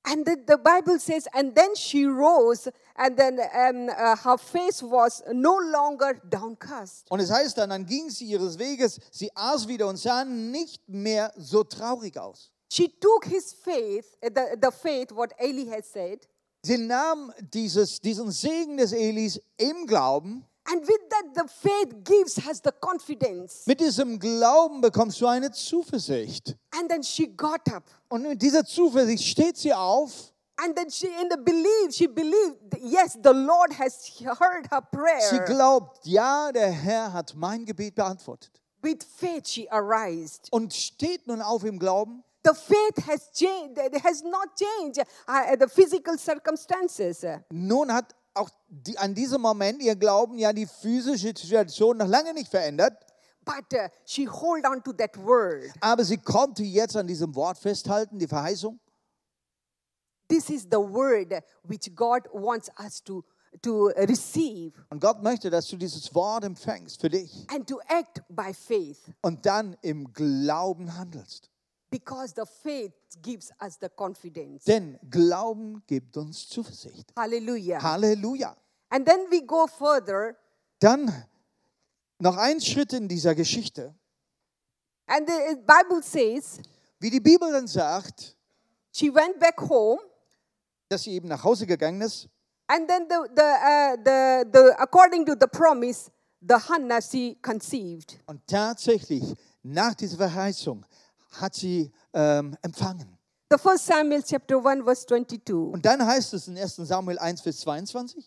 And 0.03 0.25
the, 0.25 0.35
the 0.47 0.57
Bible 0.57 0.97
says, 0.99 1.27
and 1.33 1.53
then 1.55 1.75
she 1.75 2.05
rose, 2.05 2.71
and 2.95 3.17
then 3.17 3.37
um, 3.39 3.89
uh, 3.89 4.15
her 4.15 4.37
face 4.37 4.81
was 4.81 5.21
no 5.33 5.57
longer 5.59 6.13
downcast. 6.29 7.05
Und 7.11 7.19
es 7.19 7.29
heißt 7.29 7.57
dann, 7.57 7.69
dann 7.69 7.85
ging 7.85 8.09
sie 8.09 8.25
ihres 8.25 8.57
Weges, 8.57 8.99
sie 9.11 9.29
aß 9.35 9.67
wieder 9.67 9.87
und 9.87 9.97
sah 9.97 10.23
nicht 10.23 10.87
mehr 10.87 11.33
so 11.37 11.63
traurig 11.63 12.17
aus. 12.17 12.51
She 12.71 12.87
took 12.99 13.25
his 13.25 13.51
faith, 13.53 14.05
uh, 14.23 14.29
the, 14.33 14.57
the 14.61 14.71
faith, 14.71 15.11
what 15.11 15.31
Eli 15.39 15.65
had 15.69 15.83
said, 15.85 16.27
Sie 16.63 16.77
nahm 16.77 17.31
dieses, 17.53 18.01
diesen 18.01 18.31
Segen 18.31 18.77
des 18.77 18.91
Elis 18.91 19.39
im 19.57 19.85
Glauben. 19.85 20.45
and 20.71 20.87
with 20.87 20.99
that, 21.09 21.33
the 21.33 21.47
faith 21.47 22.03
gives 22.03 22.37
us 22.47 22.61
the 22.63 22.71
confidence. 22.79 23.65
Mit 23.65 23.79
diesem 23.79 24.19
Glauben 24.19 24.81
bekommst 24.81 25.19
du 25.19 25.25
eine 25.25 25.51
Zuversicht. 25.51 26.55
And 26.71 26.89
then 26.89 27.01
she 27.01 27.27
got 27.27 27.61
up 27.73 27.83
Und 28.09 28.23
mit 28.23 28.41
dieser 28.41 28.63
Zuversicht 28.65 29.23
steht 29.23 29.57
sie 29.57 29.73
auf 29.73 30.33
And 30.57 30.75
then 30.75 30.89
she 30.91 31.07
in 31.07 31.29
the 31.31 31.37
belief, 31.37 31.93
she 31.95 32.05
believed, 32.05 32.57
yes, 32.81 33.13
the 33.23 33.31
Lord 33.31 33.71
has 33.79 34.09
heard 34.19 34.69
her 34.69 34.81
Sie 34.91 35.37
prayer. 35.37 35.45
glaubt, 35.45 36.05
ja, 36.05 36.51
der 36.51 36.69
Herr 36.69 37.13
hat 37.13 37.33
mein 37.35 37.63
Gebet 37.65 37.95
beantwortet. 37.95 38.51
With 38.81 38.97
faith, 39.17 39.47
she 39.47 39.69
arose. 39.71 40.39
Und 40.51 40.73
steht 40.73 41.25
nun 41.27 41.41
auf 41.41 41.63
im 41.63 41.79
Glauben. 41.79 42.23
The 42.43 42.53
faith 42.53 43.05
has 43.05 43.31
changed, 43.33 43.77
it 43.77 44.01
has 44.01 44.23
not 44.23 44.55
changed 44.55 44.99
uh, 45.27 45.55
the 45.57 45.67
physical 45.67 46.17
circumstances. 46.17 47.25
Nun 47.51 47.91
hat 47.91 48.15
auch 48.33 48.49
die, 48.69 48.97
an 48.97 49.13
diesem 49.13 49.41
Moment 49.41 49.81
ihr 49.81 49.95
Glauben 49.95 50.37
ja 50.37 50.53
die 50.53 50.65
physische 50.65 51.33
Situation 51.35 51.97
noch 51.97 52.07
lange 52.07 52.33
nicht 52.33 52.49
verändert. 52.49 52.93
But 53.43 53.73
uh, 53.73 53.89
she 54.05 54.25
hold 54.25 54.65
on 54.65 54.81
to 54.83 54.93
that 54.93 55.17
word. 55.17 55.71
Aber 55.81 56.03
sie 56.03 56.17
konnte 56.17 56.63
jetzt 56.63 56.95
an 56.95 57.07
diesem 57.07 57.35
Wort 57.35 57.57
festhalten, 57.57 58.19
die 58.19 58.27
Verheißung. 58.27 58.79
This 60.29 60.49
is 60.49 60.67
the 60.71 60.77
word 60.77 61.33
which 61.63 61.93
God 61.95 62.27
wants 62.31 62.69
us 62.79 63.03
to, 63.03 63.25
to 63.63 63.87
receive 63.97 64.73
Und 64.89 65.01
Gott 65.01 65.23
möchte, 65.23 65.49
dass 65.49 65.67
du 65.67 65.75
dieses 65.75 66.13
Wort 66.13 66.43
empfängst 66.43 67.01
für 67.01 67.09
dich 67.09 67.47
and 67.49 67.67
to 67.67 67.79
act 67.87 68.21
by 68.29 68.53
faith 68.53 68.99
und 69.21 69.45
dann 69.45 69.75
im 69.81 70.13
Glauben 70.13 70.95
handelst. 70.95 71.49
Because 71.89 72.33
the 72.35 72.45
faith 72.45 72.93
gives 73.21 73.51
us 73.61 73.77
the 73.81 73.89
confidence. 73.89 74.63
Denn 74.65 74.99
Glauben 75.09 75.81
gibt 75.87 76.15
uns 76.17 76.47
Zuversicht. 76.47 77.11
Hallelujah. 77.17 77.81
Halleluja. 77.81 78.55
And 78.89 79.05
then 79.07 79.29
we 79.31 79.41
go 79.45 79.67
further, 79.67 80.35
Dann 80.79 81.11
noch 82.19 82.37
ein 82.37 82.59
Schritt 82.61 82.93
in 82.93 83.07
dieser 83.07 83.35
Geschichte. 83.35 83.93
and 85.07 85.27
the 85.27 85.55
Bible 85.65 86.01
says 86.03 86.59
Wie 86.99 87.09
die 87.09 87.19
Bibel 87.19 87.51
dann 87.51 87.67
sagt, 87.67 88.35
she 88.91 89.13
went 89.13 89.39
back 89.39 89.59
home, 89.61 89.99
dass 90.89 91.03
sie 91.03 91.11
eben 91.13 91.27
nach 91.27 91.43
Hause 91.43 91.65
gegangen 91.65 92.01
ist 92.01 92.27
and 92.67 92.87
then 92.87 93.07
the, 93.09 93.15
the, 93.35 93.41
uh, 93.41 93.95
the, 94.03 94.49
the, 94.51 94.73
according 94.77 95.25
to 95.25 95.33
the 95.39 95.47
promise, 95.47 96.11
the 96.41 96.55
Hannah 96.55 97.01
she 97.01 97.35
conceived. 97.41 98.19
und 98.27 98.45
tatsächlich 98.47 99.23
nach 99.63 99.93
dieser 99.95 100.17
Verheißung 100.17 100.85
hat 101.31 101.55
sie 101.55 101.91
ähm, 102.13 102.55
empfangen. 102.61 103.17
The 103.51 103.57
first 103.57 103.85
Samuel 103.87 104.21
chapter 104.21 104.63
1 104.63 104.83
verse 104.83 105.05
22. 105.07 105.73
Und 105.73 105.83
dann 105.85 106.05
heißt 106.05 106.33
es 106.33 106.47
in 106.47 106.57
1 106.57 106.75
Samuel 106.75 107.17
1, 107.17 107.41
Vers 107.41 107.59
22, 107.61 108.23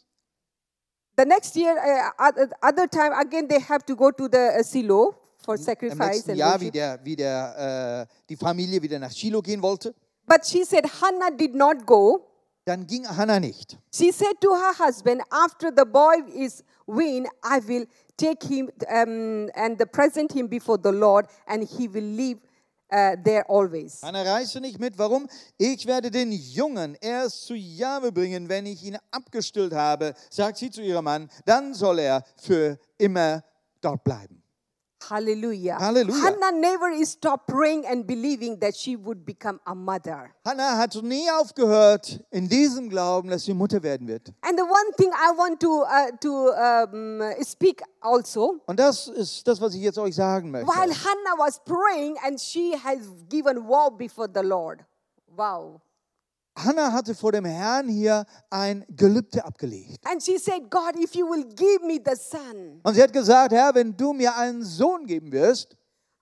The 1.17 1.25
next 1.27 1.55
year, 1.55 1.77
uh, 1.77 2.29
other- 2.63 2.89
time 2.89 3.13
again 3.13 3.47
they 3.47 3.61
have 3.61 3.85
to 3.85 3.95
go 3.95 4.11
to 4.11 4.29
the 4.29 4.59
uh, 4.59 4.63
Silo 4.63 5.15
for 5.45 5.55
im 5.57 5.63
sacrifice 5.63 5.99
nächsten 5.99 6.31
and 6.31 6.39
Jahr, 6.39 6.61
wie, 6.61 6.71
der, 6.71 6.99
wie 7.05 7.17
der, 7.17 8.07
äh, 8.09 8.15
die 8.29 8.37
Familie 8.37 8.81
wieder 8.81 8.99
nach 8.99 9.11
Shiloh 9.13 9.43
gehen 9.43 9.61
wollte, 9.63 9.95
But 10.27 10.47
she 10.47 10.65
said 10.65 10.87
Hannah 11.01 11.31
did 11.31 11.55
not 11.55 11.85
go. 11.87 12.27
dann 12.65 12.87
ging 12.87 13.07
Hannah 13.07 13.41
nicht. 13.41 13.79
She 13.93 14.11
said 14.13 14.41
to 14.41 14.55
her 14.55 14.87
husband, 14.87 15.21
After 15.31 15.71
the 15.77 15.85
boy 15.85 16.15
is 16.35 16.65
weaned, 16.87 17.29
I 17.43 17.61
will 17.67 17.87
take 18.17 18.43
him 18.45 18.71
um, 18.89 19.51
and 19.55 19.79
present 19.93 20.33
him 20.33 20.49
before 20.49 20.79
the 20.83 20.93
Lord, 20.93 21.27
and 21.47 21.63
he 21.63 21.89
will 21.89 22.05
live 22.05 22.41
uh, 22.93 23.17
there 23.25 23.45
always. 23.49 24.03
Hannah 24.03 24.23
reiste 24.23 24.61
nicht 24.61 24.79
mit. 24.79 24.99
Warum? 24.99 25.27
Ich 25.57 25.87
werde 25.87 26.11
den 26.11 26.33
Jungen 26.33 26.97
erst 27.01 27.47
zu 27.47 27.55
Jahwe 27.55 28.13
bringen, 28.13 28.49
wenn 28.49 28.67
ich 28.67 28.85
ihn 28.85 28.99
abgestillt 29.11 29.73
habe, 29.73 30.15
sagt 30.31 30.59
sie 30.59 30.71
zu 30.71 30.83
ihrem 30.83 31.05
Mann, 31.05 31.29
dann 31.45 31.75
soll 31.75 31.99
er 31.99 32.23
für 32.37 32.79
immer 32.99 33.43
dort 33.81 34.05
bleiben. 34.05 34.42
Hallelujah. 35.09 35.79
Hallelujah. 35.79 36.23
Hannah 36.23 36.53
never 36.53 37.05
stopped 37.05 37.47
praying 37.47 37.87
and 37.87 38.07
believing 38.07 38.59
that 38.61 38.75
she 38.77 38.97
would 38.97 39.25
become 39.25 39.61
a 39.67 39.75
mother. 39.75 40.31
Hannah 40.45 40.77
hat 40.77 40.95
nie 41.03 41.31
aufgehört 41.31 42.21
in 42.31 42.49
diesem 42.49 42.89
Glauben, 42.89 43.31
dass 43.31 43.45
sie 43.45 43.55
Mutter 43.55 43.83
werden 43.83 44.07
wird. 44.09 44.33
And 44.43 44.59
the 44.59 44.65
one 44.65 44.93
thing 44.97 45.11
I 45.13 45.33
want 45.37 45.61
to, 45.61 45.83
uh, 45.83 46.11
to 46.21 46.53
um, 46.53 47.23
speak 47.45 47.83
also, 48.01 48.61
Und 48.67 48.79
das 48.79 49.09
ist 49.09 49.47
das, 49.47 49.61
was 49.61 49.75
ich 49.75 49.83
jetzt 49.83 49.99
euch 49.99 50.15
sagen 50.15 50.51
möchte. 50.51 50.67
while 50.69 50.93
Hannah 50.93 51.39
was 51.39 51.61
praying 51.65 52.17
and 52.25 52.41
she 52.41 52.75
has 52.77 52.99
given 53.29 53.67
vow 53.67 53.91
before 53.91 54.29
the 54.33 54.43
Lord. 54.43 54.85
Wow. 55.37 55.81
Hannah 56.57 56.93
hatte 56.93 57.15
vor 57.15 57.33
dem 57.33 57.45
Herrn 57.45 57.89
hier 57.89 58.27
ein 58.51 58.85
Gelübde 58.91 59.45
abgelegt. 59.45 59.99
And 60.05 60.23
she 60.23 60.39
said, 60.39 60.71
God, 60.71 60.97
if 60.97 61.15
you 61.15 61.27
will 61.27 61.45
give 61.45 61.85
me 61.87 61.99
the 62.05 62.15
son, 62.15 62.81
Und 62.83 62.95
sie 62.95 63.03
hat 63.03 63.13
gesagt, 63.13 63.53
Herr, 63.53 63.75
wenn 63.75 63.97
du 63.97 64.13
mir 64.13 64.37
einen 64.37 64.63
Sohn 64.63 65.07
geben 65.07 65.33
wirst, 65.33 65.77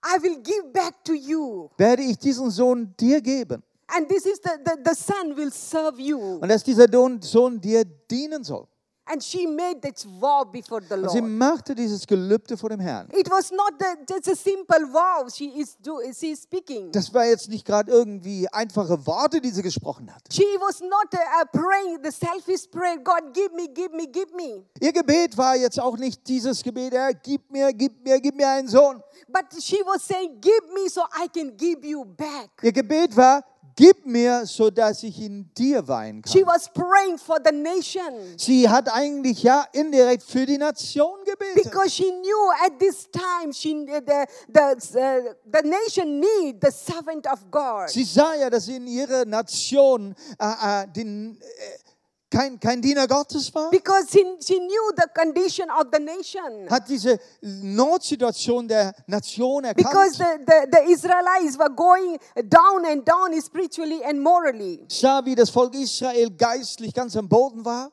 I 0.04 0.22
will 0.22 0.40
give 0.40 0.64
back 0.72 1.04
to 1.04 1.12
you. 1.12 1.68
werde 1.76 2.02
ich 2.02 2.16
diesen 2.18 2.50
Sohn 2.50 2.94
dir 2.98 3.20
geben. 3.20 3.62
And 3.88 4.08
this 4.08 4.24
is 4.24 4.40
the, 4.42 4.50
the, 4.64 4.72
the 4.84 4.94
son 4.94 5.36
will 5.36 5.50
serve 5.50 6.00
you. 6.00 6.38
Und 6.40 6.48
dass 6.48 6.62
dieser 6.62 6.86
Sohn 7.20 7.60
dir 7.60 7.84
dienen 7.84 8.44
soll. 8.44 8.68
And 9.12 9.22
she 9.22 9.46
made 9.46 9.82
that 9.82 9.98
vow 10.20 10.44
before 10.44 10.80
the 10.80 10.94
Und 10.94 11.10
sie 11.10 11.18
Lord. 11.18 11.30
machte 11.32 11.74
dieses 11.74 12.06
Gelübde 12.06 12.56
vor 12.56 12.68
dem 12.70 12.78
Herrn. 12.80 13.08
It 13.12 13.28
was 13.30 13.50
not 13.50 13.72
the, 13.78 13.86
just 14.08 14.28
a 14.28 14.36
simple 14.36 14.86
vow 14.92 15.28
she 15.28 15.46
is, 15.60 15.76
do, 15.82 16.00
she 16.16 16.32
is 16.32 16.42
speaking. 16.42 16.92
Das 16.92 17.12
war 17.12 17.24
jetzt 17.26 17.48
nicht 17.48 17.64
gerade 17.64 17.90
irgendwie 17.90 18.46
einfache 18.52 19.04
Worte, 19.06 19.40
die 19.40 19.50
sie 19.50 19.62
gesprochen 19.62 20.14
hat. 20.14 20.22
She 20.32 20.44
was 20.60 20.80
not 20.80 21.12
uh, 21.12 21.18
uh, 21.42 21.44
praying 21.52 21.98
the 22.04 22.10
selfish 22.12 22.70
prayer, 22.70 22.98
God, 22.98 23.34
give 23.34 23.52
me, 23.54 23.66
give 23.66 23.94
me, 23.94 24.06
give 24.06 24.32
me. 24.34 24.64
Ihr 24.80 24.92
Gebet 24.92 25.36
war 25.36 25.56
jetzt 25.56 25.80
auch 25.80 25.96
nicht 25.96 26.26
dieses 26.28 26.62
Gebet, 26.62 26.92
Herr, 26.92 27.12
gib 27.14 27.50
mir, 27.50 27.72
gib 27.72 28.04
mir, 28.04 28.20
gib 28.20 28.36
mir 28.36 28.48
einen 28.48 28.68
Sohn. 28.68 29.02
But 29.28 29.46
she 29.60 29.82
was 29.84 30.02
saying, 30.06 30.40
Give 30.40 30.72
me 30.72 30.88
so 30.88 31.02
I 31.14 31.28
can 31.28 31.56
give 31.56 31.84
you 31.86 32.04
back. 32.04 32.50
Ihr 32.62 32.72
Gebet 32.72 33.16
war, 33.16 33.42
gib 33.76 34.06
mir, 34.06 34.46
sodass 34.46 35.02
ich 35.02 35.20
in 35.20 35.48
dir 35.56 35.86
weihen 35.88 36.22
She 36.26 36.40
kann. 36.42 36.54
was 36.54 36.68
praying 36.72 37.18
for 37.18 37.38
the 37.44 37.52
nation 37.52 38.36
Sie 38.36 38.68
hat 38.68 38.88
eigentlich 38.92 39.42
ja 39.42 39.64
indirekt 39.72 40.22
für 40.22 40.46
die 40.46 40.58
Nation 40.58 41.18
gebetet. 41.24 41.64
because 41.64 41.90
she 41.90 42.10
knew 42.10 42.50
at 42.66 42.78
this 42.78 43.08
time 43.10 43.52
she, 43.52 43.86
the, 43.86 44.26
the, 44.48 45.34
the 45.52 45.62
nation 45.68 46.20
need 46.20 46.60
the 46.60 46.70
servant 46.70 47.26
of 47.30 47.50
God. 47.50 47.88
Sie 47.88 48.04
sah 48.04 48.34
ja, 48.34 48.50
dass 48.50 48.68
in 48.68 48.86
ihrer 48.86 49.24
Nation 49.24 50.14
äh, 50.38 50.82
äh, 50.82 50.86
den, 50.88 51.38
äh, 51.40 51.89
kein, 52.30 52.58
kein 52.60 52.80
Diener 52.80 53.06
Gottes 53.06 53.52
war. 53.54 53.70
Because 53.70 54.10
she, 54.10 54.24
she 54.40 54.58
knew 54.58 54.92
the 54.96 55.08
condition 55.12 55.68
of 55.70 55.88
the 55.92 55.98
nation. 55.98 56.68
Hat 56.70 56.88
diese 56.88 57.18
Notsituation 57.42 58.68
der 58.68 58.94
Nation 59.06 59.64
Because 59.74 60.20
erkannt. 60.20 60.46
the, 60.46 60.66
the, 60.70 60.78
the 60.78 60.92
Israelites 60.92 61.58
were 61.58 61.70
going 61.74 62.18
down 62.48 62.84
and 62.86 63.04
down 63.04 63.38
spiritually 63.40 64.02
and 64.04 64.20
morally. 64.20 64.84
Sah, 64.88 65.24
wie 65.24 65.34
das 65.34 65.50
Volk 65.50 65.74
Israel 65.74 66.30
geistlich 66.30 66.94
ganz 66.94 67.16
am 67.16 67.28
Boden 67.28 67.64
war. 67.64 67.90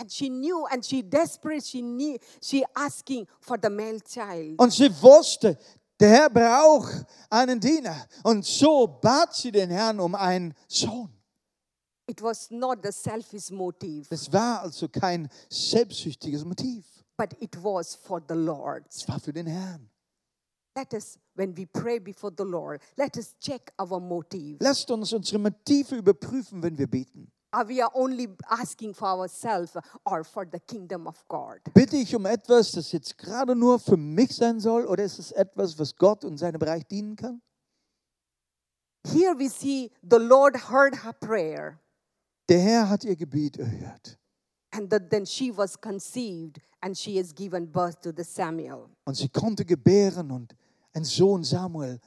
And 0.00 0.10
she 0.10 0.28
knew 0.28 0.64
and 0.70 0.84
she 0.84 1.02
desperate, 1.02 1.64
she 1.64 1.82
knew, 1.82 2.18
she 2.40 2.64
asking 2.76 3.26
for 3.40 3.58
the 3.60 3.70
male 3.70 4.00
child. 4.00 4.60
Und 4.60 4.72
sie 4.72 4.90
wusste, 5.02 5.58
der 5.98 6.08
Herr 6.08 6.30
braucht 6.30 7.04
einen 7.28 7.58
Diener. 7.58 8.06
Und 8.22 8.44
so 8.44 8.86
bat 8.86 9.34
sie 9.34 9.50
den 9.50 9.70
Herrn 9.70 9.98
um 9.98 10.14
einen 10.14 10.54
Sohn. 10.68 11.17
It 12.08 12.22
was 12.22 12.50
not 12.50 12.78
the 12.82 12.90
selfish 12.90 13.50
motive, 13.50 14.06
Es 14.10 14.32
war 14.32 14.62
also 14.62 14.88
kein 14.88 15.28
selbstsüchtiges 15.50 16.44
Motiv. 16.44 16.84
but 17.18 17.34
it 17.40 17.54
was 17.62 17.94
for 17.94 18.22
the 18.26 18.34
Lord. 18.34 18.86
Es 18.88 19.06
war 19.08 19.20
für 19.20 19.32
den 19.32 19.46
Herrn. 19.46 19.90
Let 20.76 20.94
us, 20.94 21.18
when 21.34 21.56
we 21.56 21.66
pray 21.66 21.98
before 21.98 22.32
the 22.36 22.44
Lord, 22.44 22.80
let 22.96 23.16
us 23.16 23.34
check 23.40 23.72
our 23.80 23.98
motive. 24.00 24.56
Lasst 24.60 24.90
uns 24.90 25.12
unsere 25.12 25.38
Motive 25.38 25.96
überprüfen, 25.96 26.62
wenn 26.62 26.78
wir 26.78 26.86
beten. 26.86 27.30
Are 27.50 27.66
we 27.68 27.82
are 27.82 27.90
only 27.94 28.28
asking 28.48 28.94
for 28.94 29.08
ourselves 29.08 29.72
or 30.04 30.22
for 30.22 30.46
the 30.50 30.60
kingdom 30.60 31.06
of 31.06 31.26
God? 31.28 31.58
Bitte 31.74 31.96
ich 31.96 32.14
um 32.14 32.26
etwas, 32.26 32.72
das 32.72 32.92
jetzt 32.92 33.18
gerade 33.18 33.56
nur 33.56 33.78
für 33.78 33.96
mich 33.96 34.34
sein 34.36 34.60
soll, 34.60 34.86
oder 34.86 35.02
ist 35.04 35.18
es 35.18 35.32
etwas, 35.32 35.78
was 35.78 35.96
Gott 35.96 36.24
und 36.24 36.36
seinem 36.38 36.58
Bereich 36.58 36.86
dienen 36.86 37.16
kann? 37.16 37.42
Here 39.06 39.34
we 39.38 39.48
see 39.48 39.90
the 40.02 40.18
Lord 40.18 40.70
heard 40.70 41.02
her 41.04 41.12
prayer, 41.14 41.78
Der 42.48 42.60
Herr 42.60 42.88
hat 42.88 43.04
ihr 43.04 43.16
Gebet 43.16 43.58
erhört. 43.58 44.18
and 44.70 44.90
that 44.90 45.10
then 45.10 45.24
she 45.24 45.50
was 45.50 45.76
conceived 45.76 46.60
and 46.82 46.96
she 46.96 47.16
has 47.16 47.32
given 47.32 47.66
birth 47.66 48.00
to 48.02 48.12
the 48.12 48.24
Samuel. 48.24 48.90
Und 49.04 49.16
sie 49.16 49.28
konnte 49.28 49.64
gebären 49.64 50.30
und 50.30 50.54
ein 50.92 51.04
Sohn 51.04 51.42
Samuel 51.42 51.98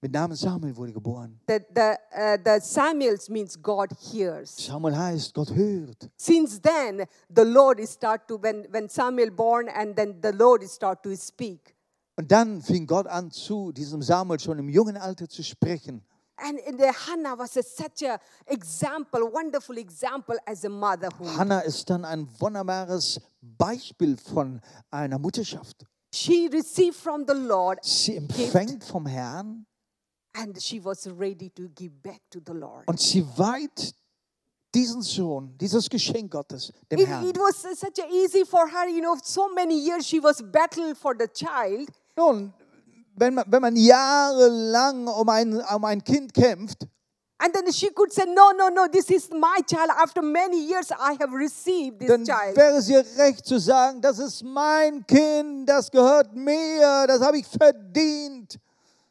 mit 0.00 0.12
Namen 0.12 0.36
Samuel 0.36 0.76
wurde 0.76 0.92
geboren. 0.92 1.38
The, 1.48 1.60
the, 1.74 1.96
uh, 2.16 2.36
the 2.44 2.60
Samuels 2.60 3.28
means 3.28 3.56
God 3.60 3.90
hears. 4.12 4.56
Samuel 4.56 4.96
heißt, 4.96 5.34
Gott 5.34 5.54
hört. 5.54 6.08
Since 6.16 6.60
then, 6.60 7.06
the 7.34 7.44
Lord 7.44 7.78
is 7.80 7.90
start 7.90 8.26
to 8.28 8.36
when 8.40 8.66
when 8.70 8.88
Samuel 8.88 9.30
born, 9.30 9.68
and 9.68 9.96
then 9.96 10.20
the 10.22 10.32
Lord 10.32 10.62
is 10.62 10.72
start 10.72 11.02
to 11.02 11.14
speak. 11.16 11.74
Und 12.16 12.30
dann 12.32 12.62
fing 12.62 12.86
Gott 12.86 13.06
an, 13.06 13.30
zu 13.30 13.70
diesem 13.72 14.02
Samuel 14.02 14.40
schon 14.40 14.58
im 14.58 14.68
jungen 14.68 14.96
Alter 14.96 15.28
zu 15.28 15.42
sprechen. 15.42 16.02
And 16.40 16.58
in 16.60 16.76
the 16.76 16.92
Hannah 16.92 17.36
was 17.36 17.56
a, 17.56 17.62
such 17.62 18.02
a 18.02 18.18
example, 18.46 19.28
wonderful 19.32 19.76
example 19.78 20.36
as 20.46 20.64
a 20.64 20.68
motherhood. 20.68 21.36
Hannah 21.36 21.60
ist 21.60 21.88
dann 21.90 22.04
ein 22.04 22.28
wunderbares 22.38 23.20
Beispiel 23.42 24.16
von 24.16 24.60
einer 24.90 25.18
Mutterschaft. 25.18 25.84
She 26.12 26.48
received 26.52 26.96
from 26.96 27.24
the 27.26 27.34
Lord, 27.34 27.84
Sie 27.84 28.16
empfängt 28.16 28.84
vom 28.84 29.06
Herrn 29.06 29.66
and 30.34 30.60
she 30.60 30.78
was 30.82 31.06
ready 31.18 31.50
to 31.50 31.68
give 31.74 31.90
back 32.02 32.20
to 32.30 32.40
the 32.44 32.52
Lord. 32.54 32.86
und 32.86 33.00
sie 33.00 33.24
weiht 33.36 33.92
diesen 34.74 35.02
Sohn, 35.02 35.56
dieses 35.58 35.88
Geschenk 35.88 36.30
Gottes, 36.30 36.72
dem 36.90 37.00
It, 37.00 37.08
Herrn. 37.08 37.26
it 37.26 37.36
was 37.36 37.56
such 37.78 37.98
easy 38.10 38.44
for 38.44 38.68
her, 38.68 38.86
you 38.88 39.00
know, 39.00 39.16
so 39.22 39.48
many 39.52 39.74
years 39.78 40.06
she 40.06 40.20
was 40.20 40.40
battle 40.42 40.94
for 40.94 41.14
the 41.18 41.26
child. 41.28 41.88
Nun, 42.16 42.52
wenn 43.18 43.34
man, 43.34 43.44
wenn 43.48 43.62
man 43.62 43.76
jahrelang 43.76 45.06
um 45.08 45.28
ein, 45.28 45.60
um 45.60 45.84
ein 45.84 46.02
Kind 46.02 46.32
kämpft, 46.34 46.86
And 47.40 47.54
then 47.54 47.72
she 47.72 47.88
could 47.94 48.12
say, 48.12 48.24
No, 48.26 48.50
no, 48.50 48.68
no, 48.68 48.88
this 48.88 49.08
is 49.10 49.30
my 49.30 49.60
child. 49.64 49.90
After 49.96 50.20
many 50.22 50.58
years, 50.66 50.90
I 50.90 51.16
have 51.20 51.32
received 51.32 52.00
this 52.00 52.08
dann 52.08 52.24
child. 52.24 52.56
wäre 52.56 52.78
es 52.78 52.88
ihr 52.88 53.04
recht 53.16 53.46
zu 53.46 53.60
sagen, 53.60 54.00
das 54.00 54.18
ist 54.18 54.42
mein 54.42 55.06
Kind, 55.06 55.68
das 55.68 55.88
gehört 55.92 56.34
mir, 56.34 57.06
das 57.06 57.20
habe 57.20 57.38
ich 57.38 57.46
verdient. 57.46 58.58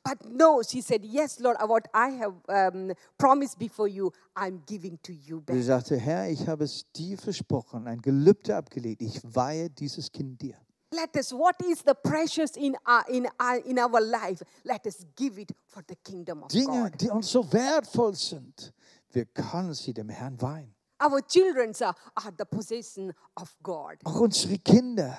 But 0.04 0.18
no, 0.30 0.62
she 0.62 0.82
said, 0.82 1.06
Yes, 1.06 1.40
Lord, 1.40 1.58
what 1.70 1.88
I 1.94 2.18
have 2.20 2.34
um, 2.50 2.92
promised 3.18 3.58
before 3.60 3.88
you, 3.88 4.12
I'm 4.36 4.60
giving 4.66 5.00
to 5.04 5.14
you 5.14 5.38
Sie 5.48 5.54
back. 5.54 5.64
sagte, 5.64 5.96
Herr, 5.96 6.30
ich 6.30 6.46
habe 6.50 6.66
es 6.66 6.84
dir 6.98 7.18
versprochen, 7.18 7.88
ein 7.88 8.02
Gelübde 8.02 8.58
abgelegt, 8.58 9.02
ich 9.02 9.22
weihe 9.24 9.70
dieses 9.70 10.12
Kind 10.12 10.42
dir. 10.42 10.56
Let 10.92 11.18
us, 11.18 11.34
what 11.34 11.62
is 11.66 11.82
the 11.82 11.96
precious 11.96 12.56
in 12.56 12.76
our, 12.86 13.04
in 13.10 13.28
our, 13.40 13.58
in 13.58 13.78
our 13.78 14.00
life? 14.00 14.42
Let 14.64 14.88
us 14.88 15.06
give 15.16 15.38
it 15.38 15.52
for 15.66 15.84
the 15.86 15.96
kingdom 15.96 16.44
of 16.44 16.50
Dinge, 16.50 16.90
God. 16.90 16.98
die 16.98 17.10
uns 17.10 17.30
so 17.30 17.44
wertvoll 17.44 18.16
sind, 18.16 18.72
wir 19.12 19.26
können 19.26 19.74
sie 19.74 19.94
dem 19.94 20.10
Herrn 20.10 20.42
weihen. 20.42 20.74
Our 21.00 21.22
children 21.22 21.74
are, 21.82 21.94
are 22.16 22.32
the 22.38 22.46
possession 22.46 23.14
of 23.36 23.56
God. 23.62 23.98
Auch 24.06 24.22
unsere 24.22 24.58
Kinder, 24.60 25.18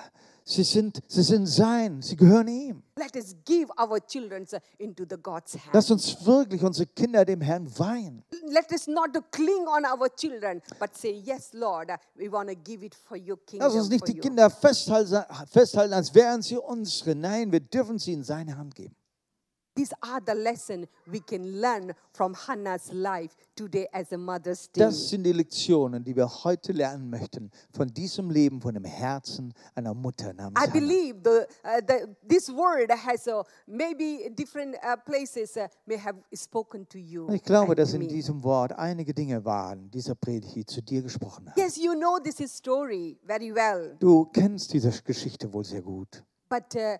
sie 0.49 0.63
sind, 0.63 1.01
sie 1.07 1.21
sind 1.21 1.45
sein, 1.45 2.01
sie 2.01 2.15
gehören 2.15 2.47
ihm. 2.47 2.83
Let 2.97 3.15
us 3.15 3.35
give 3.45 3.71
our 3.79 3.99
children 4.05 4.45
into 4.77 5.05
the 5.09 5.15
God's 5.21 5.53
hand. 5.53 5.73
Lass 5.73 5.89
uns 5.91 6.25
wirklich 6.25 6.61
unsere 6.63 6.87
Kinder 6.87 7.23
dem 7.23 7.41
Herrn 7.41 7.67
weihen. 7.77 8.23
Let 8.47 8.71
us 8.71 8.87
not 8.87 9.11
cling 9.31 9.67
on 9.67 9.85
our 9.85 10.09
children, 10.15 10.61
but 10.79 10.95
say, 10.97 11.11
Yes, 11.11 11.53
Lord, 11.53 11.91
we 12.15 12.31
want 12.31 12.49
to 12.49 12.55
give 12.55 12.83
it 12.83 12.95
for 12.95 13.15
your 13.17 13.37
kingdom. 13.45 13.67
Lass 13.67 13.75
uns 13.75 13.89
nicht 13.89 14.07
die 14.07 14.13
you." 14.13 14.21
Kinder 14.21 14.49
festhalten, 14.49 15.23
festhalten, 15.47 15.93
als 15.93 16.13
wären 16.13 16.41
sie 16.41 16.57
unsere. 16.57 17.15
Nein, 17.15 17.51
wir 17.51 17.61
dürfen 17.61 17.99
sie 17.99 18.13
in 18.13 18.23
seine 18.23 18.57
Hand 18.57 18.75
geben. 18.75 18.95
These 19.79 19.95
are 20.01 20.19
the 20.19 20.33
lessons 20.33 20.87
we 21.09 21.21
can 21.21 21.61
learn 21.61 21.93
from 22.11 22.33
Hannah's 22.33 22.91
life 22.91 23.33
today 23.55 23.87
as 23.93 24.11
a 24.11 24.17
Mother's 24.17 24.67
Day. 24.67 24.81
Das 24.81 25.07
sind 25.07 25.23
die 25.23 25.31
Lektionen, 25.31 26.03
die 26.03 26.13
wir 26.17 26.27
heute 26.43 26.73
lernen 26.73 27.09
möchten 27.09 27.49
von 27.71 27.87
diesem 27.87 28.29
Leben, 28.29 28.59
von 28.59 28.73
dem 28.73 28.83
Herzen 28.83 29.53
einer 29.75 29.93
Mutter 29.93 30.33
namens 30.33 30.59
I 30.59 30.63
Hannah. 30.63 30.73
believe 30.73 31.21
the, 31.23 31.45
uh, 31.63 31.79
the, 31.87 32.13
this 32.27 32.49
word 32.49 32.91
has 32.91 33.25
uh, 33.29 33.41
maybe 33.67 34.29
different 34.35 34.75
uh, 34.83 34.97
places 34.97 35.55
uh, 35.55 35.69
may 35.85 35.95
have 35.97 36.17
spoken 36.35 36.85
to 36.89 36.97
you. 36.97 37.29
Ich 37.31 37.43
glaube, 37.43 37.73
dass 37.73 37.93
in 37.93 38.05
diesem 38.05 38.43
Wort 38.43 38.73
einige 38.73 39.13
Dinge 39.13 39.45
waren, 39.45 39.89
dieser 39.91 40.15
Predigt, 40.15 40.55
die 40.55 40.65
zu 40.65 40.81
dir 40.81 41.01
gesprochen 41.01 41.49
hat. 41.49 41.55
Yes, 41.57 41.77
you 41.77 41.93
know 41.93 42.19
this 42.19 42.41
is 42.41 42.53
story 42.53 43.17
very 43.25 43.55
well, 43.55 43.95
Du 43.97 44.25
kennst 44.25 44.73
diese 44.73 44.91
Geschichte 45.03 45.53
wohl 45.53 45.63
sehr 45.63 45.81
gut. 45.81 46.21
but 46.49 46.75
uh, 46.75 46.97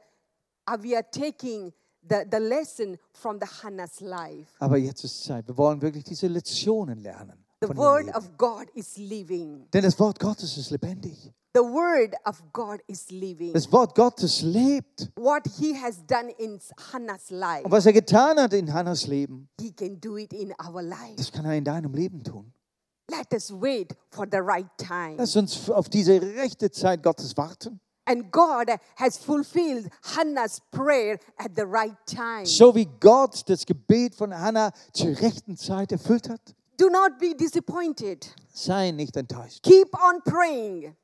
we 0.82 0.96
are 0.96 1.04
taking 1.12 1.74
the, 2.08 2.26
the 2.32 2.40
lesson 2.40 2.98
from 3.14 3.40
the 3.40 3.48
Hannah's 3.64 4.00
life. 4.02 4.48
Aber 4.60 4.78
jetzt 4.78 5.04
ist 5.04 5.24
Zeit. 5.24 5.48
Wir 5.48 5.58
wollen 5.58 5.82
wirklich 5.82 6.04
diese 6.04 6.28
Lektionen 6.28 7.00
lernen. 7.00 7.46
The 7.62 7.76
word 7.76 8.16
of 8.16 8.38
God 8.38 8.70
is 8.74 8.96
living. 8.98 9.68
Denn 9.74 9.84
das 9.84 10.00
Wort 10.00 10.20
Gottes 10.20 10.58
ist 10.58 10.70
lebendig. 10.72 11.34
The 11.54 11.62
word 11.62 12.14
of 12.26 12.42
God 12.54 12.80
is 12.88 13.10
living. 13.10 13.54
Das 13.54 13.70
Wort 13.72 13.96
Gottes 13.96 14.42
lebt. 14.44 15.12
What 15.18 15.46
he 15.58 15.74
has 15.76 15.98
done 16.06 16.32
in 16.38 16.60
Hannah's 16.94 17.30
life, 17.32 17.66
Und 17.66 17.72
was 17.72 17.86
er 17.86 17.94
getan 17.94 18.40
hat 18.40 18.54
in 18.54 18.72
Hannas 18.72 19.08
Leben, 19.08 19.50
he 19.60 19.72
can 19.72 20.00
do 20.00 20.18
it 20.18 20.32
in 20.32 20.54
our 20.66 20.82
life. 20.82 21.16
das 21.18 21.32
kann 21.32 21.46
er 21.46 21.56
in 21.56 21.66
deinem 21.66 21.94
Leben 21.94 22.24
tun. 22.24 22.54
Let 23.10 23.34
us 23.34 23.52
wait 23.52 23.96
for 24.12 24.28
the 24.32 24.38
right 24.38 24.70
time. 24.78 25.16
Lass 25.18 25.36
uns 25.36 25.70
auf 25.70 25.90
diese 25.90 26.22
rechte 26.22 26.70
Zeit 26.70 27.02
Gottes 27.02 27.36
warten. 27.36 27.82
And 28.10 28.32
God 28.32 28.72
has 28.96 29.18
fulfilled 29.18 29.88
Hannah's 30.16 30.60
prayer 30.72 31.20
at 31.38 31.56
the 31.56 31.66
right 31.66 31.96
time. 32.08 32.46
So 32.46 32.74
wie 32.74 32.88
Gott 33.00 33.48
das 33.48 33.66
Gebet 33.68 34.16
von 34.16 34.34
Hannah 34.34 34.72
zur 34.94 35.16
rechten 35.22 35.56
Zeit 35.56 35.92
erfüllt 35.92 36.28
hat. 36.28 36.56
Do 36.78 36.90
not 36.90 37.20
be 37.20 37.36
disappointed. 37.36 38.34
Sei 38.52 38.90
nicht 38.92 39.16
enttäuscht. 39.16 39.62
Keep 39.62 39.94
on 39.94 40.22
praying. 40.24 40.96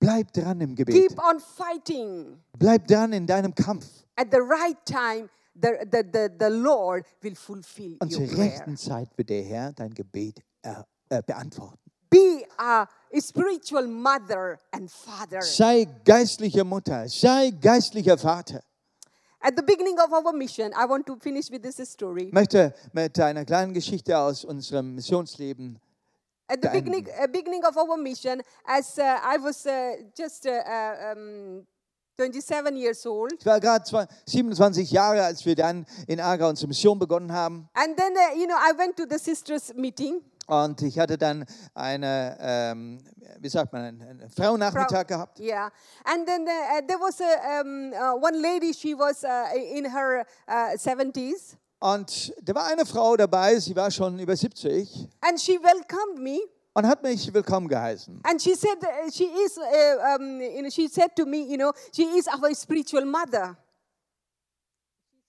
Bleib 0.00 0.32
dran 0.32 0.60
im 0.60 0.74
Gebet. 0.74 0.94
Keep 0.96 1.18
on 1.22 1.38
fighting. 1.38 2.42
Bleib 2.58 2.88
dran 2.88 3.12
in 3.12 3.24
deinem 3.24 3.54
Kampf. 3.54 3.86
At 4.16 4.32
the 4.32 4.40
right 4.40 4.76
time, 4.84 5.28
the, 5.54 5.86
the, 5.92 6.02
the, 6.02 6.28
the 6.40 6.50
Lord 6.50 7.04
will 7.20 7.36
fulfill 7.36 7.98
Und 8.00 8.12
zur 8.12 8.22
rechten 8.36 8.76
Zeit 8.76 9.16
wird 9.16 9.28
der 9.28 9.44
Herr 9.44 9.72
dein 9.72 9.94
Gebet 9.94 10.42
äh, 10.62 10.74
äh, 11.08 11.22
beantworten. 11.22 11.81
A 12.58 12.86
spiritual 13.20 13.86
mother 13.86 14.58
and 14.72 14.90
father. 14.90 15.42
Sei 15.42 15.86
geistliche 16.04 16.64
Mutter, 16.64 17.08
sei 17.08 17.50
geistlicher 17.50 18.16
Vater. 18.16 18.62
At 19.40 19.56
the 19.56 19.62
beginning 19.62 19.98
of 19.98 20.12
our 20.12 20.32
mission, 20.32 20.72
I 20.72 20.84
want 20.88 21.04
to 21.06 21.16
finish 21.16 21.50
with 21.50 21.62
this 21.62 21.76
story. 21.90 22.26
Ich 22.28 22.32
möchte 22.32 22.72
mit 22.92 23.18
einer 23.18 23.44
kleinen 23.44 23.74
Geschichte 23.74 24.16
aus 24.16 24.44
unserem 24.44 24.94
Missionsleben. 24.94 25.80
At 26.48 26.60
the 26.62 26.68
beginning, 26.68 27.06
uh, 27.08 27.26
beginning 27.26 27.64
of 27.64 27.76
our 27.76 27.96
mission, 27.96 28.42
as 28.64 28.98
uh, 28.98 29.02
I 29.02 29.38
was 29.42 29.66
uh, 29.66 29.96
just 30.16 30.46
uh, 30.46 30.50
uh, 30.50 31.12
um, 31.16 31.66
27 32.18 32.76
years 32.76 33.04
old, 33.06 33.32
Ich 33.38 33.46
war 33.46 33.58
gerade 33.58 33.84
zwei- 33.84 34.06
27 34.26 34.90
Jahre, 34.90 35.24
als 35.24 35.44
wir 35.46 35.54
dann 35.56 35.86
in 36.06 36.20
Aargau 36.20 36.48
unsere 36.50 36.68
Mission 36.68 36.98
begonnen 36.98 37.32
haben. 37.32 37.68
and 37.74 37.96
then 37.96 38.12
uh, 38.16 38.38
you 38.38 38.46
know 38.46 38.54
I 38.56 38.72
went 38.76 38.96
to 38.98 39.06
the 39.08 39.18
sisters' 39.18 39.72
meeting. 39.74 40.20
Und 40.46 40.82
ich 40.82 40.98
hatte 40.98 41.16
dann 41.16 41.44
eine, 41.74 42.36
ähm, 42.40 42.98
wie 43.38 43.48
sagt 43.48 43.72
man, 43.72 44.00
einen, 44.00 44.30
Frauennachmittag 44.30 45.06
gehabt. 45.06 45.38
Yeah, 45.38 45.70
and 46.04 46.26
then 46.26 46.42
uh, 46.42 46.50
uh, 46.50 46.86
there 46.86 46.98
was 46.98 47.20
a, 47.20 47.60
um, 47.60 47.92
uh, 47.92 48.14
one 48.20 48.40
lady. 48.42 48.72
She 48.74 48.94
was 48.94 49.24
uh, 49.24 49.56
in 49.56 49.84
her 49.84 50.26
uh, 50.48 50.76
70s, 50.76 51.56
Und 51.82 52.32
da 52.40 52.54
war 52.54 52.66
eine 52.66 52.86
Frau 52.86 53.16
dabei, 53.16 53.58
sie 53.58 53.74
war 53.74 53.90
schon 53.90 54.18
über 54.20 54.36
70 54.36 55.08
and 55.20 55.40
she 55.40 55.58
welcomed 55.60 56.18
me. 56.22 56.38
und 56.74 56.86
hat 56.86 57.02
mich 57.02 57.32
willkommen 57.34 57.66
geheißen. 57.66 58.20
And 58.22 58.40
she 58.40 58.54
said, 58.54 58.78
uh, 58.82 59.10
she 59.10 59.24
is, 59.24 59.58
uh, 59.58 60.16
um, 60.16 60.40
you 60.40 60.62
know, 60.62 60.70
she 60.70 60.88
said 60.88 61.14
to 61.16 61.26
me, 61.26 61.42
you 61.42 61.56
know, 61.56 61.72
she 61.92 62.04
is 62.04 62.28
our 62.28 62.54
spiritual 62.54 63.04
mother. 63.04 63.56
She 64.48 64.78
said 64.78 65.00
to 65.02 65.06
me, 65.08 65.21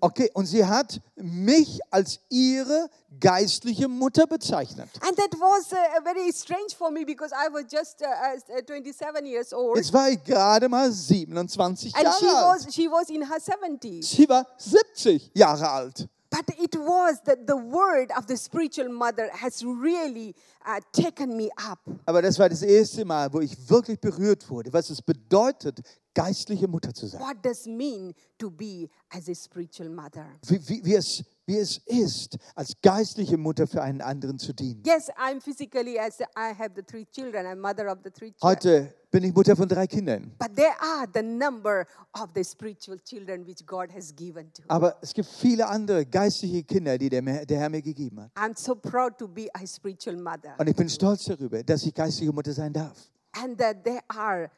Okay, 0.00 0.30
und 0.34 0.46
sie 0.46 0.64
hat 0.64 1.00
mich 1.16 1.80
als 1.90 2.20
ihre 2.28 2.88
geistliche 3.20 3.88
Mutter 3.88 4.26
bezeichnet. 4.26 4.88
and 5.02 5.16
that 5.16 5.32
was 5.38 5.72
uh, 5.72 5.76
very 6.04 6.32
strange 6.32 6.74
for 6.76 6.90
me 6.90 7.04
because 7.04 7.32
I 7.32 7.48
was 7.52 7.64
just 7.70 8.02
uh, 8.02 8.56
uh, 8.56 8.60
27 8.64 9.26
years 9.26 9.52
old, 9.52 9.76
Jetzt 9.76 9.92
war 9.92 10.08
ich 10.08 10.22
gerade 10.24 10.68
mal 10.68 10.90
27 10.92 11.60
and 11.60 11.80
she 11.80 11.90
Jahre 11.90 12.36
alt. 12.46 12.66
was 12.66 12.74
she 12.74 12.88
was 12.88 13.10
in 13.10 13.22
her 13.22 13.38
70s. 13.38 14.04
Sie 14.04 14.28
war 14.28 14.46
70 14.58 15.32
Jahre 15.34 15.68
alt. 15.68 16.08
But 16.30 16.48
it 16.58 16.74
was 16.76 17.20
that 17.24 17.40
the 17.46 17.54
word 17.56 18.10
of 18.16 18.24
the 18.26 18.36
spiritual 18.38 18.88
mother 18.88 19.28
has 19.42 19.62
really 19.62 20.34
uh, 20.64 20.80
taken 20.90 21.36
me 21.36 21.50
up. 21.68 21.78
Aber 22.06 22.22
das 22.22 22.38
war 22.38 22.48
das 22.48 22.62
erste 22.62 23.04
Mal, 23.04 23.30
wo 23.32 23.40
ich 23.40 23.54
wirklich 23.68 24.00
berührt 24.00 24.48
wurde, 24.48 24.72
was 24.72 24.88
es 24.88 25.02
bedeutet, 25.02 25.80
geistliche 26.14 26.68
Mutter 26.68 26.92
zu 26.92 27.06
sein. 27.06 27.20
What 27.20 27.44
does 27.44 27.66
mean 27.66 28.14
to 28.38 28.50
be 28.50 28.88
as 29.10 29.28
a 29.28 29.34
spiritual 29.34 29.88
mother? 29.88 30.26
Wie, 30.46 30.60
wie, 30.68 30.84
wie, 30.84 30.94
es, 30.94 31.24
wie 31.46 31.58
es 31.58 31.78
ist, 31.86 32.38
als 32.54 32.74
geistliche 32.82 33.36
Mutter 33.36 33.66
für 33.66 33.82
einen 33.82 34.00
anderen 34.00 34.38
zu 34.38 34.52
dienen. 34.52 34.82
Yes, 34.84 35.10
I'm 35.10 35.40
physically 35.40 35.98
as 35.98 36.20
I 36.20 36.52
have 36.58 36.72
the 36.74 36.82
three 36.82 37.06
children. 37.06 37.46
I'm 37.46 37.60
mother 37.60 37.90
of 37.90 37.98
the 38.04 38.10
three 38.10 38.32
children. 38.32 38.42
Heute 38.42 38.94
bin 39.10 39.24
ich 39.24 39.34
Mutter 39.34 39.54
von 39.56 39.68
drei 39.68 39.86
Kindern. 39.86 40.32
But 40.38 40.56
there 40.56 40.74
are 40.80 41.06
the 41.12 41.22
number 41.22 41.86
of 42.12 42.30
the 42.34 42.42
spiritual 42.42 42.98
children 43.04 43.46
which 43.46 43.64
God 43.66 43.90
has 43.92 44.14
given 44.14 44.52
to. 44.52 44.62
Aber 44.68 44.96
es 45.00 45.12
gibt 45.12 45.28
viele 45.28 45.66
andere 45.66 46.06
geistliche 46.06 46.64
Kinder, 46.64 46.98
die 46.98 47.08
der, 47.08 47.22
der 47.22 47.58
Herr 47.58 47.68
mir 47.68 47.82
gegeben 47.82 48.20
hat. 48.20 48.30
I'm 48.34 48.58
so 48.58 48.74
proud 48.74 49.18
to 49.18 49.28
be 49.28 49.48
a 49.54 49.66
spiritual 49.66 50.16
mother. 50.16 50.54
Und 50.58 50.68
ich 50.68 50.76
bin 50.76 50.88
stolz 50.88 51.24
darüber, 51.24 51.62
dass 51.62 51.84
ich 51.84 51.94
geistliche 51.94 52.32
Mutter 52.32 52.52
sein 52.52 52.72
darf. 52.72 53.10
And 53.34 53.56
that 53.58 53.82
there 53.84 54.00
are, 54.08 54.50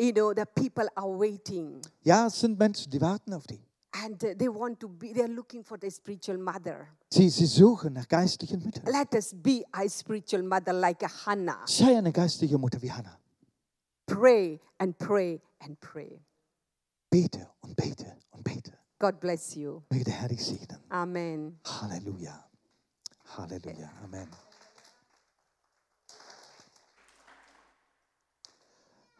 you 0.00 0.12
know, 0.12 0.32
the 0.32 0.46
people 0.46 0.88
are 0.96 1.08
waiting. 1.08 1.80
Ja, 2.02 2.26
es 2.26 2.40
sind 2.40 2.58
Menschen, 2.58 2.90
die 2.90 3.00
warten 3.00 3.32
auf 3.32 3.46
dich. 3.46 3.60
And 3.92 4.22
uh, 4.22 4.34
they 4.36 4.48
want 4.48 4.78
to 4.80 4.88
be, 4.88 5.12
they're 5.12 5.28
looking 5.28 5.64
for 5.64 5.76
the 5.76 5.90
spiritual 5.90 6.38
mother. 6.38 6.88
Sie, 7.10 7.28
sie 7.28 7.46
suchen 7.46 7.94
nach 7.94 8.08
geistlichen 8.08 8.62
Müttern. 8.62 8.84
Let 8.86 9.14
us 9.14 9.34
be 9.34 9.64
a 9.72 9.88
spiritual 9.88 10.42
mother 10.42 10.72
like 10.72 11.02
a 11.02 11.08
Hannah. 11.26 11.66
Sei 11.66 11.96
eine 11.96 12.12
geistliche 12.12 12.56
Mutter 12.56 12.80
wie 12.80 12.90
Hannah. 12.90 13.18
Pray 14.06 14.60
and 14.78 14.96
pray 14.98 15.40
and 15.60 15.78
pray. 15.80 16.20
Bete 17.10 17.48
und 17.62 17.74
bete 17.76 18.16
und 18.30 18.44
bete. 18.44 18.72
God 18.98 19.18
bless 19.18 19.54
you. 19.56 19.82
Möge 19.90 20.04
der 20.04 20.14
Herr 20.14 20.28
dich 20.28 20.44
segnen. 20.44 20.78
Amen. 20.88 21.58
Halleluja. 21.64 22.44
Halleluja. 23.36 23.90
Amen. 24.04 24.28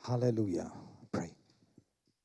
Halleluja. 0.07 0.71
Pray. 1.13 1.35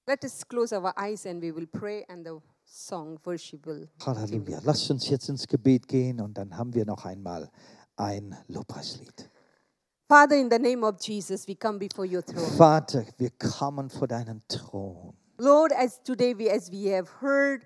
Let 0.07 0.23
us 0.23 0.43
close 0.43 0.73
our 0.73 0.93
eyes 0.97 1.26
and 1.26 1.41
we 1.41 1.51
will 1.51 1.67
pray 1.67 2.05
and 2.09 2.26
the 2.26 2.39
song 2.63 3.17
worship 3.26 3.65
will. 3.65 3.88
Halleluja. 3.99 4.61
Lasst 4.63 4.89
uns 4.91 5.09
jetzt 5.09 5.30
ins 5.30 5.47
Gebet 5.47 5.88
gehen 5.88 6.21
und 6.21 6.38
dann 6.38 6.55
haben 6.57 6.73
wir 6.73 6.86
noch 6.86 7.05
einmal 7.05 7.49
ein 7.97 8.36
Lobpreislied. 8.47 9.30
Father, 10.07 10.36
in 10.36 10.49
the 10.51 10.59
name 10.59 10.84
of 10.84 10.97
Jesus, 11.01 11.47
we 11.47 11.55
come 11.55 11.80
before 11.80 12.05
your 12.05 12.21
throne. 12.23 12.45
Vater, 12.57 13.05
wir 13.17 13.32
kommen 13.32 13.89
vor 13.89 14.07
deinen 14.07 14.41
Thron. 14.47 15.15
Lord, 15.39 15.73
as 15.73 15.99
today 16.03 16.34
we, 16.38 16.49
as 16.49 16.71
we 16.71 16.91
have 16.95 17.09
heard 17.21 17.65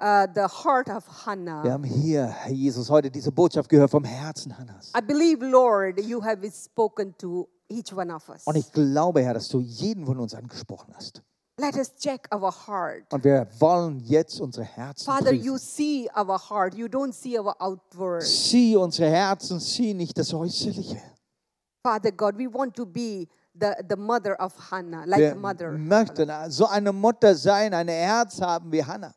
uh, 0.00 0.26
the 0.32 0.46
heart 0.46 0.88
of 0.88 1.04
Wir 1.06 1.26
Hannah, 1.26 1.62
haben 1.70 1.84
hier, 1.84 2.26
Herr 2.26 2.52
Jesus, 2.52 2.88
heute 2.88 3.10
diese 3.10 3.32
Botschaft 3.32 3.68
gehört 3.68 3.90
vom 3.90 4.04
Herzen 4.04 4.56
Hannas. 4.56 4.92
I 4.96 5.00
believe, 5.00 5.44
Lord, 5.44 6.00
you 6.00 6.22
have 6.22 6.48
spoken 6.52 7.14
to 7.18 7.48
each 7.72 7.92
one 7.92 8.14
of 8.14 8.28
us. 8.28 8.44
Und 8.46 8.56
ich 8.56 8.70
glaube, 8.72 9.22
Herr, 9.22 9.34
dass 9.34 9.48
du 9.48 9.60
jeden 9.60 10.06
von 10.06 10.18
uns 10.18 10.34
angesprochen 10.34 10.92
hast. 10.94 11.22
Let 11.58 11.76
us 11.76 11.94
check 11.96 12.28
our 12.34 12.50
heart. 12.66 13.12
Und 13.12 13.24
wir 13.24 13.46
wollen 13.58 14.00
jetzt 14.00 14.40
unsere 14.40 14.64
Herzen 14.64 15.04
Father, 15.04 15.32
you 15.32 15.52
prüfen. 15.52 15.58
see 15.58 16.08
our 16.16 16.38
heart. 16.38 16.74
You 16.74 16.86
don't 16.86 17.12
see 17.12 17.38
our 17.38 17.54
outward. 17.60 18.22
Sieh 18.22 18.76
unsere 18.76 19.10
Herzen, 19.10 19.60
sieh 19.60 19.92
nicht 19.94 20.16
das 20.16 20.32
Äußerliche. 20.32 21.00
Father 21.82 22.10
God, 22.12 22.38
we 22.38 22.46
want 22.52 22.74
to 22.76 22.86
be 22.86 23.26
the, 23.54 23.72
the 23.88 23.96
mother 23.96 24.34
of 24.40 24.54
Hannah, 24.70 25.04
like 25.04 25.20
Wir 25.20 25.32
a 25.32 25.34
mother. 25.34 25.72
möchten 25.72 26.30
so 26.50 26.66
eine 26.66 26.92
Mutter 26.92 27.34
sein, 27.34 27.74
ein 27.74 27.88
Herz 27.88 28.40
haben 28.40 28.70
wie 28.72 28.82
Hannah, 28.84 29.12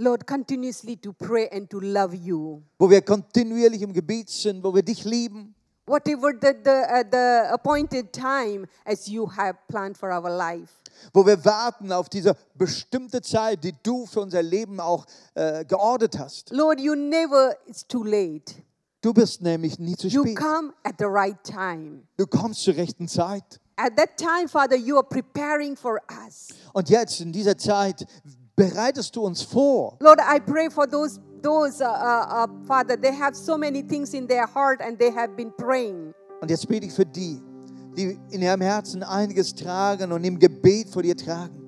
Lord, 0.00 0.26
continuously 0.26 0.96
to 0.96 1.12
pray 1.12 1.48
and 1.50 1.68
to 1.70 1.80
love 1.80 2.14
you. 2.14 2.62
wo 2.78 2.88
wir 2.90 3.00
kontinuierlich 3.02 3.82
im 3.82 3.92
Gebet 3.92 4.28
sind, 4.28 4.62
wo 4.62 4.74
wir 4.74 4.82
dich 4.82 5.04
lieben. 5.04 5.53
Whatever 5.86 6.32
the, 6.32 6.54
the, 6.64 6.70
uh, 6.70 7.04
the 7.10 7.52
appointed 7.52 8.12
time 8.12 8.66
as 8.86 9.06
you 9.06 9.26
have 9.36 9.56
planned 9.68 9.96
for 9.98 10.10
our 10.10 10.30
life. 10.30 10.72
wo 11.12 11.26
wir 11.26 11.44
warten 11.44 11.92
auf 11.92 12.08
diese 12.08 12.34
bestimmte 12.54 13.20
Zeit, 13.20 13.62
die 13.64 13.74
du 13.82 14.06
für 14.06 14.20
unser 14.20 14.42
Leben 14.42 14.80
auch 14.80 15.04
äh, 15.34 15.64
geordnet 15.64 16.18
hast. 16.18 16.50
Lord, 16.50 16.80
you 16.80 16.94
never, 16.94 17.54
it's 17.66 17.86
too 17.86 18.02
late. 18.02 18.54
Du 19.02 19.12
bist 19.12 19.42
nämlich 19.42 19.78
nie 19.78 19.96
zu 19.96 20.06
You 20.08 20.22
spät. 20.22 20.36
come 20.38 20.72
at 20.84 20.94
the 20.98 21.04
right 21.04 21.36
time. 21.44 22.04
Du 22.16 22.26
kommst 22.26 22.62
zur 22.62 22.76
rechten 22.76 23.06
Zeit. 23.06 23.60
At 23.76 23.96
that 23.96 24.16
time, 24.16 24.48
Father, 24.48 24.76
you 24.76 24.96
are 24.96 25.04
preparing 25.06 25.76
for 25.76 26.00
us. 26.24 26.48
Und 26.72 26.88
jetzt 26.88 27.20
in 27.20 27.32
dieser 27.32 27.58
Zeit 27.58 28.06
bereitest 28.56 29.14
du 29.16 29.24
uns 29.24 29.42
vor. 29.42 29.96
Lord, 30.00 30.20
I 30.20 30.40
pray 30.40 30.70
for 30.70 30.88
those, 30.88 31.20
those 31.44 31.80
uh, 31.80 31.86
uh, 31.86 32.44
uh, 32.44 32.66
Father, 32.66 32.96
they 32.96 33.12
have 33.12 33.36
so 33.36 33.56
many 33.56 33.82
things 33.82 34.14
in 34.14 34.26
their 34.26 34.46
heart 34.46 34.80
and 34.80 34.98
they 34.98 35.10
have 35.10 35.36
been 35.36 35.52
praying. 35.56 36.14
Und 36.40 36.50
jetzt 36.50 36.66
bete 36.66 36.86
ich 36.86 36.92
für 36.92 37.06
die, 37.06 37.40
die 37.96 38.18
in 38.30 38.42
ihrem 38.42 38.60
Herzen 38.60 39.02
einiges 39.02 39.54
tragen 39.54 40.10
und 40.10 40.24
im 40.24 40.38
Gebet 40.38 40.88
vor 40.90 41.02
dir 41.02 41.16
tragen. 41.16 41.60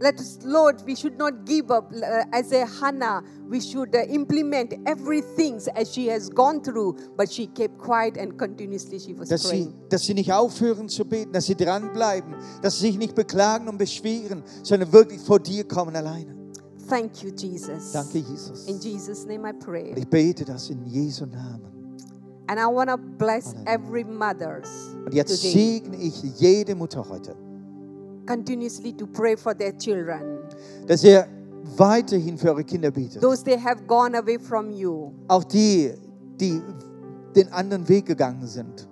Let 0.00 0.18
us, 0.18 0.38
Lord, 0.42 0.84
we 0.84 0.96
should 0.96 1.16
not 1.16 1.44
give 1.46 1.70
up 1.70 1.92
uh, 1.92 2.24
as 2.32 2.52
a 2.52 2.66
Hannah. 2.66 3.22
We 3.48 3.60
should 3.60 3.94
uh, 3.94 4.00
implement 4.08 4.74
everything 4.84 5.60
as 5.76 5.92
she 5.94 6.08
has 6.08 6.28
gone 6.28 6.60
through, 6.60 6.96
but 7.16 7.30
she 7.30 7.46
kept 7.46 7.78
quiet 7.78 8.16
and 8.16 8.36
continuously 8.36 8.98
she 8.98 9.14
was 9.14 9.28
Dass 9.28 9.42
sie, 9.42 9.48
praying. 9.48 9.74
dass 9.90 10.04
sie 10.04 10.14
nicht 10.14 10.32
aufhören 10.32 10.88
zu 10.88 11.04
beten, 11.04 11.32
dass 11.32 11.46
sie 11.46 11.54
dranbleiben, 11.54 12.34
dass 12.62 12.80
sie 12.80 12.88
sich 12.88 12.98
nicht 12.98 13.14
beklagen 13.14 13.68
und 13.68 13.78
beschweren, 13.78 14.42
sondern 14.64 14.92
wirklich 14.92 15.20
vor 15.20 15.38
dir 15.38 15.62
kommen 15.68 15.94
alleine. 15.94 16.41
Thank 16.88 17.22
you, 17.22 17.30
Jesus. 17.30 17.92
Danke, 17.92 18.18
Jesus. 18.18 18.66
In 18.66 18.78
Jesus' 18.80 19.24
name 19.26 19.48
I 19.48 19.52
pray. 19.52 19.90
Und 19.90 19.98
ich 19.98 20.08
bete 20.08 20.44
das 20.44 20.70
in 20.70 20.84
Jesu 20.86 21.26
Namen. 21.26 21.70
And 22.48 22.58
I 22.58 22.66
want 22.66 22.90
to 22.90 22.96
bless 22.98 23.54
every 23.66 24.04
mothers 24.04 24.68
Und 25.06 25.14
jetzt 25.14 25.36
today, 25.42 25.80
segne 25.80 25.96
ich 25.96 26.22
jede 26.38 26.74
Mutter 26.74 27.04
heute, 27.08 27.34
continuously 28.26 28.92
to 28.92 29.06
pray 29.06 29.36
for 29.36 29.54
their 29.56 29.76
children. 29.78 30.40
dass 30.86 31.02
ihr 31.04 31.26
weiterhin 31.76 32.36
für 32.36 32.50
eure 32.50 32.64
Kinder 32.64 32.90
betet. 32.90 33.22
Those 33.22 33.42
they 33.44 33.58
have 33.58 33.84
gone 33.86 34.18
away 34.18 34.38
from 34.38 34.70
you. 34.70 35.12
Auch 35.28 35.44
die, 35.44 35.92
die 36.40 36.60
den 37.34 37.50
anderen 37.52 37.88
Weg 37.88 38.06
gegangen 38.06 38.46
sind. 38.46 38.88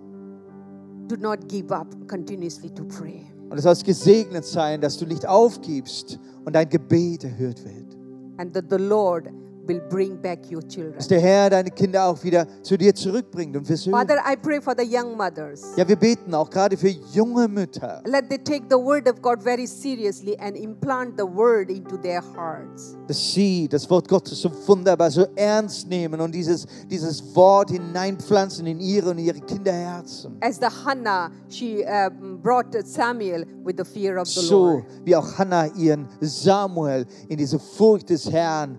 Do 1.08 1.16
not 1.16 1.48
give 1.48 1.74
up. 1.74 1.88
Continuously 2.08 2.70
to 2.70 2.84
pray. 2.84 3.26
Und 3.50 3.58
es 3.58 3.64
soll 3.64 3.74
gesegnet 3.84 4.44
sein, 4.44 4.80
dass 4.80 4.96
du 4.96 5.06
nicht 5.06 5.26
aufgibst 5.26 6.20
und 6.44 6.54
dein 6.54 6.68
Gebet 6.68 7.24
erhört 7.24 7.64
wird. 7.64 7.96
And 8.38 8.54
that 8.54 8.66
the 8.70 8.76
Lord 8.78 9.28
will 9.70 9.80
bring 9.88 10.20
back 10.20 10.40
your 10.50 10.62
children. 10.66 10.94
Dass 10.96 11.08
der 11.08 11.20
Herr 11.20 11.50
deine 11.50 11.70
Kinder 11.70 12.06
auch 12.06 12.22
wieder 12.24 12.46
zu 12.62 12.76
dir 12.76 12.94
zurückbringt 12.94 13.56
und 13.56 13.64
versöhnt. 13.64 13.96
Father, 13.96 14.16
I 14.26 14.36
pray 14.36 14.60
for 14.60 14.74
the 14.76 14.84
young 14.84 15.16
mothers. 15.16 15.62
Ja, 15.76 15.86
wir 15.86 15.96
beten 15.96 16.34
auch 16.34 16.50
gerade 16.50 16.76
für 16.76 16.88
junge 16.88 17.48
Mütter, 17.48 18.02
Let 18.04 18.28
they 18.28 18.38
take 18.38 18.64
the 18.68 18.76
word 18.76 19.08
of 19.08 19.22
God 19.22 19.42
very 19.42 19.66
seriously 19.66 20.36
and 20.38 20.56
implant 20.56 21.14
the 21.16 21.24
word 21.24 21.70
into 21.70 21.96
their 21.96 22.22
hearts. 22.36 22.96
dass 23.06 23.32
sie 23.32 23.68
das 23.68 23.88
Wort 23.88 24.08
Gottes 24.08 24.40
so 24.40 24.50
wunderbar, 24.66 25.10
so 25.10 25.26
ernst 25.36 25.88
nehmen 25.88 26.20
und 26.20 26.34
dieses, 26.34 26.66
dieses 26.90 27.34
Wort 27.34 27.70
hineinpflanzen 27.70 28.66
in 28.66 28.80
ihre 28.80 29.10
und 29.10 29.18
ihre 29.18 29.40
Kinderherzen. 29.40 30.36
As 30.40 30.56
the 30.56 30.66
Hannah, 30.84 31.30
she 31.48 31.84
um, 31.84 32.40
brought 32.42 32.74
Samuel 32.84 33.44
with 33.64 33.76
the 33.76 33.84
fear 33.84 34.18
of 34.20 34.26
the 34.26 34.40
So 34.40 34.72
Lord. 34.72 34.84
wie 35.04 35.14
auch 35.14 35.38
Hannah 35.38 35.66
ihren 35.76 36.08
Samuel 36.20 37.06
in 37.28 37.36
diese 37.38 37.58
Furcht 37.58 38.10
des 38.10 38.30
Herrn 38.30 38.78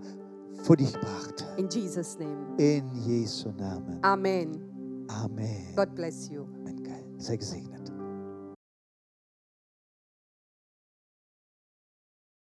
vor 0.62 0.76
dich 0.76 0.92
brachte. 0.92 1.44
In 1.56 1.68
Jesus' 1.68 2.18
name. 2.18 2.56
In 2.58 2.90
Jesu 2.94 3.50
Namen. 3.50 3.98
Amen. 4.02 4.60
Amen. 5.08 5.74
God 5.76 5.94
bless 5.94 6.28
you. 6.30 6.46
Sei 7.18 7.36
gesegnet. 7.36 7.71